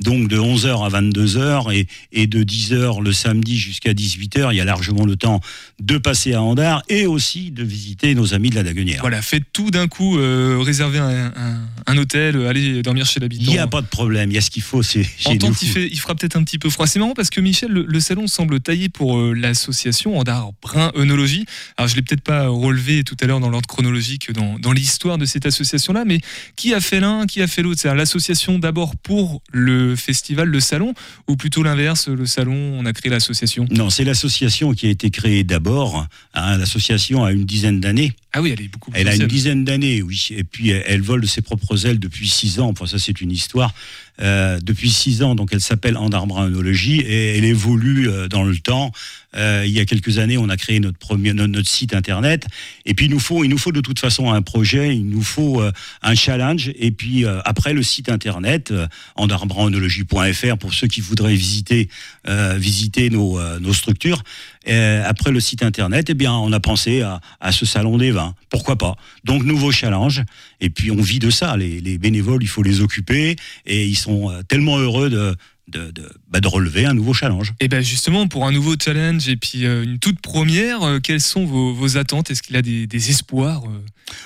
Donc 0.03 0.29
de 0.29 0.39
11h 0.39 0.87
à 0.87 1.01
22h 1.01 1.73
et, 1.75 1.87
et 2.13 2.27
de 2.27 2.43
10h 2.43 3.03
le 3.03 3.13
samedi 3.13 3.59
jusqu'à 3.59 3.93
18h, 3.93 4.49
il 4.53 4.57
y 4.57 4.61
a 4.61 4.65
largement 4.65 5.05
le 5.05 5.17
temps 5.17 5.41
de 5.81 5.99
passer 5.99 6.35
à 6.35 6.43
Andar 6.43 6.83
et 6.89 7.07
aussi 7.07 7.51
de 7.51 7.63
visiter 7.65 8.15
nos 8.15 8.33
amis 8.35 8.51
de 8.51 8.55
la 8.55 8.63
Daguenière. 8.63 9.01
Voilà, 9.01 9.21
faites 9.23 9.45
tout 9.53 9.71
d'un 9.71 9.89
coup, 9.89 10.19
euh, 10.19 10.59
réservez 10.61 10.99
un, 10.99 11.27
un- 11.37 11.61
un 11.87 11.97
hôtel, 11.99 12.37
euh, 12.37 12.49
allez 12.49 12.83
dormir 12.83 13.07
chez 13.07 13.19
Il 13.19 13.23
l'habitant. 13.23 13.53
n'y 13.53 13.59
a 13.59 13.67
pas 13.67 13.83
de 13.83 13.87
problème, 13.87 14.31
il 14.31 14.35
y 14.35 14.39
a 14.39 14.41
ce 14.41 14.51
qu'il 14.51 14.63
faut, 14.63 14.83
c'est 14.83 15.07
En 15.27 15.37
tant 15.37 15.53
qu'il 15.53 15.69
fait, 15.69 15.89
il 15.91 15.99
fera 15.99 16.15
peut-être 16.15 16.37
un 16.37 16.45
petit 16.45 16.59
peu 16.59 16.71
froid. 16.71 16.87
C'est 16.87 16.99
marrant 16.99 17.15
parce 17.15 17.31
que 17.31 17.41
Michel, 17.41 17.71
le, 17.71 17.85
le 17.87 18.01
salon 18.01 18.27
semble 18.27 18.61
taillé 18.61 18.89
pour 18.89 19.19
euh, 19.19 19.33
l'association 19.35 20.19
Andar 20.19 20.51
Brun 20.63 20.93
Œnologie. 20.97 21.45
Alors 21.77 21.89
je 21.89 21.97
l'ai 21.97 22.03
peut-être 22.03 22.23
pas 22.23 22.49
relevé 22.49 23.05
tout 23.05 23.17
à 23.21 23.27
l'heure 23.27 23.41
dans 23.41 23.51
l'ordre 23.51 23.67
chronologique 23.69 24.33
dans, 24.33 24.59
dans 24.59 24.73
l'histoire 24.73 25.19
de 25.19 25.25
cette 25.25 25.47
association-là, 25.47 26.05
mais 26.07 26.21
qui 26.57 26.73
a 26.75 26.81
fait 26.81 27.01
l'un, 27.01 27.27
qui 27.27 27.43
a 27.43 27.47
fait 27.47 27.63
l'autre? 27.63 27.81
C'est 27.81 27.95
l'association 27.95 28.59
d'abord 28.59 28.97
pour 28.97 29.43
le 29.53 29.90
festival, 29.97 30.49
le 30.49 30.61
salon, 30.61 30.95
ou 31.29 31.37
plutôt 31.37 31.63
l'inverse, 31.63 32.09
le 32.09 32.27
salon, 32.27 32.79
on 32.79 32.87
a 32.87 32.93
créé 32.93 33.11
l'association? 33.11 33.67
Non, 33.71 33.91
c'est 33.91 34.05
l'association 34.05 34.73
qui 34.73 34.87
a 34.87 34.91
été 34.91 35.11
créée 35.11 35.45
d'abord. 35.45 36.07
hein, 36.35 36.57
l'association 36.59 37.25
a 37.25 37.33
une 37.33 37.45
dizaine 37.45 37.81
d'années. 37.81 38.13
Ah 38.33 38.43
oui, 38.43 38.51
elle 38.57 38.65
est 38.65 38.69
beaucoup 38.69 38.91
plus 38.91 39.01
Elle 39.01 39.09
a 39.09 39.15
une 39.17 39.27
dizaine 39.27 39.65
d'années, 39.65 40.03
oui. 40.03 40.29
Et 40.31 40.45
puis 40.45 40.71
elle, 40.71 40.85
elle 40.87 41.03
vole 41.03 41.21
de 41.21 41.27
ses 41.27 41.43
propres 41.43 41.87
ailes 41.87 41.99
depuis 41.99 42.29
six 42.29 42.61
ans. 42.61 42.69
Enfin, 42.69 42.87
ça 42.87 42.99
c'est 42.99 43.21
une 43.21 43.33
histoire. 43.33 43.75
Euh, 44.21 44.59
depuis 44.63 44.91
six 44.91 45.23
ans, 45.23 45.35
donc 45.35 45.51
elle 45.53 45.61
s'appelle 45.61 45.97
Andarbra-œnologie 45.97 47.01
et 47.01 47.39
elle 47.39 47.45
évolue 47.45 48.09
euh, 48.09 48.29
dans 48.29 48.45
le 48.45 48.57
temps. 48.57 48.93
Euh, 49.37 49.63
il 49.65 49.73
y 49.73 49.81
a 49.81 49.85
quelques 49.85 50.19
années, 50.19 50.37
on 50.37 50.49
a 50.49 50.57
créé 50.57 50.81
notre 50.81 50.99
premier 50.99 51.33
notre, 51.33 51.69
site 51.69 51.95
internet. 51.95 52.47
Et 52.85 52.95
puis 52.95 53.07
il 53.07 53.13
nous 53.13 53.21
faut, 53.21 53.45
il 53.45 53.49
nous 53.49 53.59
faut 53.59 53.73
de 53.73 53.81
toute 53.81 53.99
façon 53.99 54.31
un 54.31 54.43
projet, 54.43 54.95
il 54.95 55.07
nous 55.09 55.23
faut 55.23 55.63
un 56.03 56.15
challenge. 56.15 56.73
Et 56.77 56.91
puis 56.91 57.25
après 57.45 57.73
le 57.73 57.83
site 57.83 58.09
internet, 58.09 58.75
andarbra-œnologie.fr 59.15 60.57
pour 60.59 60.75
ceux 60.75 60.89
qui 60.89 61.01
voudraient 61.01 61.37
visiter 61.37 61.89
visiter 62.27 63.09
nos, 63.09 63.41
nos 63.61 63.73
structures. 63.73 64.25
Euh, 64.71 65.03
après 65.05 65.33
le 65.33 65.41
site 65.41 65.63
internet, 65.63 66.11
eh 66.11 66.15
bien, 66.15 66.33
on 66.33 66.53
a 66.53 66.61
pensé 66.61 67.03
à, 67.03 67.21
à 67.41 67.51
ce 67.51 67.67
salon 67.67 67.99
des 67.99 68.13
vins. 68.13 68.35
Pourquoi 68.51 68.77
pas? 68.77 68.97
Donc, 69.25 69.43
nouveau 69.43 69.73
challenge. 69.73 70.23
Et 70.61 70.71
puis, 70.71 70.91
on 70.93 71.03
vit 71.03 71.19
de 71.19 71.31
ça. 71.31 71.57
Les, 71.57 71.81
les 71.81 71.99
bénévoles, 71.99 72.43
il 72.43 72.49
faut 72.49 72.63
les 72.63 72.81
occuper. 72.81 73.37
Et 73.67 73.87
ils 73.87 73.97
sont 73.97 74.31
euh, 74.31 74.43
tellement 74.43 74.79
heureux 74.79 75.11
de, 75.11 75.35
de, 75.69 75.91
de, 75.91 76.09
bah, 76.29 76.41
de 76.41 76.49
relever 76.49 76.87
un 76.87 76.95
nouveau 76.95 77.15
challenge. 77.15 77.53
Et 77.61 77.69
bien 77.69 77.81
justement, 77.81 78.29
pour 78.29 78.47
un 78.47 78.53
nouveau 78.53 78.75
challenge 78.83 79.29
et 79.29 79.37
puis 79.37 79.65
euh, 79.65 79.83
une 79.83 79.99
toute 79.99 80.21
première, 80.21 80.83
euh, 80.83 80.99
quelles 81.01 81.21
sont 81.21 81.45
vos, 81.45 81.75
vos 81.75 81.97
attentes? 81.97 82.31
Est-ce 82.31 82.43
qu'il 82.43 82.57
a 82.57 82.63
des, 82.63 82.87
des 82.87 83.11
espoirs 83.11 83.65
euh? 83.67 83.85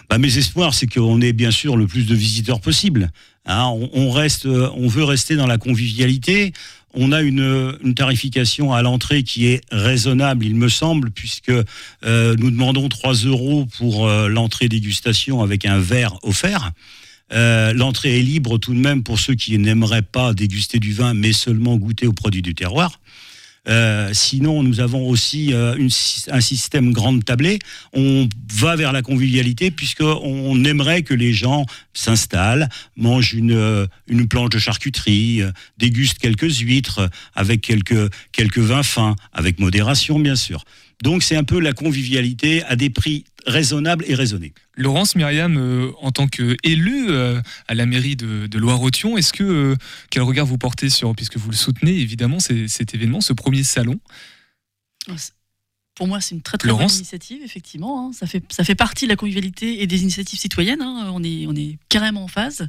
Bah, 0.09 0.19
mes 0.19 0.39
espoirs, 0.39 0.75
c'est 0.75 0.87
qu'on 0.87 1.21
ait 1.21 1.33
bien 1.33 1.51
sûr 1.51 1.77
le 1.77 1.87
plus 1.87 2.07
de 2.07 2.15
visiteurs 2.15 2.61
possible. 2.61 3.11
Hein, 3.47 3.67
on, 3.67 3.91
on 3.93 4.11
reste, 4.11 4.47
on 4.47 4.89
veut 4.89 5.05
rester 5.05 5.37
dans 5.37 5.47
la 5.47 5.59
convivialité. 5.59 6.55
On 6.97 7.11
a 7.11 7.23
une, 7.23 7.77
tarification 7.97 8.73
à 8.73 8.83
l'entrée 8.83 9.23
qui 9.25 9.47
est 9.47 9.63
raisonnable, 9.73 10.45
il 10.45 10.55
me 10.55 10.69
semble, 10.69 11.11
puisque 11.11 11.51
euh, 11.51 12.37
nous 12.39 12.51
demandons 12.51 12.89
3 12.89 13.15
euros 13.25 13.67
pour 13.79 14.07
euh, 14.07 14.29
l'entrée 14.29 14.69
dégustation 14.69 15.43
avec 15.43 15.65
un 15.67 15.79
verre 15.79 16.15
offert. 16.23 16.71
Euh, 17.33 17.73
L'entrée 17.73 18.19
est 18.19 18.23
libre 18.23 18.59
tout 18.59 18.75
de 18.75 18.79
même 18.79 19.03
pour 19.03 19.19
ceux 19.19 19.35
qui 19.35 19.59
n'aimeraient 19.59 20.03
pas 20.03 20.35
déguster 20.35 20.79
du 20.79 20.93
vin, 20.93 21.15
mais 21.15 21.33
seulement 21.33 21.77
goûter 21.77 22.07
aux 22.07 22.13
produits 22.13 22.43
du 22.43 22.55
terroir. 22.55 23.01
Euh, 23.69 24.11
sinon, 24.13 24.63
nous 24.63 24.81
avons 24.81 25.09
aussi 25.09 25.55
euh, 25.55 25.77
un 26.29 26.41
système 26.41 26.93
grande 26.93 27.25
tablée. 27.25 27.59
On 27.93 28.29
va 28.53 28.77
vers 28.77 28.93
la 28.93 29.03
convivialité 29.03 29.71
puisqu'on 29.71 30.65
aimerait 30.65 31.03
que 31.03 31.15
les 31.15 31.33
gens 31.33 31.65
s'installent, 31.95 32.69
mangent 32.97 33.35
une, 33.35 33.53
euh, 33.53 33.87
une 34.07 34.29
planche 34.29 34.51
de 34.51 34.59
charcuterie, 34.59 35.43
euh, 35.43 35.51
dégustent 35.79 36.19
quelques 36.19 36.59
huîtres 36.59 37.09
avec 37.35 37.61
quelques, 37.63 38.13
quelques 38.33 38.59
vins 38.59 38.83
fins, 38.83 39.17
avec 39.33 39.59
modération 39.59 40.19
bien 40.19 40.37
sûr. 40.37 40.65
Donc 41.05 41.23
c'est 41.23 41.37
un 41.37 41.45
peu 41.45 41.61
la 41.61 41.73
convivialité 41.75 42.63
à 42.65 42.77
des 42.77 42.89
prix 42.91 43.25
raisonnables 43.47 44.05
et 44.09 44.15
raisonnés. 44.15 44.55
Laurence 44.75 45.15
Myriam, 45.17 45.59
euh, 45.59 45.91
en 46.01 46.11
tant 46.13 46.27
qu'élue 46.27 47.11
euh, 47.11 47.43
à 47.69 47.75
la 47.75 47.85
mairie 47.85 48.17
de, 48.17 48.47
de 48.47 48.59
Loire-Othion, 48.59 49.19
est-ce 49.19 49.35
que 49.35 49.45
euh, 49.45 49.77
quel 50.11 50.23
regard 50.23 50.47
vous 50.47 50.57
portez 50.57 50.89
sur, 50.89 51.15
puisque 51.15 51.37
vous 51.37 51.51
le 51.51 51.57
soutenez 51.57 51.93
évidemment, 52.01 52.39
cet 52.41 52.95
événement, 52.95 53.21
ce 53.21 53.35
premier 53.35 53.63
salon? 53.65 54.01
Pour 55.95 56.09
moi, 56.09 56.21
c'est 56.21 56.35
une 56.35 56.43
très 56.43 56.57
très 56.59 56.69
Laurence? 56.69 56.93
bonne 56.93 56.97
initiative, 57.01 57.43
effectivement. 57.45 58.09
hein. 58.09 58.13
Ça, 58.13 58.27
fait, 58.27 58.43
ça 58.51 58.65
fait 58.65 58.75
partie 58.75 59.05
de 59.05 59.11
la 59.11 59.17
convivialité 59.17 59.83
et 59.83 59.87
des 59.87 60.03
initiatives 60.03 60.39
citoyennes. 60.41 60.83
hein. 60.83 61.11
On, 61.15 61.23
est, 61.23 61.47
on 61.47 61.55
est 61.55 61.79
carrément 61.89 62.25
en 62.25 62.29
phase. 62.29 62.67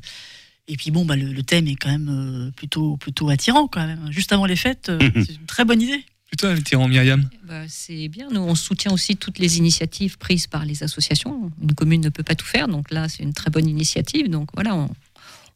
Et 0.67 0.75
puis 0.77 0.91
bon, 0.91 1.05
bah, 1.05 1.15
le, 1.15 1.31
le 1.31 1.43
thème 1.43 1.67
est 1.67 1.75
quand 1.75 1.89
même 1.89 2.09
euh, 2.09 2.51
plutôt, 2.51 2.97
plutôt 2.97 3.29
attirant 3.29 3.67
quand 3.67 3.85
même. 3.87 4.11
Juste 4.11 4.31
avant 4.33 4.45
les 4.45 4.55
fêtes, 4.57 4.89
euh, 4.89 4.99
c'est 5.25 5.35
une 5.35 5.45
très 5.47 5.63
bonne 5.65 5.81
idée. 5.81 6.03
Plutôt 6.37 6.47
attirant, 6.47 6.89
Myriam. 6.89 7.29
Bah, 7.47 7.61
c'est 7.69 8.09
bien. 8.09 8.27
Nous, 8.29 8.41
on 8.41 8.55
soutient 8.55 8.91
aussi 8.91 9.15
toutes 9.15 9.39
les 9.39 9.57
initiatives 9.57 10.17
prises 10.17 10.47
par 10.47 10.65
les 10.65 10.83
associations. 10.83 11.49
Une 11.61 11.73
commune 11.73 12.01
ne 12.01 12.09
peut 12.09 12.23
pas 12.23 12.35
tout 12.35 12.45
faire, 12.45 12.67
donc 12.67 12.91
là, 12.91 13.07
c'est 13.07 13.23
une 13.23 13.33
très 13.33 13.49
bonne 13.49 13.69
initiative. 13.69 14.29
Donc 14.29 14.49
voilà, 14.53 14.75
on, 14.75 14.89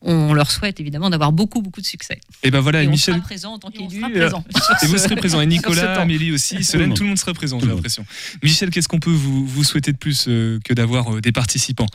on 0.02 0.34
leur 0.34 0.50
souhaite 0.50 0.80
évidemment 0.80 1.10
d'avoir 1.10 1.34
beaucoup, 1.34 1.62
beaucoup 1.62 1.82
de 1.82 1.86
succès. 1.86 2.22
Et 2.44 2.50
ben 2.52 2.62
voilà, 2.62 2.82
Et 2.84 2.88
on 2.88 2.92
Michel. 2.92 3.16
sera 3.16 3.26
présent 3.26 3.54
en 3.56 3.60
tant 3.60 3.72
qu'élu. 3.72 3.98
sera 4.00 4.08
euh, 4.10 4.20
présent. 4.20 4.46
Et 4.84 4.86
vous 4.86 4.98
serez 4.98 5.18
présent, 5.18 5.42
et 5.42 5.46
Nicolas. 5.48 6.00
Amélie 6.00 6.32
aussi, 6.32 6.64
Solène, 6.64 6.94
tout 6.94 7.04
le 7.04 7.10
monde 7.10 7.20
sera 7.20 7.34
présent, 7.34 7.60
j'ai 7.60 7.68
l'impression. 7.68 8.06
Michel, 8.42 8.70
qu'est-ce 8.70 8.88
qu'on 8.88 9.02
peut 9.02 9.12
vous, 9.12 9.46
vous 9.46 9.64
souhaiter 9.66 9.92
de 9.92 9.98
plus 9.98 10.28
euh, 10.30 10.60
que 10.64 10.74
d'avoir 10.74 11.16
euh, 11.16 11.20
des 11.20 11.34
participants? 11.34 11.88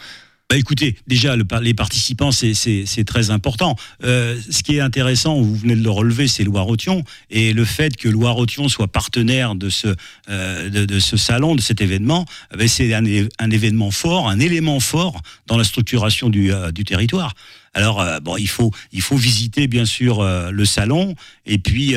Bah 0.55 0.61
écoutez, 0.61 0.95
déjà 1.09 1.35
les 1.35 1.75
participants 1.75 2.31
c'est- 2.31 3.05
très 3.05 3.31
important. 3.31 3.75
Euh, 4.05 4.39
ce 4.49 4.63
qui 4.63 4.77
est 4.77 4.81
intéressant, 4.81 5.41
vous 5.41 5.57
venez 5.57 5.75
de 5.75 5.83
le 5.83 5.91
relever, 5.91 6.29
c'est 6.29 6.45
Loire-Othion 6.45 7.03
et 7.29 7.53
le 7.53 7.65
fait 7.65 7.97
que 7.97 8.09
Loire-Othion 8.09 8.69
soit 8.69 8.87
partenaire 8.87 9.57
de 9.57 9.69
ce 9.69 9.97
euh, 10.29 11.01
salon, 11.01 11.57
de 11.57 11.61
cet 11.61 11.81
événement, 11.81 12.25
eh 12.53 12.57
ben, 12.57 12.69
c'est 12.69 12.95
un, 12.95 13.51
événement 13.51 13.91
fort, 13.91 14.29
un 14.29 14.39
élément 14.39 14.79
fort 14.79 15.21
dans 15.49 15.57
la 15.57 15.65
structuration 15.65 16.31
du, 16.31 16.53
euh, 16.53 16.71
territoire. 16.71 17.35
Alors 17.73 18.07
bon, 18.23 18.37
il 18.37 18.47
faut 18.47 18.71
visiter 19.17 19.67
bien 19.67 19.87
sûr 19.87 20.23
le 20.23 20.65
salon 20.65 21.17
et 21.47 21.59
puis 21.59 21.97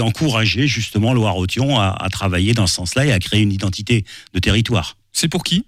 encourager 0.00 0.66
justement 0.66 1.12
Loire-Othion 1.12 1.78
à 1.78 2.08
travailler 2.10 2.54
dans 2.54 2.66
ce 2.66 2.76
sens-là 2.76 3.04
et 3.04 3.12
à 3.12 3.18
créer 3.18 3.42
une 3.42 3.52
identité 3.52 4.06
de 4.32 4.38
territoire. 4.38 4.96
C'est 5.12 5.28
pour 5.28 5.44
qui? 5.44 5.66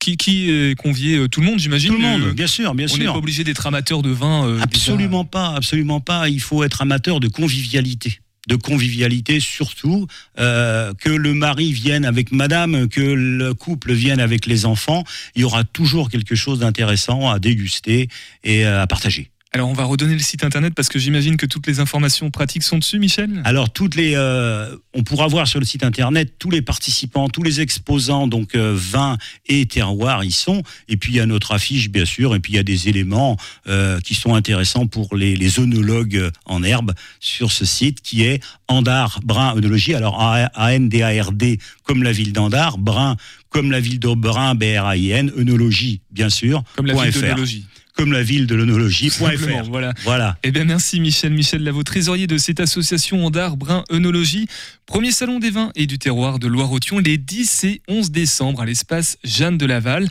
Qui, 0.00 0.16
qui 0.16 0.50
est 0.50 0.74
convié 0.76 1.16
euh, 1.16 1.28
Tout 1.28 1.40
le 1.40 1.46
monde, 1.46 1.60
j'imagine 1.60 1.90
Tout 1.90 1.96
le 1.96 2.02
monde, 2.02 2.32
bien 2.34 2.48
sûr, 2.48 2.74
bien 2.74 2.86
on 2.90 2.96
n'est 2.96 3.04
sûr. 3.04 3.12
pas 3.12 3.18
obligé 3.18 3.44
d'être 3.44 3.64
amateur 3.66 4.02
de 4.02 4.10
vin. 4.10 4.46
euh. 4.48 4.58
Absolument 4.60 5.24
pas, 5.24 5.54
absolument 5.54 6.00
pas. 6.00 6.28
Il 6.28 6.40
faut 6.40 6.64
être 6.64 6.82
amateur 6.82 7.20
de 7.20 7.28
convivialité. 7.28 8.20
De 8.48 8.56
convivialité 8.56 9.38
surtout, 9.38 10.06
euh, 10.38 10.92
que 10.94 11.10
le 11.10 11.34
mari 11.34 11.72
vienne 11.72 12.04
avec 12.06 12.32
madame, 12.32 12.88
que 12.88 13.00
le 13.00 13.52
couple 13.54 13.92
vienne 13.92 14.18
avec 14.18 14.46
les 14.46 14.64
enfants, 14.64 15.04
il 15.36 15.42
y 15.42 15.44
aura 15.44 15.62
toujours 15.62 16.08
quelque 16.10 16.34
chose 16.34 16.60
d'intéressant 16.60 17.28
à 17.30 17.38
déguster 17.38 18.08
et 18.42 18.64
à 18.64 18.86
partager. 18.86 19.29
Alors 19.52 19.68
on 19.68 19.72
va 19.72 19.82
redonner 19.82 20.12
le 20.12 20.20
site 20.20 20.44
internet 20.44 20.74
parce 20.76 20.88
que 20.88 21.00
j'imagine 21.00 21.36
que 21.36 21.44
toutes 21.44 21.66
les 21.66 21.80
informations 21.80 22.30
pratiques 22.30 22.62
sont 22.62 22.78
dessus, 22.78 23.00
Michel 23.00 23.42
Alors 23.44 23.70
toutes 23.70 23.96
les, 23.96 24.14
euh, 24.14 24.76
on 24.94 25.02
pourra 25.02 25.26
voir 25.26 25.48
sur 25.48 25.58
le 25.58 25.66
site 25.66 25.82
internet 25.82 26.34
tous 26.38 26.50
les 26.50 26.62
participants, 26.62 27.28
tous 27.28 27.42
les 27.42 27.60
exposants, 27.60 28.28
donc 28.28 28.54
euh, 28.54 28.72
vin 28.76 29.18
et 29.46 29.66
terroir, 29.66 30.22
y 30.22 30.30
sont. 30.30 30.62
Et 30.88 30.96
puis 30.96 31.14
il 31.14 31.16
y 31.16 31.20
a 31.20 31.26
notre 31.26 31.50
affiche 31.50 31.90
bien 31.90 32.04
sûr, 32.04 32.36
et 32.36 32.38
puis 32.38 32.52
il 32.52 32.56
y 32.56 32.58
a 32.60 32.62
des 32.62 32.88
éléments 32.88 33.36
euh, 33.66 33.98
qui 33.98 34.14
sont 34.14 34.36
intéressants 34.36 34.86
pour 34.86 35.16
les, 35.16 35.34
les 35.34 35.58
œnologues 35.58 36.30
en 36.44 36.62
herbe 36.62 36.92
sur 37.18 37.50
ce 37.50 37.64
site 37.64 38.02
qui 38.02 38.22
est 38.22 38.40
Andar 38.68 39.18
Brun 39.24 39.56
œnologie. 39.56 39.96
Alors 39.96 40.20
A-N-D-A-R-D 40.20 41.58
comme 41.82 42.04
la 42.04 42.12
ville 42.12 42.32
d'Andar, 42.32 42.78
Brun 42.78 43.16
comme 43.48 43.72
la 43.72 43.80
ville 43.80 43.98
de 43.98 44.14
Brun, 44.14 44.54
B-R-A-I-N, 44.54 45.32
œnologie 45.36 46.02
bien 46.12 46.30
sûr. 46.30 46.62
Comme 46.76 46.86
la 46.86 46.94
ville 46.94 47.20
d'œnologie. 47.20 47.66
Comme 48.00 48.14
la 48.14 48.22
ville 48.22 48.46
de 48.46 48.54
l'œnologie.fr. 48.54 49.12
Simplement, 49.12 49.62
voilà. 49.64 49.92
Voilà. 50.04 50.38
Eh 50.42 50.50
bien, 50.52 50.64
merci 50.64 51.00
Michel. 51.00 51.34
Michel 51.34 51.62
Lavaux, 51.62 51.82
trésorier 51.82 52.26
de 52.26 52.38
cette 52.38 52.58
association 52.58 53.26
Andar 53.26 53.58
Brun 53.58 53.84
Œnologie. 53.92 54.48
Premier 54.86 55.10
salon 55.10 55.38
des 55.38 55.50
vins 55.50 55.70
et 55.74 55.84
du 55.84 55.98
terroir 55.98 56.38
de 56.38 56.48
Loire-Othion 56.48 56.98
les 56.98 57.18
10 57.18 57.64
et 57.64 57.82
11 57.88 58.10
décembre 58.10 58.62
à 58.62 58.64
l'espace 58.64 59.18
Jeanne 59.22 59.58
de 59.58 59.66
Laval 59.66 60.08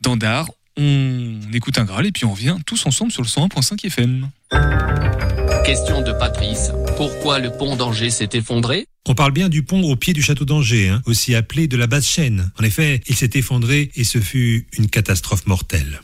d'Andar. 0.00 0.48
On 0.76 1.40
écoute 1.52 1.76
un 1.76 1.84
Graal 1.84 2.06
et 2.06 2.12
puis 2.12 2.24
on 2.24 2.30
revient 2.30 2.56
tous 2.66 2.86
ensemble 2.86 3.10
sur 3.10 3.22
le 3.22 3.26
101.5 3.26 3.84
FM. 3.84 4.28
Question 5.64 6.02
de 6.02 6.12
Patrice. 6.12 6.70
Pourquoi 6.96 7.40
le 7.40 7.50
pont 7.50 7.74
d'Angers 7.74 8.10
s'est 8.10 8.30
effondré? 8.34 8.86
On 9.08 9.16
parle 9.16 9.32
bien 9.32 9.48
du 9.48 9.64
pont 9.64 9.82
au 9.82 9.96
pied 9.96 10.12
du 10.12 10.22
château 10.22 10.44
d'Angers, 10.44 10.88
hein, 10.88 11.02
aussi 11.06 11.34
appelé 11.34 11.66
de 11.66 11.76
la 11.76 11.88
basse 11.88 12.08
chaîne. 12.08 12.52
En 12.60 12.62
effet, 12.62 13.00
il 13.08 13.16
s'est 13.16 13.30
effondré 13.34 13.90
et 13.96 14.04
ce 14.04 14.20
fut 14.20 14.68
une 14.78 14.88
catastrophe 14.88 15.48
mortelle. 15.48 16.00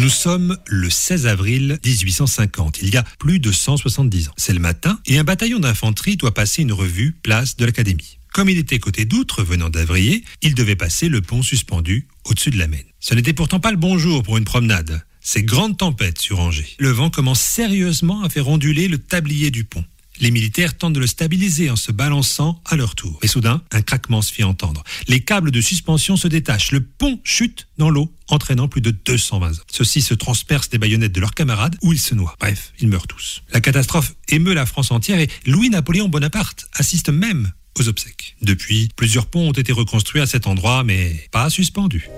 Nous 0.00 0.10
sommes 0.10 0.56
le 0.66 0.90
16 0.90 1.26
avril 1.26 1.80
1850, 1.84 2.78
il 2.82 2.94
y 2.94 2.96
a 2.96 3.02
plus 3.18 3.40
de 3.40 3.50
170 3.50 4.28
ans. 4.28 4.32
C'est 4.36 4.52
le 4.52 4.60
matin 4.60 5.00
et 5.06 5.18
un 5.18 5.24
bataillon 5.24 5.58
d'infanterie 5.58 6.16
doit 6.16 6.32
passer 6.32 6.62
une 6.62 6.72
revue 6.72 7.16
place 7.20 7.56
de 7.56 7.64
l'Académie. 7.64 8.20
Comme 8.32 8.48
il 8.48 8.58
était 8.58 8.78
côté 8.78 9.06
d'outre 9.06 9.42
venant 9.42 9.70
d'Avrier, 9.70 10.22
il 10.40 10.54
devait 10.54 10.76
passer 10.76 11.08
le 11.08 11.20
pont 11.20 11.42
suspendu 11.42 12.06
au-dessus 12.24 12.50
de 12.50 12.58
la 12.58 12.68
Maine. 12.68 12.86
Ce 13.00 13.14
n'était 13.14 13.32
pourtant 13.32 13.58
pas 13.58 13.72
le 13.72 13.76
bon 13.76 13.98
jour 13.98 14.22
pour 14.22 14.36
une 14.36 14.44
promenade. 14.44 15.02
C'est 15.20 15.42
grande 15.42 15.76
tempête 15.76 16.20
sur 16.20 16.38
Angers. 16.38 16.76
Le 16.78 16.90
vent 16.90 17.10
commence 17.10 17.40
sérieusement 17.40 18.22
à 18.22 18.28
faire 18.28 18.46
onduler 18.46 18.86
le 18.86 18.98
tablier 18.98 19.50
du 19.50 19.64
pont. 19.64 19.84
Les 20.20 20.30
militaires 20.30 20.76
tentent 20.76 20.92
de 20.92 21.00
le 21.00 21.06
stabiliser 21.06 21.70
en 21.70 21.76
se 21.76 21.92
balançant 21.92 22.60
à 22.64 22.76
leur 22.76 22.94
tour. 22.94 23.18
Mais 23.22 23.28
soudain, 23.28 23.62
un 23.70 23.82
craquement 23.82 24.22
se 24.22 24.32
fit 24.32 24.44
entendre. 24.44 24.82
Les 25.06 25.20
câbles 25.20 25.50
de 25.50 25.60
suspension 25.60 26.16
se 26.16 26.28
détachent. 26.28 26.72
Le 26.72 26.80
pont 26.80 27.20
chute 27.24 27.68
dans 27.78 27.90
l'eau, 27.90 28.12
entraînant 28.28 28.68
plus 28.68 28.80
de 28.80 28.90
220 28.90 29.46
hommes. 29.46 29.54
Ceux-ci 29.70 30.02
se 30.02 30.14
transpercent 30.14 30.70
des 30.70 30.78
baïonnettes 30.78 31.12
de 31.12 31.20
leurs 31.20 31.34
camarades 31.34 31.76
ou 31.82 31.92
ils 31.92 32.00
se 32.00 32.14
noient. 32.14 32.34
Bref, 32.40 32.72
ils 32.80 32.88
meurent 32.88 33.06
tous. 33.06 33.42
La 33.52 33.60
catastrophe 33.60 34.14
émeut 34.28 34.54
la 34.54 34.66
France 34.66 34.90
entière 34.90 35.20
et 35.20 35.28
Louis-Napoléon 35.46 36.08
Bonaparte 36.08 36.68
assiste 36.74 37.10
même 37.10 37.52
aux 37.78 37.88
obsèques. 37.88 38.36
Depuis, 38.42 38.88
plusieurs 38.96 39.26
ponts 39.26 39.48
ont 39.48 39.52
été 39.52 39.72
reconstruits 39.72 40.20
à 40.20 40.26
cet 40.26 40.46
endroit, 40.46 40.82
mais 40.84 41.28
pas 41.30 41.48
suspendus. 41.50 42.08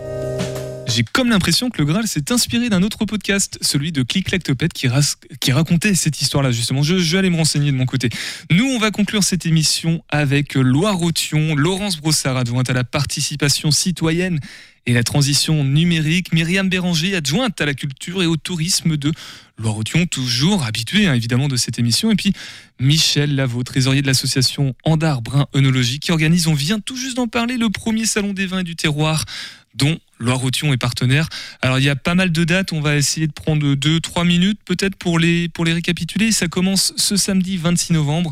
J'ai 0.91 1.05
comme 1.05 1.31
l'impression 1.31 1.71
que 1.71 1.79
le 1.79 1.85
Graal 1.85 2.09
s'est 2.09 2.33
inspiré 2.33 2.69
d'un 2.69 2.83
autre 2.83 3.05
podcast, 3.05 3.59
celui 3.61 3.93
de 3.93 4.03
Click 4.03 4.29
qui, 4.75 5.53
racontait 5.53 5.95
cette 5.95 6.21
histoire-là, 6.21 6.51
justement. 6.51 6.83
Je, 6.83 6.95
vais 6.95 7.19
aller 7.19 7.31
me 7.31 7.37
renseigner 7.37 7.71
de 7.71 7.77
mon 7.77 7.87
côté. 7.87 8.09
Nous, 8.51 8.65
on 8.65 8.79
va 8.81 8.91
conclure 8.91 9.23
cette 9.23 9.47
émission 9.47 10.03
avec 10.09 10.55
Loire-Othion, 10.55 11.55
Laurence 11.55 11.99
Brossard, 11.99 12.37
adjointe 12.37 12.69
à 12.71 12.73
la 12.73 12.83
participation 12.83 13.71
citoyenne 13.71 14.41
et 14.87 14.93
la 14.93 15.05
transition 15.05 15.63
numérique, 15.63 16.33
Myriam 16.33 16.69
Béranger, 16.69 17.15
adjointe 17.15 17.61
à 17.61 17.67
la 17.67 17.75
culture 17.75 18.23
et 18.23 18.27
au 18.27 18.37
tourisme 18.37 18.97
de 18.97 19.13
Loire-Othion, 19.59 20.07
toujours 20.07 20.65
habitué 20.65 21.07
hein, 21.07 21.15
évidemment 21.15 21.47
de 21.47 21.57
cette 21.57 21.79
émission, 21.79 22.11
et 22.11 22.17
puis 22.17 22.33
Michel 22.81 23.37
Lavaux, 23.37 23.63
trésorier 23.63 24.03
de 24.03 24.09
l'association 24.09 24.75
Andar 24.85 25.23
Brun 25.23 25.47
Œnologie, 25.55 26.01
qui 26.01 26.11
organise, 26.11 26.49
on 26.49 26.55
vient 26.55 26.81
tout 26.81 26.97
juste 26.97 27.17
d'en 27.17 27.29
parler, 27.29 27.59
le 27.59 27.71
premier 27.71 28.07
salon 28.07 28.33
des 28.33 28.47
vins 28.47 28.61
et 28.61 28.65
du 28.65 28.75
terroir 28.75 29.25
dont 29.75 29.99
Loire-Othion 30.21 30.73
est 30.73 30.77
partenaire. 30.77 31.29
Alors 31.63 31.79
il 31.79 31.85
y 31.85 31.89
a 31.89 31.97
pas 31.97 32.15
mal 32.15 32.31
de 32.31 32.45
dates, 32.45 32.73
on 32.73 32.81
va 32.81 32.97
essayer 32.97 33.27
de 33.27 33.33
prendre 33.33 33.75
2-3 33.75 34.27
minutes 34.27 34.61
peut-être 34.65 34.97
pour 34.97 35.19
les, 35.19 35.49
pour 35.49 35.65
les 35.65 35.73
récapituler. 35.73 36.31
Ça 36.31 36.47
commence 36.47 36.93
ce 36.97 37.17
samedi 37.17 37.57
26 37.57 37.95
novembre. 37.95 38.31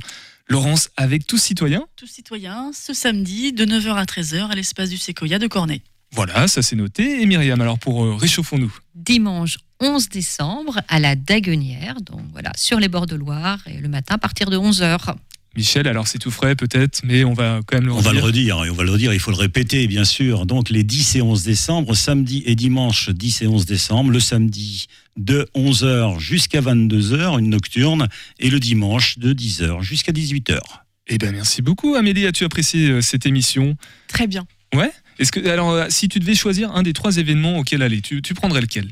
Laurence, 0.50 0.90
avec 0.96 1.26
tous 1.26 1.38
citoyens. 1.38 1.84
Tous 1.96 2.06
citoyens, 2.06 2.70
ce 2.72 2.94
samedi, 2.94 3.52
de 3.52 3.66
9h 3.66 3.94
à 3.94 4.04
13h, 4.04 4.48
à 4.48 4.54
l'espace 4.54 4.88
du 4.88 4.96
Séquoia 4.96 5.38
de 5.38 5.46
Cornay. 5.46 5.82
Voilà, 6.12 6.48
ça 6.48 6.62
c'est 6.62 6.76
noté. 6.76 7.20
Et 7.20 7.26
Myriam, 7.26 7.60
alors 7.60 7.78
pour 7.78 8.04
euh, 8.04 8.14
réchauffons-nous. 8.14 8.74
dimanche 8.94 9.58
11 9.80 10.08
décembre 10.08 10.80
à 10.88 10.98
la 10.98 11.16
Daguenière, 11.16 12.00
donc 12.00 12.22
voilà, 12.32 12.50
sur 12.56 12.80
les 12.80 12.88
bords 12.88 13.06
de 13.06 13.14
Loire, 13.14 13.58
et 13.66 13.78
le 13.78 13.88
matin 13.88 14.14
à 14.14 14.18
partir 14.18 14.48
de 14.50 14.56
11h. 14.56 15.14
Michel, 15.58 15.88
alors 15.88 16.06
c'est 16.06 16.18
tout 16.18 16.30
frais 16.30 16.54
peut-être, 16.54 17.00
mais 17.02 17.24
on 17.24 17.32
va 17.34 17.58
quand 17.66 17.78
même 17.78 17.86
le 17.86 17.92
On 17.92 17.98
va 17.98 18.12
le 18.12 18.20
redire. 18.20 18.58
redire, 18.58 18.64
et 18.66 18.70
on 18.70 18.74
va 18.74 18.84
le 18.84 18.92
redire, 18.92 19.12
il 19.12 19.18
faut 19.18 19.32
le 19.32 19.36
répéter, 19.36 19.88
bien 19.88 20.04
sûr. 20.04 20.46
Donc, 20.46 20.70
les 20.70 20.84
10 20.84 21.16
et 21.16 21.20
11 21.22 21.42
décembre, 21.42 21.94
samedi 21.96 22.44
et 22.46 22.54
dimanche 22.54 23.10
10 23.10 23.42
et 23.42 23.46
11 23.48 23.66
décembre, 23.66 24.12
le 24.12 24.20
samedi 24.20 24.86
de 25.16 25.48
11h 25.56 26.20
jusqu'à 26.20 26.60
22h, 26.60 27.40
une 27.40 27.50
nocturne, 27.50 28.06
et 28.38 28.50
le 28.50 28.60
dimanche 28.60 29.18
de 29.18 29.32
10h 29.32 29.82
jusqu'à 29.82 30.12
18h. 30.12 30.60
Eh 31.08 31.18
ben 31.18 31.32
merci 31.32 31.60
beaucoup 31.60 31.96
Amélie, 31.96 32.24
as-tu 32.26 32.44
apprécié 32.44 32.90
euh, 32.90 33.00
cette 33.00 33.26
émission? 33.26 33.76
Très 34.06 34.28
bien. 34.28 34.46
Ouais? 34.74 34.92
Est-ce 35.18 35.32
que 35.32 35.44
alors 35.48 35.70
euh, 35.70 35.86
si 35.88 36.08
tu 36.08 36.20
devais 36.20 36.36
choisir 36.36 36.70
un 36.70 36.84
des 36.84 36.92
trois 36.92 37.16
événements 37.16 37.58
auxquels 37.58 37.82
aller, 37.82 38.00
tu, 38.00 38.22
tu 38.22 38.32
prendrais 38.34 38.60
lequel? 38.60 38.88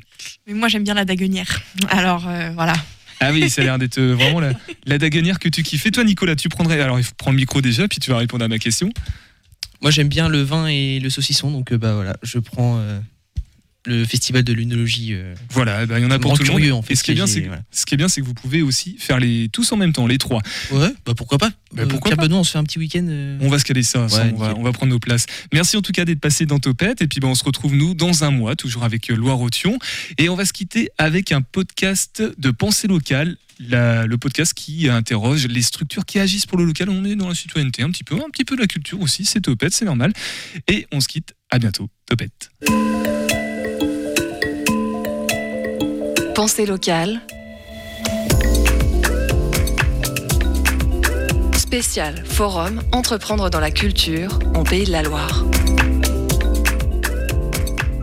Mais 0.49 0.55
moi, 0.55 0.67
j'aime 0.67 0.83
bien 0.83 0.95
la 0.95 1.05
daguenière. 1.05 1.62
Alors, 1.91 2.27
euh, 2.27 2.51
voilà. 2.55 2.73
Ah 3.21 3.33
oui, 3.33 3.49
ça 3.49 3.62
a 3.62 3.64
l'air 3.64 3.79
d'être 3.79 3.99
euh, 3.99 4.14
vraiment 4.14 4.41
la, 4.41 4.53
la 4.87 4.99
que 5.39 5.49
tu 5.49 5.62
kiffes. 5.62 5.91
Toi 5.91 6.05
Nicolas, 6.05 6.37
tu 6.37 6.49
prendrais 6.49 6.81
alors 6.81 6.99
il 6.99 7.05
prendre 7.17 7.33
le 7.33 7.41
micro 7.41 7.61
déjà 7.61 7.89
puis 7.89 7.99
tu 7.99 8.11
vas 8.11 8.19
répondre 8.19 8.45
à 8.45 8.49
ma 8.49 8.59
question. 8.59 8.91
Moi, 9.83 9.91
j'aime 9.91 10.09
bien 10.09 10.29
le 10.29 10.43
vin 10.43 10.67
et 10.69 11.01
le 11.01 11.11
saucisson, 11.11 11.51
donc 11.51 11.73
euh, 11.73 11.79
bah 11.79 11.95
voilà, 11.95 12.17
je 12.23 12.39
prends. 12.39 12.81
Le 13.87 14.05
festival 14.05 14.43
de 14.45 14.53
l'unologie. 14.53 15.11
euh, 15.14 15.34
Voilà, 15.51 15.82
eh 15.82 15.87
ben, 15.87 15.99
il 15.99 16.03
y 16.03 16.07
en 16.07 16.11
a 16.11 16.18
pour 16.18 16.34
tout 16.37 16.43
le 16.43 16.49
monde. 16.51 16.59
curieux, 16.59 16.74
en 16.74 16.82
fait, 16.82 16.93
Et 16.93 16.97
ce 16.97 17.03
qui 17.05 17.12
est 17.12 17.14
bien, 17.14 17.26
c'est 17.26 17.43
que, 17.43 17.47
voilà. 17.47 17.62
ce 17.70 17.87
qui 17.87 17.95
est 17.95 17.97
bien, 17.97 18.09
c'est 18.09 18.20
que 18.20 18.26
vous 18.26 18.34
pouvez 18.34 18.62
aussi 18.62 18.97
faire 18.99 19.18
les 19.18 19.49
tous 19.53 19.70
en 19.72 19.76
même 19.76 19.93
temps, 19.93 20.07
les 20.07 20.18
trois. 20.18 20.43
Ouais, 20.72 20.91
bah 21.05 21.12
pourquoi 21.16 21.39
pas. 21.39 21.51
Bah, 21.72 21.82
Euh, 21.82 21.87
pourquoi 21.87 22.11
Pierre 22.11 22.16
pas. 22.18 22.22
Benoît, 22.24 22.39
on 22.41 22.45
se 22.45 22.51
fait 22.53 22.59
un 22.59 22.64
petit 22.64 22.78
week-end. 22.78 23.07
euh, 23.09 23.39
On 23.41 23.49
va 23.49 23.59
se 23.59 23.64
caler 23.64 23.82
ça, 23.82 24.01
on, 24.01 24.07
va, 24.07 24.24
nickel. 24.24 24.55
on 24.57 24.62
va 24.62 24.72
prendre 24.72 24.93
nos 24.93 24.99
places. 24.99 25.26
Merci 25.53 25.76
en 25.76 25.82
tout 25.82 25.93
cas 25.93 26.05
d'être 26.05 26.20
passé 26.20 26.47
dans 26.47 26.59
Topette. 26.59 27.01
Et 27.03 27.07
puis 27.09 27.20
ben, 27.20 27.28
on 27.28 27.34
se 27.34 27.45
retrouve 27.45 27.74
nous 27.74 27.95
dans 27.95 28.24
un 28.24 28.30
mois, 28.30 28.57
toujours 28.57 28.84
avec 28.84 29.11
euh, 29.11 29.14
Loire-Othion. 29.16 29.78
Et 30.18 30.28
on 30.28 30.37
va 30.37 30.45
se 30.45 30.53
quitter 30.53 30.89
avec 30.99 31.32
un 31.32 31.43
podcast 31.43 32.22
de 32.39 32.51
pensée 32.51 32.89
locale. 32.89 33.37
la- 33.59 34.05
le 34.07 34.18
podcast 34.18 34.53
qui 34.53 34.87
interroge 34.91 35.47
les 35.47 35.62
structures 35.62 36.05
qui 36.05 36.18
agissent 36.18 36.45
pour 36.45 36.59
le 36.59 36.64
local. 36.66 36.91
On 36.91 37.05
est 37.07 37.16
dans 37.16 37.28
la 37.28 37.34
citoyenneté 37.34 37.82
un 37.82 37.91
petit 37.91 38.05
peu, 38.05 38.16
un 38.16 38.28
petit 38.30 38.45
peu 38.45 38.55
de 38.55 38.61
la 38.61 38.66
culture 38.66 39.01
aussi. 39.01 39.24
C'est 39.24 39.41
Topette, 39.41 39.72
c'est 39.72 39.87
normal. 39.87 40.12
Et 40.68 40.87
on 40.93 41.01
se 41.01 41.09
quitte. 41.09 41.32
À 41.51 41.59
bientôt. 41.59 41.89
Topette. 42.07 42.51
Pensée 46.47 46.65
locale. 46.65 47.21
Spécial 51.57 52.25
Forum 52.25 52.83
Entreprendre 52.93 53.51
dans 53.51 53.59
la 53.59 53.73
culture 53.73 54.39
en 54.55 54.63
Pays 54.63 54.85
de 54.85 54.93
la 54.93 55.03
Loire. 55.03 55.45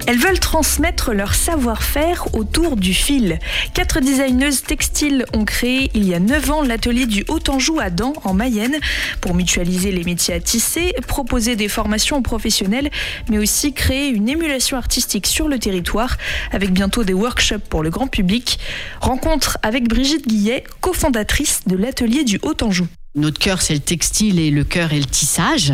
Elles 0.06 0.18
veulent 0.18 0.40
transmettre 0.40 1.14
leur 1.14 1.34
savoir-faire 1.34 2.28
autour 2.36 2.76
du 2.76 2.94
fil. 2.94 3.40
Quatre 3.74 4.02
designeuses 4.02 4.64
textiles 4.64 5.26
ont 5.34 5.46
créé 5.46 5.92
il 5.94 6.06
y 6.06 6.14
a 6.14 6.20
9 6.20 6.52
ans 6.52 6.62
l'atelier 6.62 7.06
du 7.06 7.24
Haut-Anjou 7.30 7.80
à 7.80 7.90
Dans, 7.90 8.14
en 8.26 8.34
Mayenne, 8.34 8.78
pour 9.22 9.34
mutualiser 9.34 9.94
les 9.94 10.04
métiers 10.04 10.34
à 10.34 10.42
tisser, 10.42 10.94
proposer 11.08 11.56
des 11.56 11.70
formations 11.70 12.18
aux 12.18 12.22
professionnels, 12.22 12.92
mais 13.30 13.38
aussi 13.38 13.74
créer 13.74 14.10
une 14.10 14.28
émulation 14.28 14.76
artistique 14.76 15.26
sur 15.26 15.48
le 15.48 15.58
territoire, 15.58 16.18
avec 16.52 16.72
bientôt 16.72 17.06
des 17.06 17.14
workshops 17.14 17.68
pour 17.70 17.82
le 17.82 17.90
grand 17.90 18.08
public. 18.08 18.60
Rencontre 19.00 19.58
avec 19.64 19.88
Brigitte 19.88 20.28
Guillet, 20.28 20.66
cofondatrice 20.82 21.62
de 21.66 21.78
l'atelier 21.78 22.26
du 22.26 22.40
Haut-Anjou. 22.44 22.88
Notre 23.16 23.38
cœur, 23.38 23.62
c'est 23.62 23.76
le 23.76 23.80
textile 23.80 24.40
et 24.40 24.50
le 24.50 24.64
cœur 24.64 24.92
est 24.92 25.00
le 25.00 25.06
tissage. 25.06 25.74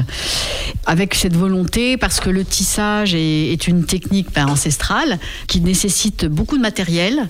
Avec 0.85 1.15
cette 1.15 1.37
volonté, 1.37 1.95
parce 1.95 2.19
que 2.19 2.29
le 2.29 2.43
tissage 2.43 3.15
est, 3.15 3.65
une 3.65 3.85
technique 3.85 4.27
ben, 4.33 4.49
ancestrale 4.49 5.19
qui 5.47 5.61
nécessite 5.61 6.25
beaucoup 6.25 6.57
de 6.57 6.61
matériel 6.61 7.29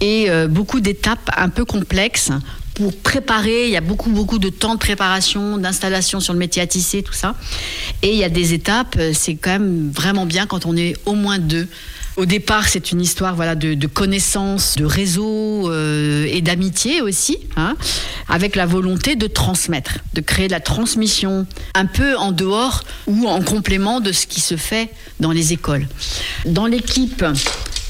et 0.00 0.28
euh, 0.28 0.48
beaucoup 0.48 0.80
d'étapes 0.80 1.30
un 1.36 1.50
peu 1.50 1.64
complexes 1.64 2.32
pour 2.74 2.96
préparer. 2.96 3.66
Il 3.66 3.70
y 3.70 3.76
a 3.76 3.80
beaucoup, 3.80 4.10
beaucoup 4.10 4.40
de 4.40 4.48
temps 4.48 4.74
de 4.74 4.80
préparation, 4.80 5.56
d'installation 5.56 6.18
sur 6.18 6.32
le 6.32 6.40
métier 6.40 6.60
à 6.60 6.66
tisser, 6.66 7.04
tout 7.04 7.12
ça. 7.12 7.36
Et 8.02 8.10
il 8.10 8.18
y 8.18 8.24
a 8.24 8.28
des 8.28 8.54
étapes, 8.54 8.96
euh, 8.98 9.12
c'est 9.14 9.36
quand 9.36 9.52
même 9.52 9.92
vraiment 9.92 10.26
bien 10.26 10.46
quand 10.46 10.66
on 10.66 10.76
est 10.76 10.96
au 11.06 11.14
moins 11.14 11.38
deux. 11.38 11.68
Au 12.16 12.26
départ, 12.26 12.68
c'est 12.68 12.92
une 12.92 13.00
histoire 13.00 13.34
voilà, 13.34 13.56
de, 13.56 13.74
de 13.74 13.86
connaissances, 13.88 14.76
de 14.76 14.84
réseau 14.84 15.68
euh, 15.68 16.26
et 16.30 16.42
d'amitié 16.42 17.00
aussi, 17.00 17.38
hein, 17.56 17.76
avec 18.28 18.54
la 18.54 18.66
volonté 18.66 19.16
de 19.16 19.26
transmettre, 19.26 19.98
de 20.14 20.20
créer 20.20 20.46
de 20.46 20.52
la 20.52 20.60
transmission 20.60 21.44
un 21.74 21.86
peu 21.86 22.16
en 22.16 22.30
dehors 22.30 22.84
ou 23.08 23.26
en 23.26 23.42
complément 23.42 24.00
de 24.00 24.12
ce 24.12 24.28
qui 24.28 24.40
se 24.40 24.56
fait 24.56 24.90
dans 25.18 25.32
les 25.32 25.52
écoles. 25.52 25.88
Dans 26.46 26.66
l'équipe 26.66 27.24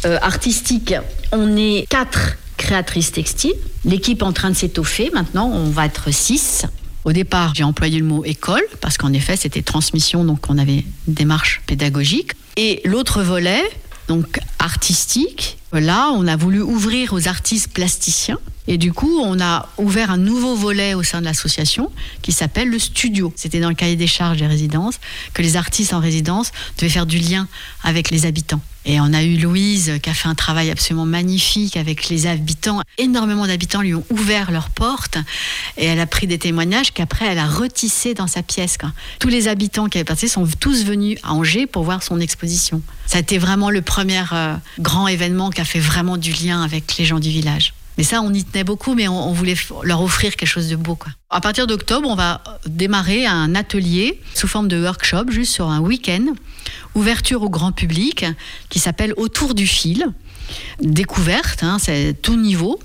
euh, 0.07 0.19
artistique, 0.23 0.95
on 1.31 1.57
est 1.59 1.87
quatre 1.91 2.39
créatrices 2.57 3.13
textiles. 3.13 3.55
L'équipe 3.85 4.23
est 4.23 4.25
en 4.25 4.33
train 4.33 4.51
de 4.51 4.57
s'étoffer. 4.57 5.11
Maintenant, 5.13 5.51
on 5.51 5.69
va 5.69 5.85
être 5.85 6.13
six. 6.15 6.65
Au 7.05 7.13
départ, 7.13 7.55
j'ai 7.55 7.65
employé 7.65 7.99
le 7.99 8.07
mot 8.07 8.25
école 8.25 8.65
parce 8.81 8.97
qu'en 8.97 9.13
effet, 9.13 9.37
c'était 9.37 9.61
transmission, 9.61 10.25
donc 10.25 10.49
on 10.49 10.57
avait 10.57 10.85
une 11.07 11.15
démarche 11.15 11.61
pédagogique. 11.67 12.33
Et 12.57 12.81
l'autre 12.85 13.23
volet, 13.23 13.63
donc 14.09 14.41
artistique, 14.59 15.59
là, 15.73 16.11
on 16.15 16.27
a 16.27 16.37
voulu 16.37 16.61
ouvrir 16.61 17.13
aux 17.13 17.29
artistes 17.29 17.73
plasticiens. 17.73 18.39
Et 18.67 18.79
du 18.79 18.93
coup, 18.93 19.21
on 19.23 19.41
a 19.41 19.69
ouvert 19.77 20.11
un 20.11 20.17
nouveau 20.17 20.55
volet 20.57 20.95
au 20.95 21.03
sein 21.03 21.21
de 21.21 21.27
l'association 21.27 21.91
qui 22.23 22.33
s'appelle 22.33 22.71
le 22.71 22.79
studio. 22.79 23.33
C'était 23.37 23.61
dans 23.61 23.69
le 23.69 23.75
cahier 23.75 23.97
des 23.97 24.07
charges 24.07 24.39
des 24.39 24.47
résidences 24.47 25.01
que 25.35 25.43
les 25.43 25.57
artistes 25.57 25.93
en 25.93 26.01
résidence 26.01 26.51
devaient 26.79 26.89
faire 26.89 27.07
du 27.07 27.19
lien 27.19 27.47
avec 27.83 28.11
les 28.11 28.25
habitants. 28.25 28.63
Et 28.87 29.01
on 29.01 29.13
a 29.13 29.23
eu 29.23 29.37
Louise 29.37 29.93
qui 30.03 30.11
a 30.11 30.15
fait 30.15 30.29
un 30.29 30.35
travail 30.35 30.71
absolument 30.71 31.07
magnifique 31.07 31.77
avec 31.77 32.09
les 32.09 32.27
habitants. 32.27 32.81
Énormément 32.99 33.47
d'habitants 33.47 33.81
lui 33.81 33.95
ont 33.95 34.05
ouvert 34.11 34.51
leurs 34.51 34.71
portes 34.71 35.19
et 35.77 35.87
elle 35.87 36.01
a 36.01 36.07
pris 36.07 36.27
des 36.27 36.39
témoignages 36.39 36.93
qu'après 36.93 37.27
elle 37.27 37.39
a 37.39 37.47
retissé 37.47 38.15
dans 38.15 38.27
sa 38.27 38.43
pièce. 38.43 38.77
Tous 39.21 39.29
les 39.29 39.49
habitants 39.49 39.89
qui 39.89 39.99
avaient 39.99 40.05
participé 40.05 40.33
sont 40.33 40.47
tous 40.61 40.85
venus 40.85 41.19
à 41.23 41.33
Angers 41.33 41.67
pour 41.67 41.85
voir 41.85 42.03
son 42.03 42.21
exposition. 42.21 42.83
Ça 43.07 43.19
a 43.19 43.21
été 43.21 43.39
vraiment 43.39 43.71
le 43.71 43.83
premier 43.83 44.23
euh, 44.33 44.55
grand 44.79 45.09
événement 45.09 45.51
qui 45.51 45.61
a 45.61 45.65
fait 45.65 45.81
vraiment 45.81 46.17
du 46.17 46.33
lien 46.33 46.63
avec 46.63 46.97
les 46.97 47.05
gens 47.05 47.21
du 47.21 47.31
village. 47.31 47.75
Mais 47.97 48.05
ça, 48.05 48.23
on 48.23 48.33
y 48.33 48.45
tenait 48.45 48.65
beaucoup, 48.65 48.95
mais 48.95 49.09
on, 49.09 49.33
voulait 49.33 49.55
leur 49.83 50.03
offrir 50.03 50.37
quelque 50.37 50.49
chose 50.49 50.69
de 50.69 50.77
beau. 50.77 50.99
À 51.31 51.41
partir 51.41 51.67
d'octobre, 51.67 52.09
on 52.09 52.15
va 52.15 52.43
démarrer 52.67 53.27
un 53.27 53.55
atelier 53.55 54.21
sous 54.35 54.49
forme 54.49 54.69
de 54.69 54.81
workshop, 54.81 55.31
juste 55.31 55.53
sur 55.53 55.69
un 55.69 55.81
week-end, 55.81 56.27
ouverture 56.95 57.43
au 57.43 57.51
grand 57.51 57.73
public, 57.73 58.25
qui 58.69 58.79
s'appelle 58.79 59.15
Autour 59.17 59.55
du 59.55 59.67
fil. 59.67 60.07
Découverte, 60.81 61.63
hein, 61.63 61.79
c'est 61.81 62.21
tout 62.21 62.37
niveau, 62.37 62.79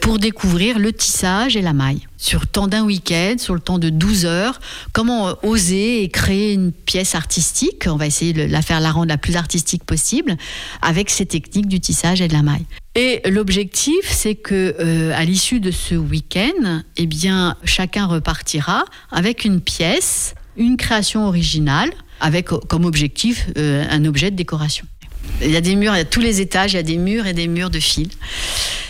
pour 0.00 0.18
découvrir 0.18 0.78
le 0.78 0.92
tissage 0.92 1.56
et 1.56 1.62
la 1.62 1.72
maille. 1.72 2.06
Sur 2.18 2.40
le 2.40 2.46
temps 2.46 2.68
d'un 2.68 2.84
week-end, 2.84 3.36
sur 3.38 3.54
le 3.54 3.60
temps 3.60 3.78
de 3.78 3.88
12 3.88 4.26
heures, 4.26 4.60
comment 4.92 5.28
euh, 5.28 5.32
oser 5.42 6.02
et 6.02 6.08
créer 6.08 6.52
une 6.52 6.70
pièce 6.70 7.14
artistique. 7.14 7.84
On 7.86 7.96
va 7.96 8.06
essayer 8.06 8.32
de 8.32 8.42
la 8.42 8.62
faire 8.62 8.80
la 8.80 8.92
rendre 8.92 9.08
la 9.08 9.18
plus 9.18 9.36
artistique 9.36 9.84
possible 9.84 10.36
avec 10.82 11.10
ces 11.10 11.26
techniques 11.26 11.68
du 11.68 11.80
tissage 11.80 12.20
et 12.20 12.28
de 12.28 12.34
la 12.34 12.42
maille. 12.42 12.66
Et 12.94 13.22
l'objectif, 13.28 14.10
c'est 14.10 14.34
que 14.34 14.76
euh, 14.78 15.12
à 15.16 15.24
l'issue 15.24 15.60
de 15.60 15.70
ce 15.70 15.94
week-end, 15.94 16.82
eh 16.98 17.06
bien, 17.06 17.56
chacun 17.64 18.06
repartira 18.06 18.84
avec 19.10 19.44
une 19.44 19.62
pièce, 19.62 20.34
une 20.58 20.76
création 20.76 21.26
originale, 21.26 21.90
avec 22.20 22.52
euh, 22.52 22.58
comme 22.68 22.84
objectif 22.84 23.46
euh, 23.56 23.86
un 23.88 24.04
objet 24.04 24.30
de 24.30 24.36
décoration. 24.36 24.86
Il 25.40 25.50
y 25.50 25.56
a 25.56 25.62
des 25.62 25.74
murs, 25.74 25.94
il 25.94 25.98
y 25.98 26.02
a 26.02 26.04
tous 26.04 26.20
les 26.20 26.42
étages, 26.42 26.74
il 26.74 26.76
y 26.76 26.80
a 26.80 26.82
des 26.82 26.98
murs 26.98 27.26
et 27.26 27.32
des 27.32 27.48
murs 27.48 27.70
de 27.70 27.80
fil. 27.80 28.10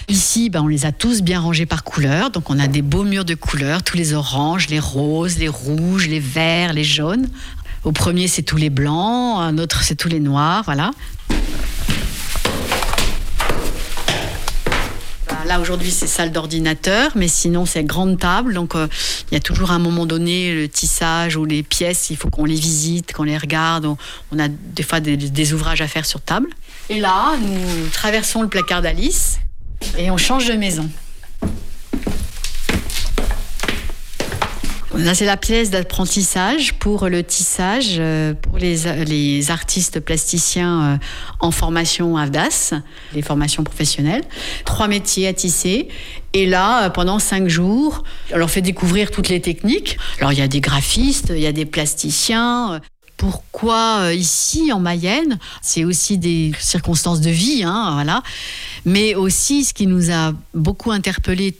Ici, 0.09 0.51
ben, 0.51 0.63
on 0.63 0.67
les 0.67 0.85
a 0.85 0.91
tous 0.91 1.23
bien 1.23 1.39
rangés 1.39 1.67
par 1.67 1.85
couleur. 1.85 2.31
Donc, 2.31 2.51
on 2.51 2.59
a 2.59 2.67
des 2.67 2.83
beaux 2.83 3.05
murs 3.05 3.25
de 3.25 3.37
couleurs, 3.37 3.85
tous 3.85 3.97
les 3.97 4.15
oranges, 4.15 4.69
les 4.69 4.81
roses, 4.81 5.39
les 5.39 5.49
rouges, 5.49 6.09
les 6.09 6.19
verts, 6.19 6.73
les 6.73 6.85
jaunes. 6.85 7.29
Au 7.85 7.93
premier, 7.93 8.27
c'est 8.27 8.43
tous 8.43 8.57
les 8.57 8.71
blancs. 8.71 9.41
Un 9.41 9.59
autre, 9.59 9.85
c'est 9.85 9.95
tous 9.95 10.09
les 10.09 10.21
noirs. 10.21 10.63
Voilà. 10.65 10.91
Là, 15.53 15.61
aujourd'hui, 15.61 15.91
c'est 15.91 16.07
salle 16.07 16.33
d'ordinateur, 16.33 17.11
mais 17.15 17.29
sinon, 17.29 17.67
c'est 17.67 17.85
grande 17.85 18.19
table. 18.19 18.55
Donc, 18.55 18.75
euh, 18.75 18.89
il 19.31 19.35
y 19.35 19.37
a 19.37 19.41
toujours 19.41 19.71
un 19.71 19.79
moment 19.79 20.07
donné 20.07 20.55
le 20.55 20.67
tissage 20.67 21.37
ou 21.37 21.45
les 21.45 21.63
pièces, 21.63 22.09
il 22.09 22.17
faut 22.17 22.31
qu'on 22.31 22.47
les 22.47 22.55
visite, 22.55 23.13
qu'on 23.13 23.25
les 23.25 23.37
regarde. 23.37 23.85
On, 23.85 24.39
a 24.39 24.49
des 24.49 24.83
fois 24.83 25.01
des 25.01 25.53
ouvrages 25.53 25.83
à 25.83 25.89
faire 25.89 26.07
sur 26.07 26.23
table. 26.23 26.49
Et 26.89 27.01
là, 27.01 27.35
nous 27.39 27.87
traversons 27.91 28.41
le 28.41 28.49
placard 28.49 28.81
d'Alice 28.81 29.41
et 29.99 30.11
on 30.11 30.17
change 30.17 30.47
de 30.47 30.55
maison. 30.55 30.89
C'est 34.95 35.25
la 35.25 35.39
pièce 35.39 35.71
d'apprentissage 35.71 36.75
pour 36.75 37.09
le 37.09 37.25
tissage 37.25 37.97
euh, 37.99 38.35
pour 38.35 38.59
les, 38.59 39.51
artistes 39.51 40.01
plasticiens 40.01 40.83
euh, 40.83 40.97
en 41.41 41.51
formation 41.51 42.17
AVDAS, 42.17 42.75
les 43.15 43.23
formations 43.23 43.65
professionnelles. 43.65 44.23
Trois 44.65 44.89
métiers 44.89 45.27
à 45.27 45.33
tisser. 45.33 45.89
Et 46.35 46.47
là, 46.47 46.85
euh, 46.85 46.91
pendant 46.91 47.19
cinq 47.19 47.49
jours, 47.49 48.05
on 48.33 48.37
leur 48.37 48.51
fait 48.51 48.61
découvrir 48.61 49.11
toutes 49.11 49.29
les 49.29 49.41
techniques. 49.41 49.97
Alors, 50.19 50.33
il 50.33 50.39
y 50.39 50.43
a 50.43 50.49
des 50.49 50.61
graphistes, 50.61 51.33
il 51.35 51.41
y 51.41 51.47
a 51.47 51.53
des 51.53 51.67
plasticiens. 51.67 52.81
Pourquoi 53.17 54.13
ici 54.13 54.73
en 54.73 54.81
Mayenne? 54.81 55.39
C'est 55.63 55.85
aussi 55.85 56.19
des 56.19 56.53
circonstances 56.59 57.21
de 57.21 57.31
vie, 57.31 57.63
hein, 57.65 57.93
voilà. 57.95 58.23
Mais 58.85 59.15
aussi, 59.15 59.65
ce 59.65 59.73
qui 59.73 59.87
nous 59.87 60.11
a 60.11 60.33
beaucoup 60.55 60.91
interpellé, 60.91 61.55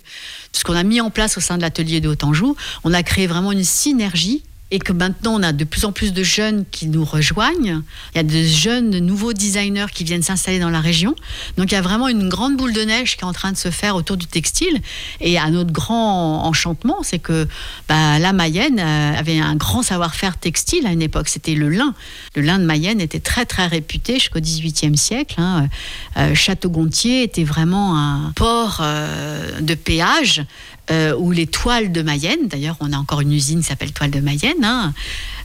ce 0.53 0.65
qu'on 0.65 0.77
a 0.77 0.83
mis 0.83 1.01
en 1.01 1.11
place 1.11 1.37
au 1.37 1.41
sein 1.41 1.57
de 1.57 1.63
l'atelier 1.63 2.01
de 2.01 2.09
Haut-Anjou, 2.09 2.57
on 2.85 2.93
a 2.93 3.03
créé 3.03 3.27
vraiment 3.27 3.53
une 3.53 3.65
synergie 3.65 4.43
et 4.73 4.79
que 4.79 4.93
maintenant 4.93 5.35
on 5.35 5.43
a 5.43 5.53
de 5.53 5.65
plus 5.65 5.85
en 5.85 5.93
plus 5.93 6.13
de 6.15 6.23
jeunes 6.23 6.65
qui 6.71 6.89
nous 6.89 7.05
rejoignent. 7.05 7.83
Il 8.15 8.17
y 8.17 8.19
a 8.19 8.23
de 8.23 8.43
jeunes, 8.43 8.91
de 8.91 8.99
nouveaux 8.99 9.35
designers 9.35 9.87
qui 9.93 10.03
viennent 10.03 10.23
s'installer 10.23 10.59
dans 10.59 10.71
la 10.71 10.81
région. 10.81 11.15
Donc 11.59 11.71
il 11.71 11.75
y 11.75 11.79
a 11.79 11.83
vraiment 11.83 12.09
une 12.09 12.31
grande 12.31 12.57
boule 12.57 12.73
de 12.73 12.81
neige 12.81 13.17
qui 13.17 13.21
est 13.23 13.27
en 13.27 13.35
train 13.35 13.53
de 13.53 13.57
se 13.59 13.71
faire 13.71 13.95
autour 13.95 14.17
du 14.17 14.27
textile. 14.27 14.81
Et 15.21 15.39
à 15.39 15.51
notre 15.51 15.73
grand 15.73 16.45
enchantement, 16.47 17.03
c'est 17.03 17.19
que 17.19 17.47
bah, 17.87 18.19
la 18.19 18.33
Mayenne 18.33 18.81
euh, 18.81 19.19
avait 19.19 19.39
un 19.39 19.57
grand 19.57 19.83
savoir-faire 19.83 20.39
textile 20.39 20.87
à 20.87 20.93
une 20.93 21.03
époque. 21.03 21.29
C'était 21.29 21.55
le 21.55 21.69
lin. 21.69 21.95
Le 22.35 22.41
lin 22.41 22.59
de 22.59 22.65
Mayenne 22.65 23.01
était 23.03 23.21
très 23.21 23.45
très 23.45 23.67
réputé 23.67 24.15
jusqu'au 24.15 24.41
XVIIIe 24.41 24.97
siècle. 24.97 25.35
hein. 25.39 25.69
Euh, 26.17 26.35
Château-Gontier 26.35 27.23
était 27.25 27.45
vraiment 27.45 27.99
un 27.99 28.33
port 28.35 28.79
euh, 28.81 29.61
de 29.61 29.75
péage 29.75 30.43
euh, 30.91 31.15
ou 31.17 31.31
les 31.31 31.47
toiles 31.47 31.93
de 31.93 32.03
Mayenne. 32.03 32.49
D'ailleurs, 32.49 32.77
on 32.81 32.93
a 32.93 32.97
encore 32.97 33.21
une 33.21 33.33
usine 33.33 33.61
qui 33.61 33.69
s'appelle 33.69 33.93
Toile 33.93 34.11
de 34.11 34.21
Mayenne, 34.21 34.65
hein, 34.65 34.93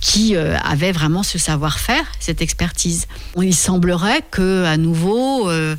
qui 0.01 0.35
euh, 0.35 0.57
avait 0.59 0.91
vraiment 0.91 1.23
ce 1.23 1.37
savoir-faire, 1.37 2.05
cette 2.19 2.41
expertise. 2.41 3.07
Il 3.41 3.55
semblerait 3.55 4.23
que, 4.31 4.65
à 4.65 4.77
nouveau, 4.77 5.49
euh, 5.49 5.75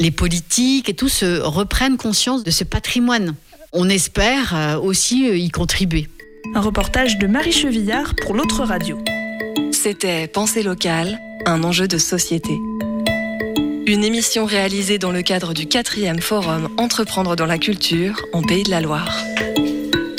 les 0.00 0.10
politiques 0.10 0.88
et 0.88 0.94
tout 0.94 1.08
se 1.08 1.40
reprennent 1.40 1.96
conscience 1.96 2.42
de 2.42 2.50
ce 2.50 2.64
patrimoine. 2.64 3.34
On 3.72 3.88
espère 3.88 4.56
euh, 4.56 4.78
aussi 4.78 5.28
euh, 5.28 5.36
y 5.36 5.50
contribuer. 5.50 6.08
Un 6.54 6.60
reportage 6.60 7.18
de 7.18 7.26
Marie 7.26 7.52
Chevillard 7.52 8.14
pour 8.16 8.34
l'autre 8.34 8.64
radio. 8.64 8.98
C'était 9.72 10.26
Pensée 10.26 10.62
locale, 10.62 11.20
un 11.46 11.62
enjeu 11.62 11.86
de 11.86 11.98
société. 11.98 12.58
Une 13.90 14.04
émission 14.04 14.44
réalisée 14.44 14.98
dans 14.98 15.10
le 15.10 15.20
cadre 15.20 15.52
du 15.52 15.66
quatrième 15.66 16.20
forum 16.20 16.68
Entreprendre 16.78 17.34
dans 17.34 17.44
la 17.44 17.58
culture 17.58 18.24
en 18.32 18.40
Pays 18.40 18.62
de 18.62 18.70
la 18.70 18.80
Loire. 18.80 19.18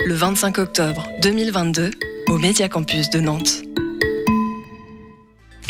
Le 0.05 0.13
25 0.13 0.57
octobre 0.57 1.07
2022 1.21 1.89
au 2.27 2.37
Média 2.37 2.67
Campus 2.67 3.09
de 3.11 3.21
Nantes. 3.21 3.63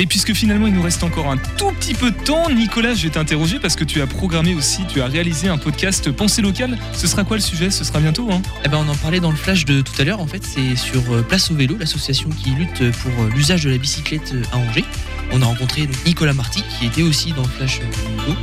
Et 0.02 0.08
puisque 0.08 0.34
finalement 0.34 0.66
il 0.66 0.74
nous 0.74 0.82
reste 0.82 1.04
encore 1.04 1.30
un 1.30 1.38
tout 1.38 1.70
petit 1.74 1.94
peu 1.94 2.10
de 2.10 2.18
temps, 2.18 2.50
Nicolas, 2.50 2.96
je 2.96 3.04
vais 3.04 3.12
t'interroger 3.12 3.60
parce 3.60 3.76
que 3.76 3.84
tu 3.84 4.02
as 4.02 4.08
programmé 4.08 4.56
aussi, 4.56 4.82
tu 4.88 5.00
as 5.00 5.06
réalisé 5.06 5.48
un 5.48 5.60
podcast 5.60 6.10
Pensée 6.10 6.42
locale. 6.42 6.76
Ce 6.92 7.06
sera 7.06 7.24
quoi 7.24 7.38
le 7.38 7.44
sujet? 7.44 7.70
Ce 7.70 7.84
sera 7.84 8.00
bientôt, 8.00 8.28
hein? 8.32 8.42
Eh 8.66 8.68
ben, 8.68 8.80
on 8.84 8.90
en 8.90 8.96
parlait 8.96 9.20
dans 9.20 9.30
le 9.30 9.38
flash 9.38 9.64
de 9.64 9.82
tout 9.82 9.94
à 10.00 10.04
l'heure. 10.04 10.20
En 10.20 10.26
fait, 10.26 10.44
c'est 10.44 10.76
sur 10.76 11.04
euh, 11.14 11.22
Place 11.22 11.52
au 11.52 11.54
vélo, 11.54 11.78
l'association 11.80 12.30
qui 12.30 12.50
lutte 12.50 12.80
pour 12.94 13.12
euh, 13.12 13.30
l'usage 13.36 13.64
de 13.64 13.70
la 13.70 13.78
bicyclette 13.78 14.34
euh, 14.34 14.42
à 14.52 14.58
Angers. 14.58 14.86
On 15.34 15.42
a 15.44 15.46
rencontré 15.46 15.88
Nicolas 16.04 16.34
Marty, 16.34 16.64
qui 16.64 16.88
était 16.88 17.04
aussi 17.04 17.34
dans 17.34 17.44
le 17.44 17.50
flash 17.50 17.80
vélo. 17.80 18.36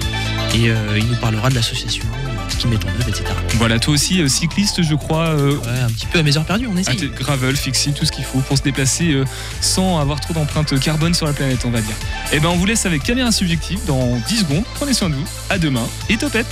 Et 0.55 0.73
il 0.97 1.07
nous 1.07 1.17
parlera 1.17 1.51
de 1.51 1.57
l'association, 1.57 2.05
ce 2.51 2.67
œuvre, 2.67 3.09
etc. 3.09 3.25
Voilà, 3.55 3.79
toi 3.79 3.95
aussi, 3.95 4.21
euh, 4.21 4.29
cycliste, 4.29 4.83
je 4.83 4.95
crois. 4.95 5.29
euh, 5.29 5.57
Ouais, 5.57 5.81
un 5.85 5.89
petit 5.89 6.07
peu 6.07 6.19
à 6.19 6.23
mes 6.23 6.37
heures 6.37 6.45
perdues, 6.45 6.67
on 6.67 6.77
ah, 6.77 6.81
essaye. 6.81 6.97
t'es 6.97 7.07
gravel, 7.09 7.57
fixie, 7.57 7.93
tout 7.93 8.05
ce 8.05 8.13
qu'il 8.13 8.25
faut 8.25 8.41
pour 8.41 8.59
se 8.59 8.63
déplacer 8.63 9.13
euh, 9.13 9.25
sans 9.61 9.99
avoir 9.99 10.21
trop 10.21 10.35
d'empreintes 10.35 10.79
carbone 10.81 11.15
sur 11.15 11.27
la 11.27 11.33
planète, 11.33 11.61
on 11.65 11.71
va 11.71 11.81
dire. 11.81 11.95
Et 12.33 12.41
ben, 12.41 12.49
on 12.49 12.57
vous 12.57 12.67
laisse 12.67 12.87
avec 12.87 13.03
caméra 13.03 13.33
subjective 13.33 13.81
dans 13.87 14.17
10 14.29 14.39
secondes. 14.41 14.65
Prenez 14.75 14.95
soin 14.95 15.09
de 15.09 15.15
vous. 15.15 15.25
À 15.51 15.59
demain 15.59 15.87
et 16.09 16.17
topette. 16.17 16.47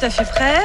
Tout 0.00 0.06
à 0.06 0.10
fait 0.10 0.24
prêt, 0.24 0.60